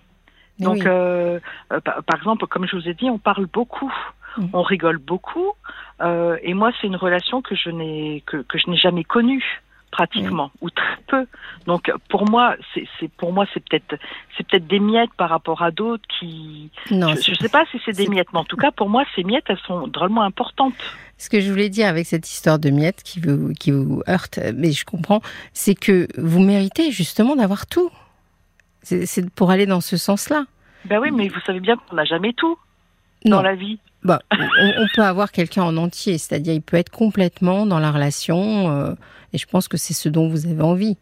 Donc, 0.59 0.75
oui. 0.77 0.83
euh, 0.85 1.39
euh, 1.71 1.79
par, 1.81 2.03
par 2.03 2.17
exemple, 2.17 2.45
comme 2.47 2.67
je 2.67 2.75
vous 2.75 2.87
ai 2.87 2.93
dit, 2.93 3.09
on 3.09 3.19
parle 3.19 3.45
beaucoup, 3.47 3.93
Mm. 4.37 4.49
on 4.53 4.61
rigole 4.61 4.99
beaucoup, 4.99 5.53
euh, 6.01 6.37
et 6.43 6.53
moi, 6.53 6.71
c'est 6.79 6.85
une 6.85 6.95
relation 6.95 7.41
que 7.41 7.55
je 7.55 7.71
n'ai 7.71 8.21
que, 8.27 8.37
que 8.37 8.59
je 8.59 8.69
n'ai 8.69 8.77
jamais 8.77 9.03
connue 9.03 9.43
pratiquement 9.91 10.51
ou 10.61 10.69
très 10.69 10.97
peu. 11.07 11.25
Donc 11.65 11.91
pour 12.09 12.29
moi, 12.29 12.55
c'est 12.73 13.11
pour 13.17 13.33
moi 13.33 13.45
c'est 13.53 13.63
peut-être 13.67 13.99
c'est 14.35 14.45
peut-être 14.47 14.67
des 14.67 14.79
miettes 14.79 15.13
par 15.17 15.29
rapport 15.29 15.61
à 15.61 15.71
d'autres 15.71 16.03
qui 16.19 16.69
non, 16.91 17.15
je, 17.15 17.33
je 17.33 17.35
sais 17.35 17.49
pas 17.49 17.65
si 17.71 17.79
c'est 17.85 17.95
des 17.95 18.07
miettes, 18.07 18.27
mais 18.33 18.39
en 18.39 18.43
tout 18.43 18.57
cas 18.57 18.71
pour 18.71 18.89
moi 18.89 19.05
ces 19.15 19.23
miettes 19.23 19.45
elles 19.47 19.59
sont 19.65 19.87
drôlement 19.87 20.23
importantes. 20.23 20.73
Ce 21.17 21.29
que 21.29 21.39
je 21.39 21.49
voulais 21.49 21.69
dire 21.69 21.87
avec 21.87 22.05
cette 22.05 22.29
histoire 22.29 22.59
de 22.59 22.69
miettes 22.69 23.01
qui 23.03 23.19
vous, 23.19 23.53
qui 23.53 23.71
vous 23.71 24.03
heurte, 24.07 24.39
mais 24.55 24.71
je 24.71 24.85
comprends, 24.85 25.21
c'est 25.53 25.75
que 25.75 26.07
vous 26.17 26.39
méritez 26.39 26.91
justement 26.91 27.35
d'avoir 27.35 27.65
tout. 27.65 27.89
C'est 28.83 29.05
c'est 29.05 29.29
pour 29.29 29.49
aller 29.51 29.65
dans 29.65 29.81
ce 29.81 29.97
sens-là. 29.97 30.45
Ben 30.85 30.99
oui, 30.99 31.11
mais 31.11 31.27
vous 31.27 31.39
savez 31.45 31.59
bien 31.59 31.75
qu'on 31.75 31.95
n'a 31.95 32.05
jamais 32.05 32.33
tout 32.33 32.57
Non, 33.25 33.37
dans 33.37 33.41
la 33.41 33.55
vie. 33.55 33.79
Bah, 34.07 34.21
on, 34.31 34.83
on 34.83 34.87
peut 34.95 35.03
avoir 35.03 35.31
quelqu'un 35.31 35.63
en 35.63 35.77
entier, 35.77 36.17
c'est-à-dire 36.17 36.53
il 36.53 36.61
peut 36.61 36.77
être 36.77 36.89
complètement 36.89 37.65
dans 37.65 37.79
la 37.79 37.91
relation, 37.91 38.71
euh, 38.71 38.93
et 39.33 39.37
je 39.37 39.45
pense 39.45 39.67
que 39.67 39.77
c'est 39.77 39.93
ce 39.93 40.09
dont 40.09 40.27
vous 40.27 40.47
avez 40.47 40.63
envie. 40.63 40.97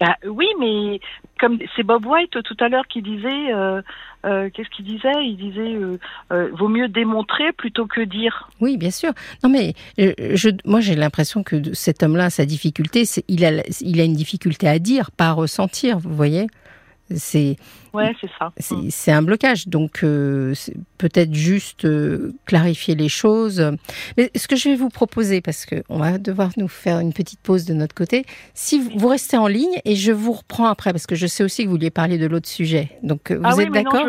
Bah, 0.00 0.16
oui, 0.26 0.46
mais 0.58 0.98
comme 1.38 1.58
c'est 1.76 1.82
Bob 1.82 2.06
White 2.06 2.42
tout 2.42 2.56
à 2.60 2.68
l'heure 2.70 2.86
qui 2.88 3.02
disait, 3.02 3.52
euh, 3.52 3.82
euh, 4.24 4.48
qu'est-ce 4.48 4.70
qu'il 4.70 4.86
disait? 4.86 5.12
Il 5.22 5.36
disait, 5.36 5.76
euh, 6.32 6.48
vaut 6.58 6.68
mieux 6.68 6.88
démontrer 6.88 7.52
plutôt 7.52 7.86
que 7.86 8.00
dire. 8.00 8.48
Oui, 8.62 8.78
bien 8.78 8.90
sûr. 8.90 9.12
Non, 9.44 9.50
mais 9.50 9.74
je, 9.98 10.48
moi 10.64 10.80
j'ai 10.80 10.94
l'impression 10.94 11.42
que 11.42 11.74
cet 11.74 12.02
homme-là, 12.02 12.30
sa 12.30 12.46
difficulté, 12.46 13.04
c'est 13.04 13.24
il 13.28 13.44
a, 13.44 13.62
il 13.82 14.00
a 14.00 14.04
une 14.04 14.14
difficulté 14.14 14.66
à 14.68 14.78
dire, 14.78 15.10
pas 15.10 15.28
à 15.28 15.32
ressentir. 15.32 15.98
Vous 15.98 16.14
voyez, 16.14 16.46
c'est 17.14 17.56
Ouais, 17.92 18.14
c'est 18.20 18.30
ça. 18.38 18.52
c'est 18.56 18.76
c'est 18.90 19.10
un 19.10 19.22
blocage. 19.22 19.66
Donc, 19.66 20.04
euh, 20.04 20.54
peut-être 20.96 21.34
juste 21.34 21.84
euh, 21.84 22.32
clarifier 22.46 22.94
les 22.94 23.08
choses. 23.08 23.72
Mais 24.16 24.30
ce 24.36 24.46
que 24.46 24.54
je 24.54 24.68
vais 24.68 24.76
vous 24.76 24.90
proposer, 24.90 25.40
parce 25.40 25.66
que 25.66 25.82
on 25.88 25.98
va 25.98 26.18
devoir 26.18 26.50
nous 26.56 26.68
faire 26.68 27.00
une 27.00 27.12
petite 27.12 27.40
pause 27.40 27.64
de 27.64 27.74
notre 27.74 27.94
côté, 27.94 28.24
si 28.54 28.78
vous, 28.80 28.90
vous 28.96 29.08
restez 29.08 29.36
en 29.36 29.48
ligne 29.48 29.80
et 29.84 29.96
je 29.96 30.12
vous 30.12 30.32
reprends 30.32 30.66
après, 30.66 30.92
parce 30.92 31.06
que 31.06 31.16
je 31.16 31.26
sais 31.26 31.42
aussi 31.42 31.64
que 31.64 31.68
vous 31.68 31.74
vouliez 31.74 31.90
parler 31.90 32.16
de 32.16 32.26
l'autre 32.26 32.48
sujet. 32.48 32.92
Donc, 33.02 33.32
euh, 33.32 33.38
vous 33.38 33.42
ah 33.44 33.54
oui, 33.56 33.64
êtes 33.64 33.72
d'accord. 33.72 34.04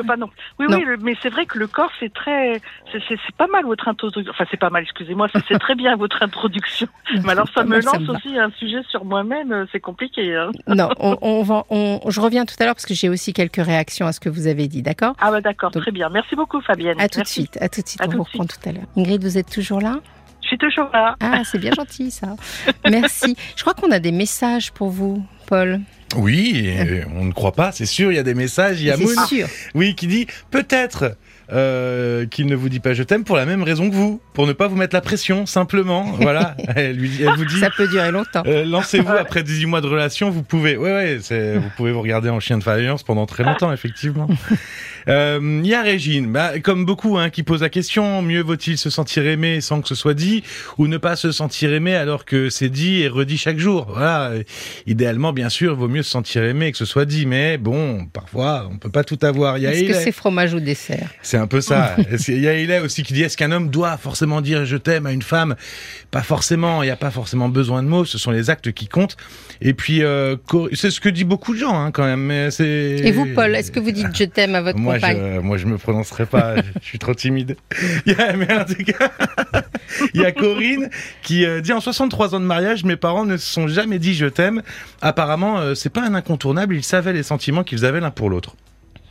Oui, 0.60 0.68
Non. 0.70 0.78
oui, 0.78 0.84
mais 1.02 1.16
c'est 1.24 1.30
vrai 1.30 1.48
que 1.48 1.58
le 1.58 1.66
corps, 1.66 1.92
c'est 2.00 2.14
très, 2.14 2.62
c'est 2.92 3.18
pas 3.38 3.48
mal 3.48 3.66
votre 3.66 3.88
introduction. 3.88 4.32
Enfin, 4.32 4.46
c'est 4.52 4.60
pas 4.60 4.70
mal, 4.70 4.84
excusez-moi, 4.84 5.28
c'est 5.48 5.58
très 5.58 5.76
bien 5.76 5.96
votre 5.96 6.22
introduction. 6.22 6.88
Mais 7.24 7.32
alors, 7.32 7.48
ça 7.54 7.64
me 7.64 7.70
mal, 7.70 7.84
ça 7.84 7.98
lance 7.98 8.08
me 8.08 8.16
aussi 8.16 8.38
un 8.38 8.52
sujet 8.52 8.82
sur 8.90 9.06
moi-même. 9.06 9.66
C'est 9.72 9.80
compliqué. 9.80 10.36
Hein. 10.36 10.52
Non, 10.68 10.90
on, 11.00 11.18
on 11.22 11.42
va, 11.44 11.64
on- 11.70 12.00
je 12.08 12.22
reviens 12.22 12.46
tout 12.46 12.56
à 12.60 12.66
l'heure 12.66 12.76
parce 12.76 12.86
que 12.86 12.91
j'ai 12.94 13.10
aussi 13.10 13.34
quelques 13.34 13.64
réactions 13.64 14.06
à 14.08 14.12
ce 14.14 14.20
que 14.20 14.30
vous 14.30 14.48
avez 14.48 14.68
dit, 14.68 14.82
d'accord 14.82 15.16
Ah 15.20 15.32
bah 15.32 15.42
d'accord, 15.42 15.72
très 15.72 15.92
bien. 15.92 16.10
Merci 16.10 16.36
beaucoup, 16.36 16.62
Fabienne. 16.62 17.00
À 17.00 17.08
tout 17.10 17.22
de 17.22 17.28
suite, 17.28 17.58
à 17.62 17.70
tout 17.70 17.82
de 17.82 17.88
suite, 17.88 18.02
À 18.02 18.08
on 18.08 18.12
vous 18.12 18.24
reprend 18.24 18.46
tout 18.46 18.58
à 18.66 18.72
l'heure. 18.72 18.84
Ingrid, 18.98 19.24
vous 19.24 19.38
êtes 19.38 19.50
toujours 19.50 19.82
là? 19.82 20.00
Je 20.42 20.48
suis 20.48 20.58
toujours 20.58 20.90
là. 20.92 21.16
Ah, 21.22 21.44
c'est 21.46 21.60
bien 21.60 21.72
gentil 21.74 22.12
ça. 22.12 22.36
Merci. 22.90 23.36
Je 23.56 23.62
crois 23.62 23.74
qu'on 23.74 23.92
a 23.92 24.00
des 24.00 24.12
messages 24.12 24.72
pour 24.72 24.90
vous, 24.90 25.24
Paul. 25.48 25.80
Oui, 26.18 26.70
on 27.16 27.24
ne 27.26 27.32
croit 27.32 27.54
pas, 27.54 27.72
c'est 27.72 27.86
sûr, 27.86 28.12
il 28.12 28.16
y 28.16 28.20
a 28.20 28.24
des 28.24 28.34
messages. 28.34 28.82
Il 28.82 28.88
y 28.88 28.92
a 28.92 28.98
Moon, 28.98 29.08
C'est 29.08 29.26
sûr. 29.36 29.48
oui, 29.76 29.96
qui 29.96 30.08
dit 30.08 30.28
peut-être 30.50 31.16
euh, 31.54 32.26
qu'il 32.26 32.46
ne 32.48 32.56
vous 32.56 32.70
dit 32.70 32.80
pas 32.80 32.94
je 32.94 33.04
t'aime 33.04 33.24
pour 33.24 33.36
la 33.36 33.46
même 33.46 33.64
raison 33.64 33.90
que 33.90 33.96
vous, 33.96 34.22
pour 34.34 34.48
ne 34.48 34.54
pas 34.54 34.68
vous 34.68 34.76
mettre 34.76 34.96
la 34.96 35.02
pression, 35.02 35.46
simplement. 35.46 36.04
Voilà, 36.22 36.56
elle, 36.76 36.96
lui, 36.98 37.10
dit- 37.10 37.24
elle 37.24 37.36
vous 37.38 37.46
dit. 37.46 37.60
Ça 37.60 37.70
peut 37.76 37.88
durer 37.88 38.12
longtemps. 38.12 38.44
euh, 38.46 38.64
Lancez-vous 38.66 39.12
après 39.20 39.44
18 39.44 39.66
mois 39.66 39.82
de 39.82 39.88
relation, 39.88 40.30
vous 40.30 40.44
pouvez, 40.44 40.78
ouais, 40.78 41.20
ouais, 41.30 41.58
vous 41.58 41.70
pouvez 41.78 41.92
vous 41.92 42.02
regarder 42.02 42.30
en 42.30 42.40
chien 42.40 42.58
de 42.58 42.64
faïence 42.64 43.04
pendant 43.04 43.26
très 43.26 43.44
longtemps, 43.44 43.72
effectivement. 43.74 44.28
Euh, 45.08 45.40
Il 45.64 45.68
y 45.68 45.74
a 45.74 45.82
Régine, 45.82 46.32
bah, 46.32 46.60
comme 46.60 46.86
beaucoup, 46.86 47.18
hein, 47.18 47.32
qui 47.32 47.42
pose 47.42 47.62
la 47.64 47.70
question 47.70 48.22
mieux 48.22 48.42
vaut-il 48.44 48.78
se 48.78 48.92
sentir 48.92 49.26
aimé 49.26 49.60
sans 49.60 49.82
que 49.82 49.88
ce 49.88 49.96
soit 49.96 50.14
dit, 50.14 50.44
ou 50.78 50.86
ne 50.86 50.98
pas 50.98 51.16
se 51.16 51.32
sentir 51.32 51.74
aimé 51.74 51.96
alors 51.96 52.24
que 52.24 52.52
c'est 52.52 52.70
dit 52.70 53.02
et 53.02 53.08
redit 53.08 53.40
chaque 53.40 53.58
jour? 53.58 53.88
Voilà, 53.90 54.30
Euh, 54.30 54.44
idéalement, 54.86 55.34
bien 55.34 55.50
sûr, 55.50 55.76
vaut 55.76 55.88
mieux 55.88 56.04
se 56.04 56.12
sentir 56.12 56.44
aimé 56.44 56.68
et 56.68 56.72
que 56.72 56.78
ce 56.78 56.86
soit 56.86 57.06
dit, 57.06 57.26
mais 57.26 57.58
bon, 57.58 58.06
parfois, 58.14 58.70
on 58.72 58.78
peut 58.78 58.92
pas 58.92 59.04
tout 59.04 59.18
avoir. 59.24 59.56
Est-ce 59.58 59.86
que 59.86 59.94
c'est 59.96 60.12
fromage 60.12 60.54
ou 60.54 60.60
dessert? 60.60 61.10
C'est 61.24 61.38
un 61.42 61.48
peu 61.48 61.62
ça. 61.62 61.96
Qu'il 62.24 62.40
y 62.40 62.48
a 62.48 62.54
Hélène 62.54 62.84
aussi 62.84 63.04
qui 63.04 63.14
dit 63.14 63.24
est-ce 63.24 63.38
qu'un 63.38 63.52
homme 63.52 63.70
doit 63.70 63.98
forcément 63.98 64.42
dire 64.42 64.66
je 64.66 64.78
t'aime 64.78 65.06
à 65.06 65.12
une 65.12 65.22
femme? 65.22 65.56
Pas 66.12 66.22
forcément. 66.22 66.84
Il 66.84 66.86
n'y 66.88 66.92
a 66.92 66.96
pas 66.96 67.12
forcément 67.12 67.50
besoin 67.50 67.84
de 67.84 67.88
mots. 67.88 68.06
Ce 68.06 68.18
sont 68.18 68.32
les 68.32 68.50
actes 68.50 68.72
qui 68.72 68.88
comptent. 68.88 69.18
Et 69.62 69.74
puis 69.74 70.04
euh, 70.04 70.36
c'est 70.74 70.92
ce 70.92 71.00
que 71.00 71.10
dit 71.10 71.24
beaucoup 71.24 71.54
de 71.54 71.60
gens 71.60 71.80
hein, 71.80 71.92
quand 71.92 72.04
même. 72.04 72.22
Mais 72.22 72.52
c'est. 72.52 73.02
Et 73.04 73.12
vous, 73.12 73.28
Paul, 73.34 73.56
est-ce 73.56 73.72
que 73.72 73.80
vous 73.80 73.92
dites 73.92 74.08
je 74.14 74.24
t'aime 74.24 74.56
à 74.56 74.62
votre 74.62 74.78
moi, 74.78 74.96
compagne? 74.96 75.18
je, 75.36 75.40
moi, 75.40 75.58
je 75.58 75.66
me 75.66 75.78
prononcerai 75.78 76.26
pas. 76.26 76.56
je, 76.58 76.88
suis 76.88 77.00
trop 77.00 77.14
timide. 77.14 77.56
Il 78.06 78.14
y 78.14 78.16
a, 78.16 78.34
mais 78.34 78.52
en 78.54 78.66
tout 78.66 78.76
cas, 78.84 79.12
il 80.14 80.22
y 80.22 80.26
a 80.26 80.32
Corinne 80.32 80.90
qui 81.22 81.46
euh, 81.46 81.62
dit 81.62 81.74
en 81.74 81.80
63 81.80 82.36
ans 82.36 82.40
de 82.40 82.46
mariage, 82.46 82.84
mes 82.84 82.96
parents 82.96 83.26
ne 83.26 83.38
se 83.38 83.46
sont 83.46 83.68
jamais 83.68 84.00
dit 84.00 84.14
je 84.14 84.26
t'aime. 84.26 84.62
Apparemment, 85.02 85.60
euh, 85.60 85.76
c'est 85.76 85.90
pas 85.90 86.02
un 86.02 86.14
incontournable. 86.16 86.76
Ils 86.76 86.84
savaient 86.84 87.14
les 87.14 87.24
sentiments 87.24 87.64
qu'ils 87.64 87.86
avaient 87.86 88.00
l'un 88.00 88.12
pour 88.12 88.30
l'autre. 88.30 88.56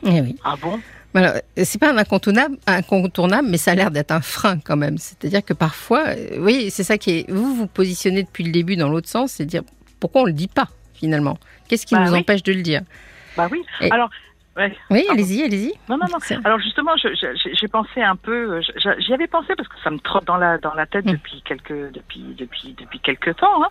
Eh 0.05 0.21
oui. 0.21 0.37
Ah 0.45 0.55
bon? 0.61 0.81
Alors, 1.15 1.33
c'est 1.57 1.79
pas 1.81 1.93
un 1.93 1.97
incontournable, 1.99 2.57
incontournable, 2.67 3.49
mais 3.51 3.59
ça 3.59 3.73
a 3.73 3.75
l'air 3.75 3.91
d'être 3.91 4.13
un 4.13 4.21
frein 4.21 4.59
quand 4.59 4.77
même. 4.77 4.97
C'est-à-dire 4.99 5.45
que 5.45 5.53
parfois, 5.53 6.05
euh, 6.09 6.37
oui, 6.39 6.71
c'est 6.71 6.85
ça 6.85 6.99
qui 6.99 7.11
est. 7.11 7.31
Vous 7.31 7.55
vous 7.55 7.67
positionnez 7.67 8.23
depuis 8.23 8.45
le 8.45 8.53
début 8.53 8.77
dans 8.77 8.89
l'autre 8.89 9.09
sens, 9.09 9.33
c'est 9.33 9.45
dire 9.45 9.63
pourquoi 9.99 10.23
on 10.23 10.25
le 10.27 10.33
dit 10.33 10.49
pas 10.49 10.69
finalement? 10.95 11.37
Qu'est-ce 11.69 11.85
qui 11.87 11.95
Bah 11.95 12.05
nous 12.05 12.13
oui. 12.13 12.21
empêche 12.21 12.43
de 12.45 12.53
le 12.53 12.63
dire? 12.63 12.83
Bah 13.37 13.49
oui. 13.51 13.63
Et- 13.81 13.91
Alors, 13.91 14.11
Ouais. 14.61 14.77
Oui, 14.91 15.07
allez-y, 15.11 15.43
allez-y. 15.43 15.73
Non, 15.89 15.97
non, 15.97 16.07
non. 16.13 16.19
Alors 16.45 16.59
justement, 16.61 16.93
j'ai 16.97 17.69
pensé 17.69 18.03
un 18.03 18.15
peu, 18.17 18.57
euh, 18.57 18.61
j'y 18.99 19.15
avais 19.15 19.27
pensé 19.27 19.55
parce 19.57 19.69
que 19.69 19.75
ça 19.83 19.91
me 19.91 19.99
trotte 19.99 20.27
dans 20.27 20.37
la 20.37 20.59
dans 20.59 20.75
la 20.75 20.85
tête 20.87 21.07
Mm. 21.07 21.13
depuis 21.13 21.43
quelques 21.43 21.93
depuis 21.93 22.21
depuis 22.37 22.75
depuis 22.79 23.01
quelques 23.01 23.37
temps, 23.37 23.65
hein. 23.65 23.69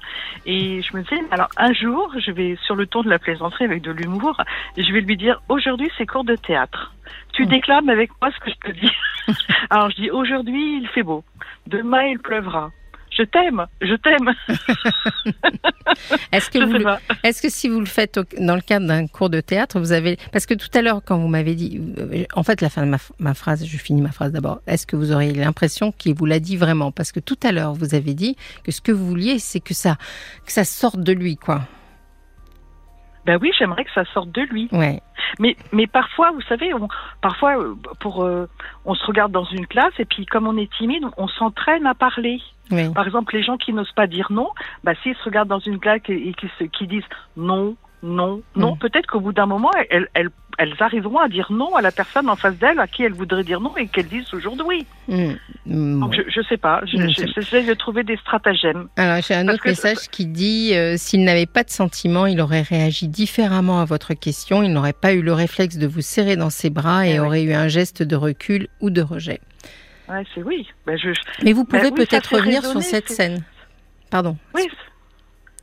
et 0.48 0.82
je 0.82 0.98
me 0.98 1.04
disais, 1.04 1.22
alors 1.32 1.48
un 1.58 1.74
jour, 1.74 2.12
je 2.18 2.32
vais 2.32 2.58
sur 2.66 2.76
le 2.76 2.88
ton 2.88 3.04
de 3.04 3.10
la 3.10 3.20
plaisanterie 3.20 3.66
avec 3.66 3.84
de 3.84 3.92
l'humour, 3.92 4.36
je 4.78 4.92
vais 4.92 5.02
lui 5.02 5.16
dire, 5.16 5.42
aujourd'hui 5.48 5.90
c'est 5.98 6.08
cours 6.08 6.24
de 6.24 6.36
théâtre. 6.36 6.94
Tu 7.34 7.44
Mm. 7.46 7.50
déclames 7.50 7.90
avec 7.90 8.10
moi 8.22 8.32
ce 8.32 8.40
que 8.44 8.50
je 8.50 8.56
te 8.68 8.72
dis. 8.80 8.92
alors 9.70 9.92
je 9.92 9.96
dis, 9.96 10.10
aujourd'hui 10.10 10.80
il 10.82 10.88
fait 10.88 11.04
beau, 11.04 11.24
demain 11.68 12.04
il 12.08 12.18
pleuvra. 12.20 12.72
Je 13.20 13.24
t'aime, 13.26 13.66
je 13.82 13.96
t'aime. 13.96 14.34
Est-ce 16.32 16.50
que, 16.50 16.60
Je 16.62 16.66
vous 16.66 16.72
sais 16.72 16.78
le- 16.78 16.84
pas. 16.86 17.00
est-ce 17.24 17.42
que 17.42 17.50
si 17.50 17.68
vous 17.68 17.80
le 17.82 17.86
faites 17.86 18.18
au- 18.18 18.24
dans 18.40 18.56
le 18.56 18.62
cadre 18.62 18.88
d'un 18.88 19.08
cours 19.08 19.30
de 19.30 19.42
théâtre, 19.42 19.78
vous 19.80 19.92
avez... 19.92 20.18
Parce 20.32 20.46
que 20.46 20.54
tout 20.54 20.70
à 20.74 20.82
l'heure, 20.82 21.02
quand 21.06 21.18
vous 21.18 21.28
m'avez 21.28 21.54
dit... 21.56 21.82
euh, 21.98 22.24
En 22.34 22.44
fait, 22.44 22.62
la 22.62 22.70
fin 22.70 22.86
de 22.86 22.90
ma, 22.92 22.98
ma 23.20 23.34
phrase, 23.34 23.66
je 23.66 23.78
finis 23.78 24.02
ma 24.02 24.12
phrase 24.12 24.32
d'abord. 24.32 24.62
Est-ce 24.68 24.88
que 24.88 24.96
vous 24.96 25.12
auriez 25.12 25.34
l'impression 25.34 25.92
qu'il 25.92 26.14
vous 26.16 26.26
l'a 26.26 26.40
dit 26.40 26.56
vraiment? 26.56 26.92
Parce 26.92 27.12
que 27.12 27.20
tout 27.20 27.38
à 27.44 27.52
l'heure, 27.52 27.74
vous 27.74 27.94
avez 27.94 28.14
dit 28.14 28.38
que 28.64 28.72
ce 28.72 28.80
que 28.80 28.92
vous 28.94 29.06
vouliez, 29.06 29.40
c'est 29.40 29.60
que 29.60 29.74
ça, 29.74 29.98
que 30.46 30.52
ça 30.54 30.64
sorte 30.64 31.00
de 31.02 31.12
lui, 31.12 31.36
quoi. 31.36 31.62
Ben 33.30 33.38
oui, 33.40 33.52
j'aimerais 33.56 33.86
que 33.86 33.92
ça 33.94 34.06
sorte 34.06 34.32
de 34.32 34.42
lui. 34.42 34.68
Ouais. 34.72 35.04
Mais, 35.38 35.56
mais 35.72 35.86
parfois, 35.86 36.32
vous 36.32 36.42
savez, 36.50 36.74
on, 36.74 36.88
parfois, 37.22 37.60
euh, 37.60 37.76
pour, 38.00 38.24
euh, 38.24 38.50
on 38.86 38.96
se 38.96 39.06
regarde 39.06 39.32
dans 39.32 39.44
une 39.44 39.68
classe 39.68 39.94
et 40.00 40.06
puis 40.06 40.26
comme 40.26 40.48
on 40.48 40.58
est 40.58 40.72
timide, 40.80 41.04
on 41.16 41.28
s'entraîne 41.28 41.86
à 41.86 41.94
parler. 41.94 42.42
Oui. 42.72 42.92
Par 42.92 43.06
exemple, 43.06 43.36
les 43.36 43.44
gens 43.44 43.58
qui 43.58 43.72
n'osent 43.72 43.92
pas 43.92 44.08
dire 44.08 44.32
non, 44.32 44.50
bah, 44.84 44.94
s'ils 45.04 45.16
se 45.16 45.24
regardent 45.26 45.50
dans 45.50 45.60
une 45.60 45.78
classe 45.78 46.02
et, 46.10 46.30
et 46.30 46.34
qui, 46.34 46.50
se, 46.58 46.64
qui 46.64 46.88
disent 46.88 47.04
non, 47.38 47.76
non, 48.02 48.42
non, 48.56 48.74
Mm. 48.74 48.78
peut-être 48.80 49.06
qu'au 49.06 49.20
bout 49.20 49.34
d'un 49.34 49.46
moment, 49.46 49.70
elles, 49.92 50.08
elles, 50.16 50.32
elles 50.60 50.76
arriveront 50.80 51.18
à 51.20 51.28
dire 51.30 51.48
non 51.52 51.74
à 51.76 51.82
la 51.82 51.92
personne 51.92 52.30
en 52.30 52.36
face 52.36 52.56
d'elles 52.58 52.80
à 52.80 52.86
qui 52.88 53.04
elles 53.04 53.14
voudraient 53.14 53.44
dire 53.44 53.60
non 53.62 53.76
et 53.78 53.88
qu'elles 53.88 54.08
disent 54.10 54.32
aujourd'hui. 54.34 54.86
Mmh. 55.08 55.32
Mmh, 55.66 56.00
Donc, 56.02 56.14
je, 56.16 56.22
je 56.30 56.42
sais 56.48 56.58
pas, 56.58 56.82
Mm, 56.94 57.10
c'est- 57.16 57.28
j'essaie 57.34 57.64
de 57.64 57.74
trouver 57.74 58.04
des 58.04 58.18
stratagèmes. 58.18 58.88
Alors, 58.98 59.22
j'ai 59.26 59.34
un 59.36 59.46
Parce 59.46 59.56
autre 59.56 59.64
que- 59.64 59.70
message 59.70 60.10
qui 60.12 60.26
dit 60.28 60.74
euh, 60.76 60.96
s'il 60.98 61.24
n'avait 61.24 61.46
pas 61.46 61.64
de 61.64 61.70
sentiments, 61.70 62.26
il 62.28 62.40
aurait 62.42 62.62
réagi 62.62 63.08
différemment 63.08 63.80
à 63.82 63.86
votre 63.86 64.14
question. 64.14 64.62
Il 64.62 64.72
n'aurait 64.74 64.94
pas 64.94 65.14
eu 65.14 65.22
le 65.22 65.34
réflexe 65.34 65.78
de 65.78 65.88
vous 65.88 66.02
serrer 66.02 66.36
dans 66.36 66.50
ses 66.50 66.70
bras 66.70 67.08
et 67.08 67.12
Eh 67.16 67.20
oui. 67.20 67.26
aurait 67.26 67.44
eu 67.44 67.54
un 67.54 67.68
geste 67.70 68.04
de 68.04 68.16
recul 68.16 68.68
ou 68.82 68.90
de 68.90 69.02
rejet. 69.02 69.40
Ouais, 70.10 70.24
c'est 70.36 70.44
oui. 70.44 70.68
Ben, 70.86 70.98
je, 70.98 71.10
Mais 71.44 71.54
vous 71.54 71.64
Ben 71.64 71.78
pouvez 71.80 71.92
oui, 71.92 72.06
peut-être 72.06 72.36
revenir 72.36 72.66
sur 72.66 72.82
cette 72.82 73.10
scène. 73.10 73.44
Pardon. 74.12 74.38
oui. 74.56 74.64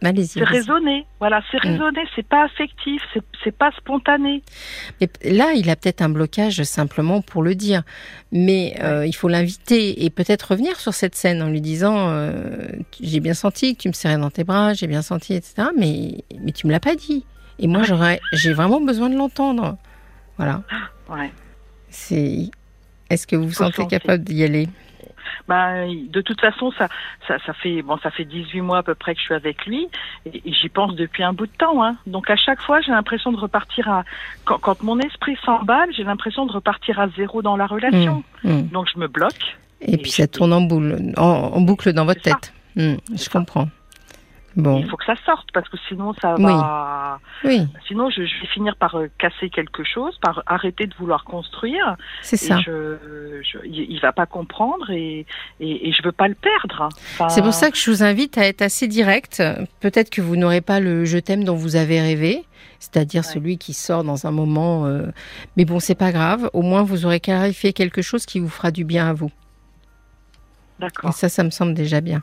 C'est 0.00 0.44
raisonné. 0.44 1.06
Voilà, 1.18 1.42
c'est 1.50 1.58
Mm. 1.58 1.70
raisonné, 1.72 2.00
c'est 2.14 2.26
pas 2.26 2.44
affectif, 2.44 3.02
c'est 3.42 3.56
pas 3.56 3.70
spontané. 3.76 4.42
Mais 5.00 5.08
là, 5.24 5.52
il 5.54 5.68
a 5.70 5.76
peut-être 5.76 6.02
un 6.02 6.08
blocage 6.08 6.62
simplement 6.64 7.22
pour 7.22 7.42
le 7.42 7.54
dire. 7.54 7.82
Mais 8.32 8.74
euh, 8.82 9.06
il 9.06 9.14
faut 9.14 9.28
l'inviter 9.28 10.04
et 10.04 10.10
peut-être 10.10 10.50
revenir 10.52 10.78
sur 10.78 10.94
cette 10.94 11.14
scène 11.14 11.42
en 11.42 11.48
lui 11.48 11.60
disant 11.60 12.08
euh, 12.10 12.66
J'ai 13.00 13.20
bien 13.20 13.34
senti 13.34 13.76
que 13.76 13.82
tu 13.82 13.88
me 13.88 13.92
serrais 13.94 14.18
dans 14.18 14.30
tes 14.30 14.44
bras, 14.44 14.74
j'ai 14.74 14.86
bien 14.86 15.02
senti, 15.02 15.34
etc. 15.34 15.68
Mais, 15.76 16.24
mais 16.40 16.52
tu 16.52 16.66
me 16.66 16.72
l'as 16.72 16.80
pas 16.80 16.94
dit. 16.94 17.24
Et 17.58 17.66
moi, 17.68 17.82
j'aurais, 17.82 18.20
j'ai 18.32 18.52
vraiment 18.52 18.80
besoin 18.80 19.08
de 19.08 19.16
l'entendre. 19.16 19.76
Voilà. 20.36 20.62
Ouais. 21.08 21.32
C'est. 21.88 22.50
Est-ce 23.08 23.26
que 23.26 23.36
vous 23.36 23.46
vous 23.46 23.52
sentez 23.52 23.82
sentir. 23.82 24.00
capable 24.00 24.24
d'y 24.24 24.42
aller? 24.42 24.68
Ben, 25.48 25.88
de 26.10 26.20
toute 26.20 26.40
façon, 26.40 26.72
ça, 26.78 26.88
ça, 27.26 27.36
ça 27.44 27.52
fait 27.54 27.82
bon, 27.82 27.98
ça 28.02 28.10
fait 28.10 28.24
18 28.24 28.60
mois 28.60 28.78
à 28.78 28.82
peu 28.82 28.94
près 28.94 29.14
que 29.14 29.20
je 29.20 29.24
suis 29.26 29.34
avec 29.34 29.66
lui, 29.66 29.88
et, 30.24 30.42
et 30.44 30.52
j'y 30.52 30.68
pense 30.68 30.94
depuis 30.94 31.22
un 31.22 31.32
bout 31.32 31.46
de 31.46 31.52
temps. 31.58 31.82
Hein. 31.84 31.96
Donc 32.06 32.30
à 32.30 32.36
chaque 32.36 32.60
fois, 32.60 32.80
j'ai 32.80 32.92
l'impression 32.92 33.32
de 33.32 33.38
repartir 33.38 33.88
à 33.88 34.04
quand, 34.44 34.58
quand 34.58 34.82
mon 34.82 34.98
esprit 35.00 35.36
s'emballe, 35.44 35.88
j'ai 35.96 36.04
l'impression 36.04 36.46
de 36.46 36.52
repartir 36.52 37.00
à 37.00 37.08
zéro 37.08 37.42
dans 37.42 37.56
la 37.56 37.66
relation. 37.66 38.22
Mmh. 38.44 38.62
Donc 38.72 38.86
je 38.92 38.98
me 38.98 39.08
bloque. 39.08 39.56
Et, 39.80 39.94
Et 39.94 39.96
puis 39.98 40.10
ça 40.10 40.26
tourne 40.26 40.52
en, 40.52 40.62
boule, 40.62 41.12
en, 41.16 41.22
en 41.22 41.60
boucle 41.60 41.92
dans 41.92 42.04
votre 42.04 42.22
tête. 42.22 42.52
Mmh, 42.76 42.94
je 43.12 43.16
ça. 43.16 43.30
comprends. 43.30 43.68
Bon, 44.56 44.78
Il 44.78 44.88
faut 44.88 44.96
que 44.96 45.04
ça 45.04 45.16
sorte 45.26 45.48
parce 45.52 45.68
que 45.68 45.76
sinon 45.86 46.14
ça 46.22 46.34
Oui. 46.38 46.44
va. 46.44 47.20
oui, 47.44 47.68
Sinon, 47.86 48.08
je, 48.08 48.24
je 48.24 48.40
vais 48.40 48.46
finir 48.46 48.74
par 48.76 48.94
euh, 48.96 49.08
casser 49.18 49.50
quelque 49.50 49.84
chose, 49.84 50.16
par 50.22 50.42
arrêter 50.46 50.86
de 50.86 50.94
vouloir 50.94 51.24
construire. 51.24 51.96
c'est 52.22 52.38
ça. 52.38 52.58
Et 52.58 52.62
je, 52.62 52.96
je, 53.42 53.58
il, 53.66 54.00
va 54.00 54.12
pas 54.12 54.24
comprendre 54.24 54.90
et, 54.90 55.26
et, 55.60 55.88
et 55.88 55.92
je 55.92 56.02
veux 56.02 56.12
pas 56.12 56.26
le 56.28 56.34
perdre. 56.34 56.88
Enfin, 57.12 57.28
C'est 57.28 57.42
pour 57.42 57.52
ça 57.52 57.70
que 57.70 57.76
je 57.76 57.90
vous 57.90 58.02
invite 58.02 58.38
à 58.38 58.46
être 58.46 58.62
assez 58.62 58.88
direct. 58.88 59.42
Peut-être 59.80 60.08
que 60.08 60.22
vous 60.22 60.36
n'aurez 60.36 60.62
pas 60.62 60.80
le 60.80 61.04
je 61.04 61.18
t'aime 61.18 61.44
dont 61.44 61.54
vous 61.54 61.76
avez 61.76 62.00
rêvé, 62.00 62.44
c'est-à-dire 62.78 63.24
Ouais. 63.26 63.32
celui 63.34 63.58
qui 63.58 63.74
sort 63.74 64.04
dans 64.04 64.26
un 64.26 64.30
moment. 64.30 64.86
euh, 64.86 65.02
Mais 65.58 65.66
bon, 65.66 65.80
c'est 65.80 65.94
pas 65.94 66.12
grave. 66.12 66.48
Au 66.54 66.62
moins, 66.62 66.82
vous 66.82 67.04
aurez 67.04 67.20
clarifié 67.20 67.74
quelque 67.74 68.00
chose 68.00 68.24
qui 68.24 68.40
vous 68.40 68.48
fera 68.48 68.70
du 68.70 68.84
bien 68.84 69.06
à 69.10 69.12
vous. 69.12 69.26
Et 70.78 70.80
D'accord. 70.80 71.12
ça, 71.12 71.28
ça 71.28 71.44
me 71.44 71.50
semble 71.50 71.74
déjà 71.74 72.00
bien. 72.00 72.22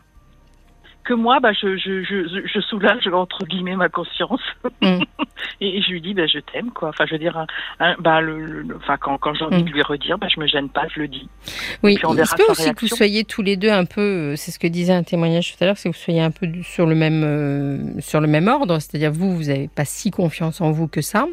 Que 1.03 1.13
moi, 1.13 1.39
bah, 1.39 1.51
je, 1.53 1.75
je, 1.77 2.03
je, 2.03 2.47
je 2.47 2.59
soulage 2.61 3.07
entre 3.07 3.45
guillemets 3.45 3.75
ma 3.75 3.89
conscience 3.89 4.41
Mm. 4.81 4.99
et, 5.61 5.81
je 5.81 5.91
lui 5.91 6.01
dis, 6.01 6.13
bah, 6.13 6.25
je 6.27 6.39
t'aime, 6.39 6.71
quoi. 6.71 6.89
Enfin, 6.89 7.05
je 7.05 7.13
veux 7.13 7.19
dire, 7.19 7.37
un- 7.37 7.47
un- 7.79 7.95
bah, 7.99 8.21
le, 8.21 8.61
le- 8.63 8.75
enfin, 8.77 8.97
quand, 8.97 9.17
quand 9.17 9.33
j'ai 9.33 9.45
envie 9.45 9.61
Mm. 9.63 9.65
de 9.65 9.71
lui 9.71 9.81
redire, 9.81 10.17
bah, 10.17 10.27
je 10.33 10.39
me 10.39 10.47
gêne 10.47 10.69
pas, 10.69 10.83
je 10.93 10.99
le 11.01 11.07
dis. 11.07 11.27
Oui, 11.83 11.95
puis 11.95 12.05
on 12.05 12.13
verra 12.13 12.35
peut 12.35 12.43
aussi 12.49 12.73
que 12.73 12.81
vous 12.81 12.87
soyez 12.87 13.23
tous 13.25 13.41
les 13.41 13.55
deux 13.57 13.69
un 13.69 13.85
peu, 13.85 14.01
euh, 14.01 14.35
c'est 14.35 14.51
ce 14.51 14.59
que 14.59 14.67
disait 14.67 14.93
un 14.93 15.03
témoignage 15.03 15.55
tout 15.55 15.63
à 15.63 15.67
l'heure, 15.67 15.77
c'est 15.77 15.89
que 15.89 15.95
vous 15.95 16.01
soyez 16.01 16.21
un 16.21 16.31
peu 16.31 16.47
sur 16.63 16.85
le 16.85 16.95
même, 16.95 17.23
euh, 17.23 17.99
sur 18.01 18.21
le 18.21 18.27
même 18.27 18.47
ordre, 18.47 18.79
c'est-à-dire 18.79 19.11
vous, 19.11 19.35
vous 19.35 19.43
n'avez 19.43 19.67
pas 19.67 19.85
si 19.85 20.11
confiance 20.11 20.61
en 20.61 20.71
vous 20.71 20.87
que 20.87 21.01
ça. 21.01 21.27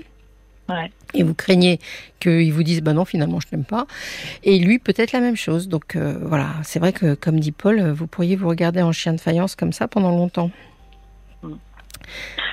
Ouais. 0.70 0.90
Et 1.14 1.22
vous 1.24 1.35
craignez 1.35 1.80
qu'ils 2.20 2.52
vous 2.52 2.62
disent, 2.62 2.83
bah 2.83 2.92
non, 2.92 3.04
finalement, 3.04 3.40
je 3.40 3.48
t'aime 3.48 3.64
pas. 3.64 3.87
Et 4.44 4.59
lui, 4.59 4.78
peut-être 4.78 5.12
la 5.12 5.20
même 5.20 5.37
chose. 5.37 5.68
Donc 5.68 5.96
euh, 5.96 6.16
voilà, 6.22 6.48
c'est 6.62 6.78
vrai 6.78 6.92
que, 6.92 7.14
comme 7.14 7.40
dit 7.40 7.52
Paul, 7.52 7.80
vous 7.90 8.06
pourriez 8.06 8.37
vous 8.37 8.48
regarder 8.48 8.80
en 8.83 8.92
chien 8.92 9.12
de 9.12 9.20
faïence 9.20 9.56
comme 9.56 9.72
ça 9.72 9.88
pendant 9.88 10.11
longtemps. 10.11 10.50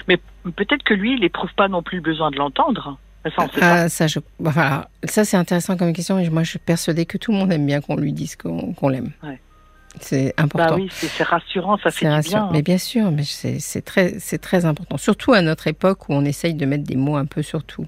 Mais 0.08 0.18
peut-être 0.56 0.84
que 0.84 0.94
lui, 0.94 1.16
il 1.18 1.24
éprouve 1.24 1.54
pas 1.56 1.68
non 1.68 1.84
plus 1.84 1.98
le 1.98 2.04
besoin 2.04 2.32
de 2.32 2.38
l'entendre. 2.38 2.98
Ça. 3.36 3.46
Ah, 3.62 3.90
ça, 3.90 4.08
je, 4.08 4.20
bah, 4.40 4.52
voilà. 4.54 4.90
ça 5.04 5.26
c'est 5.26 5.36
intéressant 5.36 5.76
comme 5.76 5.92
question, 5.92 6.16
mais 6.16 6.30
moi, 6.30 6.44
je 6.44 6.52
suis 6.52 6.60
persuadée 6.60 7.06
que 7.06 7.18
tout 7.18 7.34
le 7.34 7.38
monde 7.38 7.52
aime 7.52 7.66
bien 7.66 7.82
qu'on 7.82 7.98
lui 7.98 8.14
dise 8.14 8.38
qu'on 8.38 8.88
l'aime. 8.90 9.12
Ouais. 9.22 9.40
C'est 10.00 10.34
Bah 10.38 10.44
important. 10.44 10.76
oui, 10.76 10.88
c'est 10.92 11.24
rassurant, 11.24 11.76
ça 11.78 11.90
C'est 11.90 12.00
fait 12.00 12.06
du 12.06 12.12
rassurant. 12.12 12.44
bien. 12.44 12.50
Mais 12.54 12.62
bien 12.62 12.78
sûr, 12.78 13.12
mais 13.12 13.24
c'est 13.26 13.82
très, 13.82 14.20
c'est 14.20 14.38
très 14.38 14.64
important. 14.64 14.96
Surtout 14.98 15.34
à 15.34 15.42
notre 15.42 15.68
époque 15.68 16.08
où 16.08 16.14
on 16.14 16.24
essaye 16.24 16.54
de 16.54 16.66
mettre 16.66 16.84
des 16.86 16.96
mots 16.96 17.18
un 17.18 17.26
peu 17.26 17.42
sur 17.42 17.64
tout. 17.66 17.86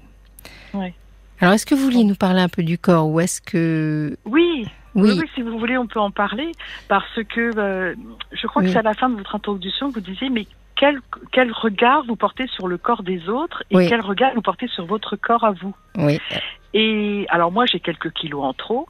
Ouais. 0.74 0.94
Alors, 1.40 1.54
est-ce 1.54 1.64
que 1.66 1.74
vous 1.74 1.84
vouliez 1.84 2.04
nous 2.04 2.14
parler 2.16 2.40
un 2.40 2.48
peu 2.48 2.62
du 2.62 2.76
corps 2.78 3.08
ou 3.08 3.18
est-ce 3.20 3.40
que... 3.40 4.16
Oui, 4.26 4.66
Oui, 4.94 5.18
si 5.34 5.42
vous 5.42 5.58
voulez, 5.58 5.78
on 5.78 5.86
peut 5.86 6.00
en 6.00 6.10
parler 6.10 6.52
parce 6.88 7.22
que 7.28 7.50
euh, 7.58 7.94
je 8.32 8.46
crois 8.46 8.62
Oui. 8.62 8.68
que 8.68 8.72
c'est 8.72 8.78
à 8.78 8.82
la 8.82 8.94
fin 8.94 9.08
de 9.08 9.16
votre 9.16 9.34
introduction 9.34 9.88
que 9.88 9.94
vous 9.94 10.00
disiez, 10.00 10.28
mais 10.28 10.46
quel, 10.76 11.00
quel 11.32 11.50
regard 11.52 12.04
vous 12.06 12.16
portez 12.16 12.46
sur 12.48 12.66
le 12.68 12.76
corps 12.78 13.02
des 13.02 13.28
autres 13.28 13.62
et 13.70 13.76
Oui. 13.76 13.88
quel 13.88 14.00
regard 14.00 14.34
vous 14.34 14.42
portez 14.42 14.66
sur 14.68 14.84
votre 14.86 15.16
corps 15.16 15.44
à 15.44 15.52
vous. 15.52 15.74
oui, 15.96 16.18
Et 16.74 17.26
alors 17.30 17.50
moi, 17.52 17.64
j'ai 17.66 17.80
quelques 17.80 18.12
kilos 18.12 18.44
en 18.44 18.52
trop, 18.52 18.86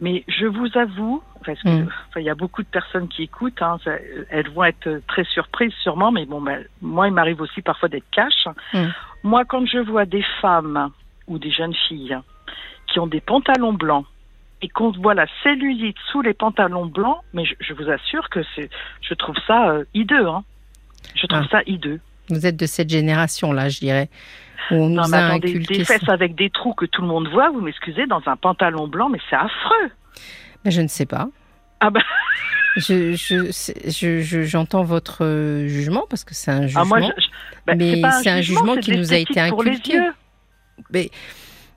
mais 0.00 0.24
je 0.28 0.46
vous 0.46 0.68
avoue, 0.76 1.22
parce 1.44 1.60
que 1.62 1.68
Mm. 1.68 1.88
il 2.16 2.22
y 2.22 2.30
a 2.30 2.34
beaucoup 2.34 2.62
de 2.62 2.68
personnes 2.68 3.08
qui 3.08 3.22
écoutent, 3.24 3.60
hein, 3.62 3.78
ça- 3.84 3.96
elles 4.30 4.48
vont 4.50 4.64
être 4.64 5.00
très 5.08 5.24
surprises 5.24 5.72
sûrement, 5.82 6.12
mais 6.12 6.26
bon, 6.26 6.40
ben, 6.40 6.64
moi, 6.82 7.08
il 7.08 7.14
m'arrive 7.14 7.40
aussi 7.40 7.60
parfois 7.62 7.88
d'être 7.88 8.08
cash. 8.10 8.46
Mm. 8.72 8.86
Moi, 9.24 9.44
quand 9.46 9.64
je 9.66 9.78
vois 9.78 10.04
des 10.06 10.24
femmes 10.40 10.90
ou 11.26 11.38
des 11.38 11.50
jeunes 11.50 11.74
filles 11.88 12.16
qui 12.92 12.98
ont 13.00 13.06
des 13.06 13.20
pantalons 13.20 13.72
blancs 13.72 14.06
et 14.62 14.68
qu'on 14.68 14.90
voit 14.92 15.14
la 15.14 15.26
cellulite 15.42 15.96
sous 16.10 16.22
les 16.22 16.34
pantalons 16.34 16.86
blancs, 16.86 17.18
mais 17.32 17.44
je, 17.44 17.54
je 17.60 17.72
vous 17.74 17.90
assure 17.90 18.28
que 18.30 18.40
c'est, 18.54 18.70
je 19.02 19.14
trouve 19.14 19.36
ça 19.46 19.70
euh, 19.70 19.84
hideux. 19.94 20.26
Hein. 20.28 20.44
Je 21.14 21.26
trouve 21.26 21.42
Ah. 21.46 21.48
ça 21.50 21.60
hideux. 21.66 22.00
vous 22.30 22.46
êtes 22.46 22.56
de 22.56 22.66
cette 22.66 22.88
génération-là, 22.90 23.68
je 23.68 23.78
dirais, 23.80 24.08
où 24.70 24.74
on 24.76 24.88
nous 24.88 25.02
mais 25.10 25.16
a 25.18 25.26
attendez, 25.26 25.58
des 25.58 25.84
ça. 25.84 25.98
fesses 25.98 26.08
avec 26.08 26.34
des 26.34 26.48
trous 26.50 26.72
que 26.74 26.86
tout 26.86 27.02
le 27.02 27.08
monde 27.08 27.28
voit, 27.28 27.50
vous 27.50 27.60
m'excusez, 27.60 28.06
dans 28.06 28.22
un 28.26 28.36
pantalon 28.36 28.88
blanc, 28.88 29.08
mais 29.10 29.18
c'est 29.28 29.36
affreux. 29.36 29.90
Ben, 30.64 30.70
je 30.70 30.80
ne 30.80 30.88
sais 30.88 31.04
pas. 31.06 31.28
Ah 31.80 31.90
ben, 31.90 32.00
Je, 32.76 33.12
je, 33.12 33.52
c'est- 33.52 33.88
je, 33.90 34.20
je- 34.20 34.42
j'entends 34.42 34.82
votre 34.82 35.24
euh, 35.24 35.68
jugement 35.68 36.04
parce 36.10 36.24
que 36.24 36.34
c'est 36.34 36.50
un 36.50 36.66
jugement. 36.66 36.82
ah, 36.82 36.84
moi, 36.86 37.00
je, 37.02 37.22
je- 37.22 37.28
ben, 37.66 37.78
Mais 37.78 38.02
c'est 38.22 38.30
un 38.30 38.40
jugement 38.40 38.76
qui 38.76 38.90
nous 38.96 39.12
a 39.12 39.16
été 39.16 39.32
l'esthétique 39.34 39.48
pour 39.50 39.62
les 39.62 39.70
inculqué. 39.72 39.94
yeux. 39.98 40.12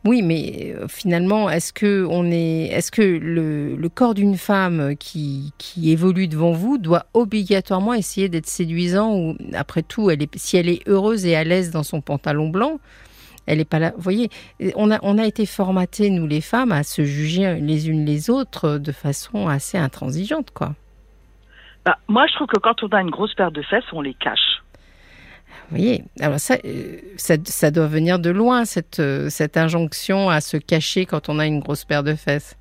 Oui, 0.05 0.21
mais 0.21 0.73
euh, 0.75 0.87
finalement, 0.87 1.49
est-ce 1.49 1.73
que 1.73 2.05
on 2.09 2.31
est, 2.31 2.67
est-ce 2.67 2.91
que 2.91 3.01
le, 3.01 3.75
le 3.75 3.89
corps 3.89 4.13
d'une 4.13 4.37
femme 4.37 4.95
qui, 4.97 5.53
qui 5.57 5.91
évolue 5.91 6.27
devant 6.27 6.51
vous 6.51 6.77
doit 6.77 7.07
obligatoirement 7.13 7.93
essayer 7.93 8.29
d'être 8.29 8.45
séduisant 8.45 9.13
ou 9.15 9.35
après 9.53 9.81
tout, 9.81 10.09
elle 10.09 10.21
est, 10.21 10.37
si 10.37 10.55
elle 10.55 10.69
est 10.69 10.87
heureuse 10.87 11.25
et 11.25 11.35
à 11.35 11.43
l'aise 11.43 11.71
dans 11.71 11.83
son 11.83 11.99
pantalon 11.99 12.47
blanc, 12.47 12.79
elle 13.47 13.57
n'est 13.57 13.65
pas 13.65 13.79
là. 13.79 13.91
Vous 13.97 14.03
voyez, 14.03 14.29
on 14.75 14.91
a, 14.91 14.99
on 15.01 15.17
a 15.17 15.25
été 15.25 15.45
formatés 15.45 16.09
nous 16.09 16.27
les 16.27 16.41
femmes 16.41 16.71
à 16.71 16.83
se 16.83 17.03
juger 17.03 17.55
les 17.55 17.89
unes 17.89 18.05
les 18.05 18.29
autres 18.29 18.77
de 18.77 18.91
façon 18.91 19.47
assez 19.47 19.77
intransigeante, 19.77 20.51
quoi. 20.51 20.75
Bah, 21.85 21.97
moi, 22.07 22.27
je 22.27 22.33
trouve 22.35 22.47
que 22.47 22.59
quand 22.59 22.83
on 22.83 22.87
a 22.89 23.01
une 23.01 23.09
grosse 23.09 23.33
paire 23.33 23.51
de 23.51 23.61
fesses, 23.61 23.91
on 23.93 24.01
les 24.01 24.13
cache. 24.13 24.56
Vous 25.69 25.77
voyez, 25.77 26.03
alors 26.19 26.39
ça, 26.39 26.57
euh, 26.65 26.97
ça, 27.17 27.35
ça 27.45 27.71
doit 27.71 27.87
venir 27.87 28.19
de 28.19 28.29
loin, 28.29 28.65
cette, 28.65 28.99
euh, 28.99 29.29
cette 29.29 29.57
injonction 29.57 30.29
à 30.29 30.41
se 30.41 30.57
cacher 30.57 31.05
quand 31.05 31.29
on 31.29 31.39
a 31.39 31.45
une 31.45 31.59
grosse 31.59 31.83
paire 31.83 32.03
de 32.03 32.15
fesses. 32.15 32.55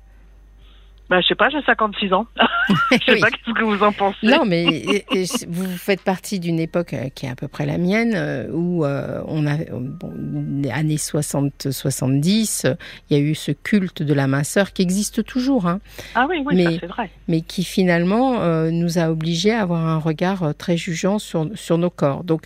Bah, 1.09 1.21
je 1.21 1.27
sais 1.27 1.35
pas, 1.35 1.49
j'ai 1.49 1.61
56 1.61 2.11
ans. 2.11 2.27
je 2.91 2.97
sais 2.97 3.13
Oui. 3.13 3.19
pas 3.21 3.29
qu'est-ce 3.31 3.53
que 3.53 3.63
vous 3.63 3.81
en 3.81 3.93
pensez. 3.93 4.17
Non, 4.27 4.43
mais 4.45 4.65
et- 4.65 5.05
et 5.13 5.25
vous 5.47 5.65
faites 5.77 6.01
partie 6.01 6.39
d'une 6.41 6.59
époque 6.59 6.93
euh, 6.93 7.07
qui 7.15 7.25
est 7.25 7.29
à 7.29 7.35
peu 7.35 7.47
près 7.47 7.65
la 7.65 7.77
mienne, 7.77 8.11
euh, 8.13 8.47
où 8.51 8.83
euh, 8.83 9.21
on 9.25 9.47
a, 9.47 9.55
bon, 9.71 10.13
les 10.61 10.69
années 10.69 10.97
60-70, 10.97 12.67
euh, 12.67 12.75
il 13.09 13.17
y 13.17 13.19
a 13.19 13.23
eu 13.23 13.35
ce 13.35 13.51
culte 13.51 14.03
de 14.03 14.13
la 14.13 14.27
minceur 14.27 14.73
qui 14.73 14.81
existe 14.81 15.23
toujours, 15.23 15.67
hein, 15.67 15.79
Ah 16.15 16.27
oui, 16.29 16.43
oui, 16.45 16.55
Mais- 16.55 16.77
c'est 16.79 16.87
vrai. 16.87 17.09
mais 17.29 17.39
qui 17.41 17.63
finalement 17.63 18.41
euh, 18.41 18.69
nous 18.71 18.97
a 18.99 19.09
obligés 19.09 19.53
à 19.53 19.61
avoir 19.61 19.85
un 19.85 19.99
regard 19.99 20.43
euh, 20.43 20.51
très 20.53 20.75
jugeant 20.77 21.19
sur, 21.19 21.49
sur 21.55 21.77
nos 21.77 21.89
corps. 21.89 22.25
Donc, 22.25 22.43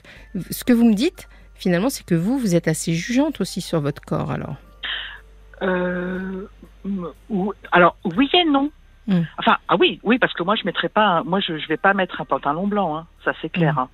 ce 0.52 0.63
que 0.63 0.74
vous 0.74 0.86
me 0.88 0.93
dites, 0.93 1.28
finalement, 1.56 1.89
c'est 1.89 2.06
que 2.06 2.15
vous, 2.15 2.38
vous 2.38 2.54
êtes 2.56 2.67
assez 2.67 2.93
jugeante 2.93 3.41
aussi 3.41 3.62
sur 3.62 3.82
votre 3.82 4.02
corps, 4.04 4.30
alors. 4.32 4.56
Euh, 5.63 6.45
ou- 7.30 7.54
alors 7.72 7.96
oui 8.17 8.30
et 8.34 8.46
non. 8.46 8.72
Hmm. 9.08 9.22
Enfin 9.38 9.58
ah 9.67 9.76
oui 9.80 10.00
oui 10.04 10.20
parce 10.20 10.34
que 10.34 10.44
moi 10.44 10.56
je 10.56 10.63
mettrais 10.65 10.89
pas 10.89 11.06
un- 11.06 11.24
moi 11.24 11.39
je 11.39 11.58
je 11.58 11.67
vais 11.67 11.78
pas 11.78 11.94
mettre 11.94 12.22
un 12.22 12.26
pantalon 12.26 12.67
blanc 12.67 12.96
hein, 12.98 13.08
ça 13.26 13.34
c'est 13.41 13.50
clair. 13.50 13.74
Hmm. 13.76 13.80
hein. 13.80 13.89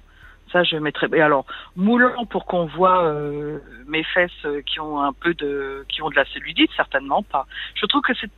Ça 0.52 0.64
je 0.64 0.78
mettrais 0.78 1.08
et 1.14 1.22
alors 1.22 1.46
moulant 1.76 2.26
pour 2.26 2.46
qu'on 2.46 2.66
voit 2.66 3.04
euh, 3.04 3.60
mes 3.86 4.04
fesses 4.04 4.32
euh, 4.46 4.62
qui 4.62 4.80
ont 4.80 5.02
un 5.02 5.12
peu 5.12 5.34
de 5.34 5.86
qui 5.90 6.02
ont 6.02 6.10
de 6.10 6.16
la 6.16 6.24
cellulite 6.26 6.72
certainement 6.76 7.22
pas. 7.24 7.46
Je 7.76 7.86
trouve 7.86 8.02
que 8.02 8.14
c'est 8.16 8.30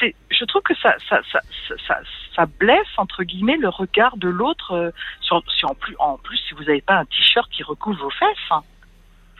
c'est 0.00 0.14
je 0.30 0.44
trouve 0.46 0.62
que 0.62 0.74
ça 0.76 0.94
ça 1.08 1.20
ça 1.30 1.40
ça, 1.68 1.74
ça, 1.86 2.00
ça 2.36 2.46
blesse 2.58 2.86
entre 2.96 3.22
guillemets 3.22 3.58
le 3.58 3.68
regard 3.68 4.16
de 4.16 4.28
l'autre 4.28 4.72
euh, 4.72 4.90
si 5.20 5.64
en 5.66 5.74
plus 5.74 5.94
en 5.98 6.16
plus 6.18 6.38
si 6.38 6.54
vous 6.54 6.64
n'avez 6.64 6.80
pas 6.82 6.96
un 6.96 7.04
t-shirt 7.04 7.50
qui 7.50 7.62
recouvre 7.62 8.00
vos 8.02 8.10
fesses. 8.10 8.36
hein. 8.50 8.62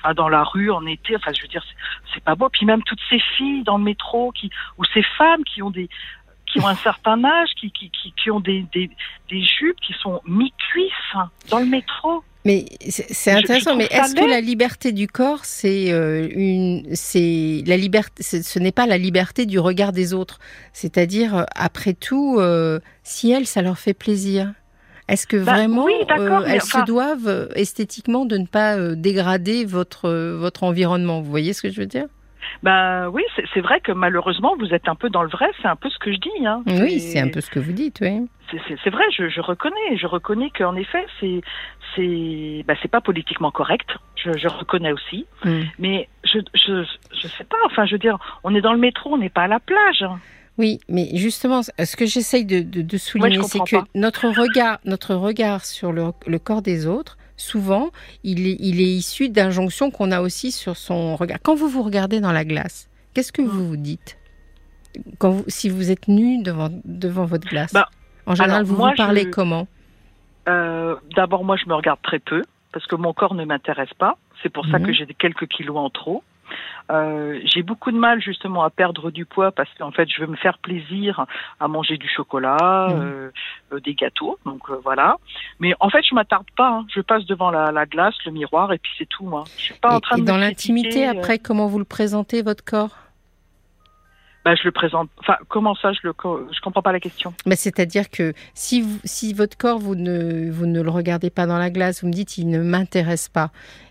Enfin, 0.02 0.14
dans 0.14 0.28
la 0.28 0.44
rue, 0.44 0.70
en 0.70 0.86
été, 0.86 1.16
enfin, 1.16 1.32
je 1.36 1.42
veux 1.42 1.48
dire, 1.48 1.64
c'est- 2.14 2.20
pas 2.24 2.34
beau. 2.34 2.48
Puis 2.48 2.66
même 2.66 2.82
toutes 2.84 3.00
ces 3.10 3.20
filles 3.36 3.62
dans 3.64 3.78
le 3.78 3.84
métro, 3.84 4.32
qui, 4.32 4.50
ou 4.78 4.84
ces 4.94 5.02
femmes 5.16 5.44
qui 5.44 5.62
ont 5.62 5.70
des, 5.70 5.88
qui 6.46 6.60
ont 6.60 6.66
un 6.66 6.74
certain 6.88 7.22
âge, 7.24 7.48
qui, 7.60 7.70
qui, 7.70 7.90
qui, 7.90 8.12
qui 8.12 8.30
ont 8.30 8.40
des, 8.40 8.64
des, 8.72 8.90
des 9.30 9.42
jupes 9.42 9.78
qui 9.80 9.94
sont 10.00 10.20
mi-cuisses 10.26 11.18
dans 11.50 11.58
le 11.60 11.66
métro. 11.66 12.22
Mais 12.44 12.64
c'est 12.88 13.12
c'est 13.12 13.32
Je- 13.32 13.36
je 13.38 13.42
intéressant. 13.44 13.76
mais 13.76 13.86
est-ce 13.90 14.14
que 14.14 14.24
la 14.24 14.40
liberté 14.40 14.92
du 14.92 15.06
corps, 15.08 15.44
c'est 15.44 15.92
euh, 15.92 16.28
une, 16.34 16.94
c'est 16.94 17.62
la 17.66 17.76
liberté, 17.76 18.22
ce 18.22 18.58
n'est 18.58 18.72
pas 18.72 18.86
la 18.86 18.96
liberté 18.96 19.44
du 19.44 19.58
regard 19.58 19.92
des 19.92 20.14
autres? 20.14 20.38
C'est-à-dire, 20.72 21.34
euh, 21.36 21.44
après 21.56 21.92
tout, 21.94 22.36
euh, 22.38 22.78
si 23.02 23.30
elles, 23.32 23.46
ça 23.46 23.60
leur 23.60 23.78
fait 23.78 23.92
plaisir. 23.92 24.52
Est-ce 25.08 25.26
que 25.26 25.36
Bah, 25.38 25.52
vraiment 25.54 25.84
oui, 25.84 25.94
euh, 26.10 26.40
elles 26.46 26.56
enfin- 26.62 26.80
se 26.80 26.84
doivent 26.84 27.28
euh, 27.28 27.46
esthétiquement 27.54 28.24
de 28.26 28.36
ne 28.38 28.46
pas 28.46 28.76
euh, 28.76 28.94
dégrader 28.94 29.64
votre 29.64 30.06
euh, 30.08 30.36
votre 30.36 30.64
environnement? 30.64 31.20
Vous 31.20 31.30
voyez 31.30 31.52
ce 31.52 31.62
que 31.62 31.70
je 31.70 31.80
veux 31.80 31.86
dire? 31.86 32.06
Ben 32.62 33.08
oui, 33.10 33.22
c'est 33.52 33.60
vrai 33.60 33.80
que 33.80 33.92
malheureusement, 33.92 34.54
vous 34.58 34.72
êtes 34.72 34.88
un 34.88 34.94
peu 34.94 35.10
dans 35.10 35.22
le 35.22 35.28
vrai. 35.28 35.46
C'est 35.60 35.68
un 35.68 35.76
peu 35.76 35.90
ce 35.90 35.98
que 35.98 36.12
je 36.12 36.18
dis. 36.18 36.46
Hein. 36.46 36.62
Oui, 36.66 36.98
c'est 37.00 37.20
un 37.20 37.28
peu 37.28 37.40
ce 37.40 37.50
que 37.50 37.58
vous 37.58 37.72
dites, 37.72 37.98
oui. 38.00 38.26
c'est- 38.50 38.90
vrai, 38.90 39.04
je, 39.16 39.28
je 39.28 39.40
reconnais, 39.40 39.96
je 39.96 40.06
reconnais 40.06 40.50
qu'en 40.56 40.74
effet, 40.76 41.04
c'est 41.20 41.40
c'est 41.94 42.64
bah, 42.66 42.74
pas 42.90 43.00
politiquement 43.00 43.50
correct. 43.50 43.88
Je, 44.16 44.30
je 44.36 44.48
reconnais 44.48 44.92
aussi, 44.92 45.26
Mm. 45.44 45.60
mais 45.78 46.08
je, 46.24 46.38
je 46.54 46.84
je 47.14 47.28
sais 47.28 47.44
pas. 47.44 47.56
Enfin, 47.66 47.84
je 47.86 47.92
veux 47.92 47.98
dire, 47.98 48.18
on 48.44 48.54
est 48.54 48.60
dans 48.62 48.72
le 48.72 48.78
métro, 48.78 49.12
on 49.14 49.18
n'est 49.18 49.28
pas 49.30 49.42
à 49.42 49.48
la 49.48 49.60
plage. 49.60 50.04
Oui, 50.58 50.80
mais 50.88 51.08
justement, 51.14 51.62
ce 51.62 51.96
que 51.96 52.04
j'essaye 52.06 52.44
de, 52.44 52.60
de- 52.60 52.82
de 52.82 52.98
souligner, 52.98 53.42
c'est 53.44 53.60
que 53.60 53.76
pas. 53.76 53.84
notre 53.94 54.28
regard, 54.28 54.78
notre 54.84 55.14
regard 55.14 55.64
sur 55.64 55.92
le, 55.92 56.06
le 56.26 56.38
corps 56.40 56.62
des 56.62 56.86
autres, 56.86 57.16
souvent, 57.36 57.90
il 58.24 58.46
est, 58.46 58.56
il 58.58 58.80
est 58.80 58.84
issu 58.92 59.28
d'injonctions 59.28 59.90
qu'on 59.92 60.10
a 60.10 60.20
aussi 60.20 60.50
sur 60.50 60.76
son 60.76 61.14
regard. 61.16 61.38
Quand 61.42 61.54
vous 61.54 61.68
vous 61.68 61.82
regardez 61.84 62.20
dans 62.20 62.32
la 62.32 62.44
glace, 62.44 62.88
qu'est-ce 63.14 63.30
que 63.32 63.42
vous 63.42 63.68
vous 63.68 63.76
dites? 63.76 64.18
Quand 65.18 65.30
vous, 65.30 65.44
Si 65.46 65.68
vous 65.68 65.90
êtes 65.92 66.08
nu 66.08 66.42
devant, 66.42 66.70
devant 66.84 67.24
votre 67.24 67.46
glace, 67.48 67.72
Bah, 67.72 67.88
en 68.26 68.34
général, 68.34 68.64
vous 68.64 68.76
moi, 68.76 68.90
vous 68.90 68.96
parlez 68.96 69.22
je- 69.24 69.28
comment? 69.30 69.68
Euh, 70.48 70.96
D'abord, 71.14 71.44
moi, 71.44 71.56
je 71.56 71.68
me 71.68 71.74
regarde 71.74 72.00
très 72.02 72.18
peu 72.18 72.42
parce 72.72 72.86
que 72.86 72.96
mon 72.96 73.12
corps 73.12 73.34
ne 73.34 73.44
m'intéresse 73.44 73.94
pas. 73.98 74.18
C'est 74.42 74.48
pour 74.48 74.66
ça 74.66 74.78
Mhm. 74.78 74.86
que 74.86 74.92
j'ai 74.92 75.06
quelques 75.18 75.46
kilos 75.46 75.76
en 75.76 75.90
trop. 75.90 76.22
Euh, 76.90 77.38
j'ai 77.44 77.62
beaucoup 77.62 77.90
de 77.90 77.98
mal 77.98 78.20
justement 78.22 78.62
à 78.64 78.70
perdre 78.70 79.10
du 79.10 79.24
poids 79.26 79.52
parce 79.52 79.68
qu'en 79.78 79.90
fait, 79.92 80.08
je 80.08 80.20
veux 80.20 80.26
me 80.26 80.36
faire 80.36 80.58
plaisir 80.58 81.26
à 81.60 81.68
manger 81.68 81.96
du 81.98 82.08
chocolat, 82.08 82.88
Mhm. 82.88 83.00
euh, 83.00 83.30
euh, 83.72 83.80
des 83.80 83.94
gâteaux. 83.94 84.38
Donc 84.46 84.70
euh, 84.70 84.78
voilà. 84.82 85.16
Mais 85.60 85.74
en 85.80 85.90
fait, 85.90 86.02
je 86.08 86.14
m'attarde 86.14 86.46
pas. 86.56 86.68
hein. 86.70 86.86
Je 86.94 87.00
passe 87.00 87.24
devant 87.26 87.50
la, 87.50 87.72
la 87.72 87.86
glace, 87.86 88.14
le 88.24 88.32
miroir, 88.32 88.72
et 88.72 88.78
puis 88.78 88.92
c'est 88.98 89.08
tout. 89.08 89.24
Moi, 89.24 89.44
je 89.56 89.62
suis 89.64 89.74
pas 89.74 89.94
en 89.96 90.00
train 90.00 90.16
et 90.16 90.20
de 90.22 90.26
dans 90.26 90.36
l'intimité, 90.38 91.06
euh, 91.06 91.12
après, 91.12 91.38
comment 91.38 91.66
vous 91.66 91.78
le 91.78 91.84
présentez, 91.84 92.42
votre 92.42 92.64
corps? 92.64 92.96
Bah, 94.44 94.54
je 94.54 94.62
le 94.64 94.70
présente. 94.72 95.10
Enfin, 95.18 95.36
comment 95.48 95.74
ça 95.74 95.92
Je 95.92 96.00
le. 96.04 96.12
Je 96.52 96.60
comprends 96.60 96.80
pas 96.82 96.92
la 96.92 97.00
question. 97.00 97.34
Mais 97.46 97.56
C'est-à-dire 97.56 98.08
que 98.10 98.32
si, 98.54 98.80
vous- 98.82 99.00
si 99.04 99.34
votre 99.34 99.56
corps, 99.56 99.78
vous 99.78 99.94
ne, 99.94 100.50
vous 100.50 100.66
ne 100.66 100.80
le 100.80 100.90
regardez 100.90 101.28
pas 101.30 101.46
dans 101.46 101.58
la 101.58 101.70
glace, 101.70 102.02
vous 102.02 102.08
me 102.08 102.12
dites, 102.14 102.38
il 102.38 102.48
ne 102.48 102.62
m'intéresse 102.62 103.28
pas. 103.28 103.50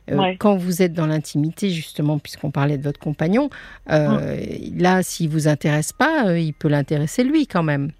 Euh, 0.09 0.15
Ouais. 0.17 0.37
Quand 0.39 0.55
vous 0.55 0.81
êtes 0.81 0.93
dans 0.93 1.05
l'intimité, 1.07 1.69
justement, 1.69 2.17
puisqu'on 2.17 2.49
parlait 2.49 2.77
de 2.77 2.83
votre 2.83 2.99
compagnon, 2.99 3.49
euh, 3.91 4.39
là, 4.77 5.03
s'il 5.03 5.29
vous 5.29 5.47
intéresse 5.49 5.91
pas, 5.91 6.27
euh, 6.27 6.39
il 6.39 6.53
peut 6.53 6.69
l'intéresser 6.69 7.23
lui 7.25 7.45
quand 7.45 7.63
même. 7.63 7.91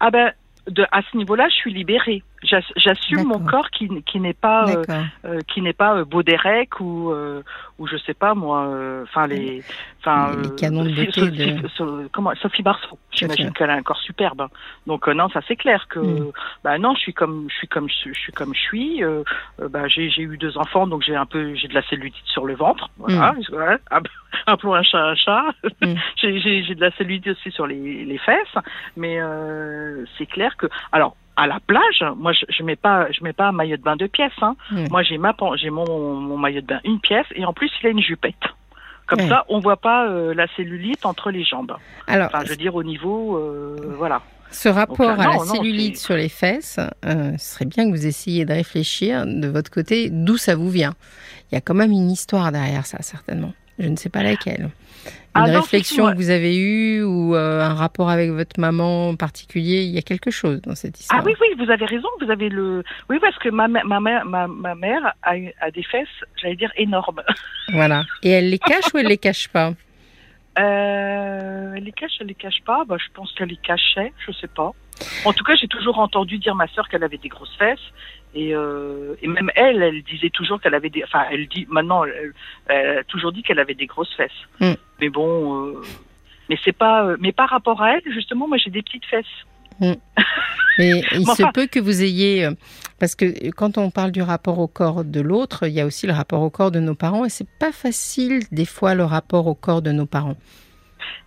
Ah 0.00 0.10
ben, 0.12 0.32
de, 0.68 0.84
à 0.92 1.00
ce 1.10 1.16
niveau-là, 1.16 1.48
je 1.50 1.54
suis 1.56 1.74
libérée. 1.74 2.22
J'ass- 2.46 2.72
J'assume 2.76 3.24
mon 3.24 3.40
corps 3.40 3.70
qui, 3.70 3.88
qui 4.04 4.20
n'est 4.20 4.32
pas 4.32 4.66
euh, 4.68 4.84
euh, 5.24 5.40
qui 5.48 5.60
n'est 5.62 5.72
pas 5.72 5.96
euh, 5.96 6.04
Baudérec 6.04 6.80
ou 6.80 7.10
euh, 7.10 7.42
ou 7.78 7.86
je 7.86 7.96
sais 7.98 8.14
pas 8.14 8.34
moi 8.34 8.66
euh, 8.68 9.02
enfin 9.04 9.26
les 9.26 9.62
enfin 10.00 10.30
Les 10.42 10.56
canons 10.56 10.84
de 10.84 10.90
Sophie- 11.10 11.30
de- 11.30 11.44
Sophie- 11.58 11.74
So- 11.76 12.02
comment 12.12 12.32
Sophie 12.40 12.62
Marceau 12.62 12.98
j'imagine 13.10 13.52
qu'elle 13.52 13.70
a 13.70 13.74
un 13.74 13.82
corps 13.82 14.00
superbe 14.00 14.40
hein. 14.42 14.48
donc 14.86 15.06
non 15.08 15.28
ça 15.30 15.40
c'est 15.48 15.56
clair 15.56 15.86
que 15.88 15.98
Mm. 15.98 16.32
bah 16.64 16.78
non 16.78 16.94
je 16.94 17.00
suis 17.00 17.14
comme 17.14 17.48
je 17.50 17.56
suis 17.56 17.68
comme 17.68 17.88
je, 17.88 18.12
suis 18.12 18.32
comme 18.32 18.54
je 18.54 18.60
suis 18.60 19.02
bah 19.70 19.88
j'ai 19.88 20.08
j'ai 20.10 20.22
eu 20.22 20.36
deux 20.38 20.56
enfants 20.58 20.86
donc 20.86 21.02
j'ai 21.02 21.16
un 21.16 21.26
peu 21.26 21.54
j'ai 21.54 21.68
de 21.68 21.74
la 21.74 21.82
cellulite 21.82 22.14
sur 22.26 22.44
le 22.46 22.54
ventre 22.54 22.88
voilà, 22.98 23.34
voilà. 23.50 23.78
App- 23.90 24.08
appelons 24.46 24.74
un 24.74 24.82
chat 24.82 25.02
un 25.04 25.14
chat 25.16 25.44
Mm. 25.82 25.94
j'ai 26.16 26.40
j'ai 26.40 26.62
j'ai 26.62 26.74
de 26.74 26.80
la 26.80 26.90
cellulite 26.92 27.26
aussi 27.26 27.50
sur 27.50 27.66
les 27.66 28.04
les 28.04 28.18
fesses 28.18 28.56
mais 28.96 29.16
euh, 29.20 30.04
c'est 30.16 30.26
clair 30.26 30.56
que 30.56 30.66
alors 30.92 31.16
à 31.36 31.46
la 31.46 31.60
plage, 31.66 32.02
moi 32.16 32.32
je, 32.32 32.44
je 32.48 32.62
mets 32.62 32.76
pas, 32.76 33.10
je 33.12 33.22
mets 33.22 33.32
pas 33.32 33.48
un 33.48 33.52
maillot 33.52 33.76
de 33.76 33.82
bain 33.82 33.96
deux 33.96 34.08
pièces. 34.08 34.32
Hein. 34.42 34.56
Moi 34.90 35.02
j'ai 35.02 35.18
ma, 35.18 35.34
j'ai 35.56 35.70
mon, 35.70 36.14
mon 36.14 36.36
maillot 36.38 36.62
de 36.62 36.66
bain 36.66 36.80
une 36.84 37.00
pièce 37.00 37.26
et 37.34 37.44
en 37.44 37.52
plus 37.52 37.70
il 37.82 37.86
a 37.86 37.90
une 37.90 38.00
jupette. 38.00 38.34
Comme 39.06 39.20
ça, 39.28 39.44
on 39.48 39.60
voit 39.60 39.76
pas 39.76 40.08
euh, 40.08 40.34
la 40.34 40.48
cellulite 40.56 41.06
entre 41.06 41.30
les 41.30 41.44
jambes. 41.44 41.76
Alors, 42.08 42.26
Enfin, 42.26 42.40
je 42.44 42.50
veux 42.50 42.56
dire 42.56 42.74
au 42.74 42.82
niveau, 42.82 43.36
euh, 43.36 43.76
voilà. 43.96 44.20
ce 44.50 44.68
rapport 44.68 44.96
Donc, 44.96 45.20
à 45.20 45.28
la 45.28 45.34
non, 45.36 45.44
cellulite 45.44 45.96
sur 45.96 46.16
les 46.16 46.28
fesses, 46.28 46.80
euh, 47.04 47.30
ce 47.38 47.54
serait 47.54 47.66
bien 47.66 47.84
que 47.84 47.90
vous 47.96 48.04
essayiez 48.04 48.44
de 48.44 48.52
réfléchir 48.52 49.24
de 49.24 49.46
votre 49.46 49.70
côté 49.70 50.10
d'où 50.10 50.36
ça 50.36 50.56
vous 50.56 50.70
vient. 50.70 50.94
Il 51.50 51.54
y 51.54 51.58
a 51.58 51.60
quand 51.60 51.74
même 51.74 51.92
une 51.92 52.10
histoire 52.10 52.50
derrière 52.50 52.84
ça, 52.84 52.98
certainement. 53.00 53.52
Je 53.78 53.88
ne 53.88 53.96
sais 53.96 54.08
pas 54.08 54.22
laquelle. 54.22 54.70
Une 55.36 55.42
Ah 55.42 55.48
non, 55.48 55.60
si, 55.60 55.76
réflexion 55.76 56.10
que 56.10 56.16
vous 56.16 56.30
avez 56.30 56.56
eue 56.56 57.02
ou 57.02 57.34
euh, 57.34 57.60
un 57.60 57.74
rapport 57.74 58.08
avec 58.08 58.30
votre 58.30 58.58
maman 58.58 59.10
en 59.10 59.16
particulier, 59.16 59.82
il 59.82 59.90
y 59.90 59.98
a 59.98 60.02
quelque 60.02 60.30
chose 60.30 60.62
dans 60.62 60.74
cette 60.74 60.98
histoire. 60.98 61.20
Ah 61.20 61.24
oui, 61.26 61.34
oui, 61.40 61.48
vous 61.62 61.70
avez 61.70 61.84
raison. 61.84 62.08
Vous 62.20 62.30
avez 62.30 62.48
le, 62.48 62.82
oui, 63.10 63.18
parce 63.20 63.36
que 63.38 63.50
ma, 63.50 63.68
ma 63.68 64.00
mère, 64.00 64.24
ma, 64.24 64.46
ma 64.46 64.74
mère 64.74 65.14
a, 65.22 65.34
a 65.60 65.70
des 65.70 65.82
fesses, 65.82 66.08
j'allais 66.40 66.56
dire 66.56 66.72
énormes. 66.76 67.22
Voilà. 67.72 68.04
Et 68.22 68.30
elle 68.30 68.50
les 68.50 68.60
cache 68.60 68.94
ou 68.94 68.98
elle 68.98 69.08
les 69.08 69.18
cache 69.18 69.48
pas? 69.48 69.72
Euh, 70.58 71.74
elle 71.76 71.84
les 71.84 71.92
cache, 71.92 72.12
elle 72.20 72.28
les 72.28 72.34
cache 72.34 72.62
pas. 72.64 72.84
Bah, 72.86 72.96
je 72.98 73.12
pense 73.12 73.32
qu'elle 73.32 73.48
les 73.48 73.56
cachait, 73.56 74.12
je 74.26 74.32
sais 74.32 74.46
pas. 74.46 74.72
En 75.24 75.32
tout 75.32 75.44
cas, 75.44 75.54
j'ai 75.56 75.68
toujours 75.68 75.98
entendu 75.98 76.38
dire 76.38 76.54
ma 76.54 76.66
sœur 76.68 76.88
qu'elle 76.88 77.04
avait 77.04 77.18
des 77.18 77.28
grosses 77.28 77.54
fesses. 77.58 77.78
Et, 78.38 78.54
euh, 78.54 79.14
et 79.22 79.28
même 79.28 79.50
elle, 79.56 79.82
elle 79.82 80.02
disait 80.02 80.28
toujours 80.30 80.60
qu'elle 80.60 80.74
avait 80.74 80.90
des. 80.90 81.02
Enfin, 81.04 81.24
elle 81.32 81.48
dit 81.48 81.66
maintenant, 81.70 82.04
elle, 82.04 82.32
elle 82.68 82.98
a 82.98 83.04
toujours 83.04 83.32
dit 83.32 83.42
qu'elle 83.42 83.58
avait 83.58 83.74
des 83.74 83.86
grosses 83.86 84.14
fesses. 84.14 84.30
Mm. 84.60 84.74
Mais 85.00 85.08
bon, 85.08 85.66
euh, 85.68 85.80
mais 86.50 86.58
c'est 86.62 86.76
pas. 86.76 87.06
euh, 87.06 87.16
mais 87.18 87.32
par 87.32 87.48
rapport 87.48 87.80
à 87.82 87.94
elle, 87.96 88.02
justement, 88.12 88.46
moi 88.46 88.58
j'ai 88.58 88.70
des 88.70 88.82
petites 88.82 89.06
fesses. 89.06 89.24
Mais 90.78 90.90
il 91.12 91.18
Mais 91.20 91.24
se 91.24 91.30
enfin- 91.30 91.50
peut 91.52 91.66
que 91.66 91.78
vous 91.80 92.02
ayez, 92.02 92.48
parce 92.98 93.14
que 93.14 93.50
quand 93.50 93.78
on 93.78 93.90
parle 93.90 94.10
du 94.12 94.20
rapport 94.22 94.58
au 94.58 94.66
corps 94.68 95.04
de 95.04 95.20
l'autre, 95.20 95.66
il 95.66 95.72
y 95.72 95.80
a 95.80 95.86
aussi 95.86 96.06
le 96.06 96.12
rapport 96.12 96.42
au 96.42 96.50
corps 96.50 96.70
de 96.70 96.80
nos 96.80 96.94
parents, 96.94 97.24
et 97.24 97.30
c'est 97.30 97.48
pas 97.58 97.72
facile 97.72 98.40
des 98.52 98.64
fois 98.66 98.94
le 98.94 99.04
rapport 99.04 99.46
au 99.46 99.54
corps 99.54 99.80
de 99.82 99.92
nos 99.92 100.04
parents. 100.06 100.36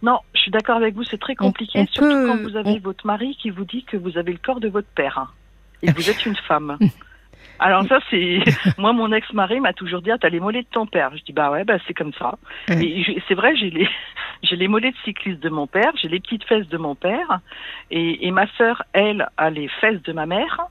Non, 0.04 0.20
je 0.36 0.40
suis 0.42 0.52
d'accord 0.52 0.78
avec 0.78 0.94
vous, 0.96 1.04
c'est 1.04 1.20
très 1.20 1.34
On- 1.40 1.46
compliqué, 1.46 1.80
on 1.80 1.88
surtout 1.88 2.10
peut- 2.10 2.28
quand 2.28 2.38
vous 2.44 2.56
avez 2.58 2.72
on- 2.72 2.80
votre 2.80 3.06
mari 3.08 3.36
qui 3.42 3.50
vous 3.50 3.66
dit 3.66 3.84
que 3.84 3.98
vous 3.98 4.18
avez 4.18 4.32
le 4.32 4.40
corps 4.44 4.60
de 4.60 4.68
votre 4.70 4.88
père 4.96 5.34
et 5.82 5.92
vous 5.92 6.10
êtes 6.10 6.26
une 6.26 6.36
femme. 6.48 6.78
Alors 7.62 7.86
ça, 7.88 8.00
c'est 8.10 8.40
moi, 8.78 8.94
mon 8.94 9.12
ex-mari 9.12 9.60
m'a 9.60 9.74
toujours 9.74 10.02
dit, 10.02 10.12
ah, 10.12 10.18
t'as 10.20 10.30
les 10.30 10.40
mollets 10.40 10.62
de 10.62 10.68
ton 10.72 10.86
père. 10.86 11.12
Je 11.18 11.24
dis 11.24 11.34
bah 11.34 11.52
ouais, 11.52 11.66
bah 11.66 11.78
c'est 11.88 11.94
comme 11.94 12.14
ça. 12.18 12.38
Ouais. 12.70 12.84
Et 12.86 13.22
c'est 13.28 13.34
vrai, 13.36 13.56
j'ai 13.58 13.70
les 13.70 13.88
j'ai 14.44 14.56
les 14.56 14.68
mollets 14.70 14.92
de 14.92 14.98
cycliste 15.04 15.42
de 15.42 15.50
mon 15.50 15.68
père, 15.68 15.92
j'ai 16.02 16.08
les 16.08 16.20
petites 16.22 16.46
fesses 16.46 16.68
de 16.70 16.78
mon 16.78 16.96
père, 16.96 17.40
et, 17.92 18.26
et 18.28 18.32
ma 18.32 18.48
sœur, 18.58 18.84
elle, 18.94 19.28
a 19.38 19.50
les 19.50 19.68
fesses 19.82 20.02
de 20.04 20.14
ma 20.14 20.26
mère. 20.26 20.62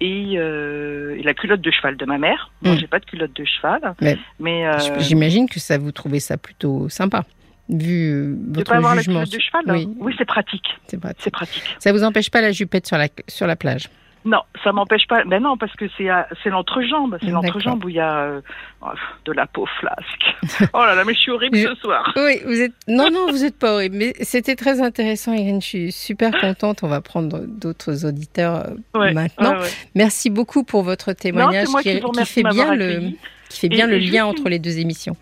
et, 0.00 0.34
euh, 0.36 1.14
et 1.16 1.22
la 1.22 1.34
culotte 1.34 1.60
de 1.60 1.70
cheval 1.70 1.96
de 1.96 2.04
ma 2.04 2.18
mère. 2.18 2.50
Moi, 2.62 2.74
Mm. 2.74 2.78
j'ai 2.78 2.86
pas 2.88 2.98
de 2.98 3.04
culotte 3.06 3.32
de 3.36 3.44
cheval, 3.44 3.94
Mais- 4.02 4.18
mais 4.40 4.66
euh, 4.66 4.76
J'imagine 4.98 5.48
que 5.48 5.60
ça 5.60 5.78
vous 5.78 5.92
trouvez 5.92 6.18
ça 6.18 6.36
plutôt 6.36 6.88
sympa, 6.88 7.22
vu 7.68 8.10
euh, 8.10 8.34
de 8.36 8.56
votre 8.56 8.72
pas 8.72 8.78
avoir 8.78 8.96
la 8.96 9.02
culotte 9.04 9.30
de 9.32 9.38
cheval. 9.38 9.62
Oui. 9.68 9.88
oui 10.00 10.12
c'est 10.18 10.24
pratique. 10.24 10.66
C'est 10.88 10.98
pratique. 11.00 11.32
Pratique. 11.32 11.76
Ça 11.78 11.92
vous 11.92 12.02
empêche 12.02 12.28
pas 12.28 12.40
la 12.40 12.50
jupette 12.50 12.88
sur 12.88 12.98
la, 12.98 13.06
sur 13.28 13.46
la 13.46 13.54
plage 13.54 13.88
Non, 14.24 14.40
ça 14.62 14.72
m'empêche 14.72 15.06
pas. 15.06 15.22
Ben 15.24 15.42
non, 15.42 15.56
parce 15.58 15.74
que 15.76 15.84
c'est 15.98 16.08
à- 16.08 16.26
c'est 16.42 16.48
l'entrejambe, 16.48 17.18
c'est 17.20 17.28
l'entrejambe 17.30 17.84
où 17.84 17.88
il 17.90 17.96
y 17.96 18.00
a 18.00 18.20
euh, 18.20 18.40
oh, 18.80 18.86
de 19.26 19.32
la 19.32 19.46
peau 19.46 19.66
flasque. 19.80 20.70
oh 20.72 20.78
là 20.78 20.94
là, 20.94 21.04
mais 21.04 21.12
je 21.12 21.18
suis 21.18 21.30
horrible 21.30 21.58
ce 21.58 21.74
soir. 21.74 22.10
Oui, 22.16 22.40
vous 22.46 22.60
êtes. 22.60 22.72
Non, 22.88 23.10
non, 23.10 23.26
vous 23.30 23.44
êtes 23.44 23.58
pas 23.58 23.74
horrible. 23.74 23.96
Mais 23.96 24.14
c'était 24.22 24.56
très 24.56 24.80
intéressant, 24.80 25.34
Irène. 25.34 25.60
Je 25.60 25.66
suis 25.66 25.92
super 25.92 26.30
contente. 26.40 26.82
On 26.82 26.88
va 26.88 27.00
prendre 27.02 27.40
d'autres 27.46 28.06
auditeurs 28.06 28.64
euh, 28.66 28.98
Ouais, 28.98 29.12
maintenant. 29.12 29.52
ouais, 29.56 29.60
ouais. 29.62 29.70
Merci 29.94 30.30
beaucoup 30.30 30.64
pour 30.64 30.82
votre 30.82 31.12
témoignage 31.12 31.66
qui, 31.82 32.00
fait 32.24 32.42
bien 32.42 32.74
le 32.74 33.10
qui 33.50 33.60
fait 33.60 33.68
bien 33.68 33.86
Et- 33.88 33.90
le 33.90 33.98
lien 33.98 34.24
entre 34.24 34.48
les 34.48 34.58
deux 34.58 34.78
émissions. 34.78 35.16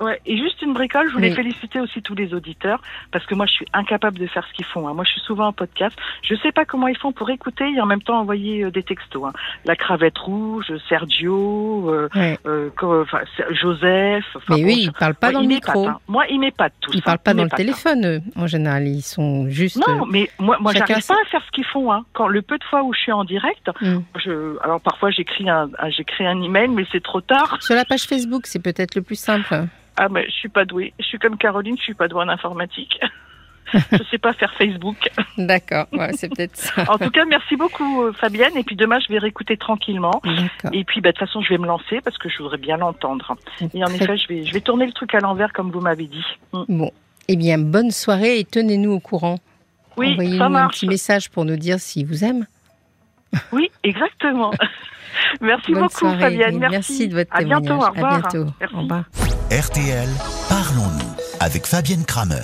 Ouais, 0.00 0.20
et 0.26 0.36
juste 0.36 0.60
une 0.62 0.74
bricole, 0.74 1.08
je 1.08 1.14
voulais 1.14 1.30
Oui. 1.30 1.34
féliciter 1.36 1.80
aussi 1.80 2.02
tous 2.02 2.14
les 2.14 2.34
auditeurs 2.34 2.82
parce 3.12 3.24
que 3.24 3.34
moi 3.34 3.46
je 3.46 3.52
suis 3.52 3.66
incapable 3.72 4.18
de 4.18 4.26
faire 4.26 4.46
ce 4.46 4.52
qu'ils 4.52 4.66
font. 4.66 4.86
hein. 4.86 4.92
Moi 4.94 5.04
je 5.04 5.12
suis 5.12 5.20
souvent 5.22 5.46
en 5.46 5.52
podcast. 5.52 5.96
Je 6.22 6.34
sais 6.36 6.52
pas 6.52 6.64
comment 6.66 6.86
ils 6.88 6.96
font 6.98 7.12
pour 7.12 7.30
écouter 7.30 7.64
et 7.70 7.80
en 7.80 7.86
même 7.86 8.02
temps 8.02 8.18
envoyer 8.20 8.64
euh, 8.64 8.70
des 8.70 8.82
textos. 8.82 9.24
hein. 9.24 9.32
La 9.64 9.74
cravate 9.74 10.18
rouge, 10.18 10.70
Sergio, 10.88 11.90
euh, 11.90 12.08
Ouais. 12.14 12.38
euh, 12.46 12.68
enfin, 12.82 13.20
Ser- 13.36 13.54
Joseph. 13.54 14.24
Mais 14.50 14.56
bon, 14.56 14.64
oui, 14.64 14.74
ils 14.82 14.92
parlent 14.92 15.14
pas 15.14 15.28
moi, 15.28 15.32
dans 15.34 15.40
le 15.40 15.46
micro. 15.48 15.88
hein. 15.88 15.98
Moi, 16.08 16.24
ils 16.28 16.38
m'épatent 16.40 16.74
tous. 16.80 16.92
Ils 16.94 17.02
parlent 17.02 17.18
pas 17.18 17.32
dans 17.34 17.44
le 17.44 17.48
hein. 17.52 17.56
téléphone, 17.56 18.06
eux, 18.06 18.20
en 18.36 18.46
général. 18.46 18.86
Ils 18.86 19.02
sont 19.02 19.48
juste. 19.48 19.76
Non, 19.88 20.04
mais 20.06 20.28
moi, 20.38 20.56
moi, 20.60 20.72
j'arrive 20.72 21.06
pas 21.06 21.14
à 21.14 21.28
faire 21.30 21.42
ce 21.46 21.50
qu'ils 21.52 21.64
font. 21.66 21.90
Hein. 21.92 22.04
Quand 22.12 22.28
le 22.28 22.42
peu 22.42 22.58
de 22.58 22.64
fois 22.64 22.82
où 22.82 22.92
je 22.92 23.00
suis 23.00 23.12
en 23.12 23.24
direct, 23.24 23.70
Hmm. 23.80 24.00
je, 24.22 24.56
alors 24.62 24.80
parfois 24.80 25.10
j'écris 25.10 25.48
un, 25.48 25.68
un- 25.78 25.90
j'écris 25.90 26.26
un 26.26 26.40
email, 26.42 26.68
mais 26.68 26.84
c'est 26.92 27.02
trop 27.02 27.20
tard. 27.20 27.56
Sur 27.62 27.74
la 27.74 27.84
page 27.84 28.02
Facebook, 28.04 28.46
c'est 28.46 28.62
peut-être 28.62 28.94
le 28.94 29.02
plus 29.02 29.18
simple. 29.18 29.64
Ah, 29.96 30.08
mais 30.08 30.26
je 30.26 30.32
suis 30.32 30.48
pas 30.48 30.64
douée. 30.64 30.92
Je 30.98 31.04
suis 31.04 31.18
comme 31.18 31.36
Caroline, 31.38 31.76
je 31.78 31.82
suis 31.82 31.94
pas 31.94 32.08
douée 32.08 32.22
en 32.22 32.28
informatique. 32.28 32.98
je 33.72 34.02
sais 34.10 34.18
pas 34.18 34.32
faire 34.32 34.52
Facebook. 34.54 35.08
D'accord, 35.36 35.86
ouais, 35.92 36.12
c'est 36.12 36.28
peut-être 36.28 36.56
ça. 36.56 36.84
En 36.88 36.98
tout 36.98 37.10
cas, 37.10 37.24
merci 37.24 37.56
beaucoup 37.56 38.02
euh, 38.04 38.12
Fabienne. 38.12 38.56
Et 38.56 38.62
puis 38.62 38.76
demain, 38.76 38.98
je 39.00 39.12
vais 39.12 39.18
réécouter 39.18 39.56
tranquillement. 39.56 40.22
Et 40.72 40.84
puis, 40.84 41.00
bah, 41.00 41.10
de 41.10 41.16
toute 41.16 41.26
façon, 41.26 41.42
je 41.42 41.48
vais 41.48 41.58
me 41.58 41.66
lancer 41.66 42.00
parce 42.02 42.16
que 42.18 42.28
je 42.28 42.38
voudrais 42.38 42.58
bien 42.58 42.76
l'entendre. 42.76 43.36
Et 43.74 43.82
en 43.82 43.86
Très- 43.88 43.96
effet, 43.96 44.16
je 44.16 44.28
vais, 44.28 44.44
je 44.44 44.52
vais 44.52 44.60
tourner 44.60 44.86
le 44.86 44.92
truc 44.92 45.14
à 45.14 45.18
l'envers 45.20 45.52
comme 45.52 45.70
vous 45.72 45.80
m'avez 45.80 46.06
dit. 46.06 46.24
Mm. 46.52 46.62
Bon. 46.68 46.90
Eh 47.28 47.34
bien, 47.36 47.58
bonne 47.58 47.90
soirée 47.90 48.38
et 48.38 48.44
tenez-nous 48.44 48.92
au 48.92 49.00
courant. 49.00 49.38
Oui, 49.96 50.12
Envoyez-nous 50.12 50.44
un 50.44 50.68
petit 50.68 50.86
message 50.86 51.28
pour 51.30 51.44
nous 51.44 51.56
dire 51.56 51.80
s'il 51.80 52.06
vous 52.06 52.22
aime. 52.22 52.46
Oui, 53.52 53.70
exactement. 53.82 54.50
merci 55.40 55.72
Bonne 55.72 55.82
beaucoup 55.82 55.98
soirée, 55.98 56.20
Fabienne. 56.20 56.58
Merci. 56.58 57.08
de 57.08 57.14
votre 57.14 57.34
à 57.34 57.38
témoignage. 57.38 57.62
bientôt. 57.62 57.84
Au 57.84 57.90
revoir. 57.90 58.14
À 58.14 58.18
bientôt. 58.20 58.50
Merci. 58.60 58.74
Au 58.74 58.80
revoir. 58.80 59.04
RTL, 59.50 60.08
parlons-nous 60.48 61.16
avec 61.40 61.66
Fabienne 61.66 62.04
Kramer. 62.04 62.42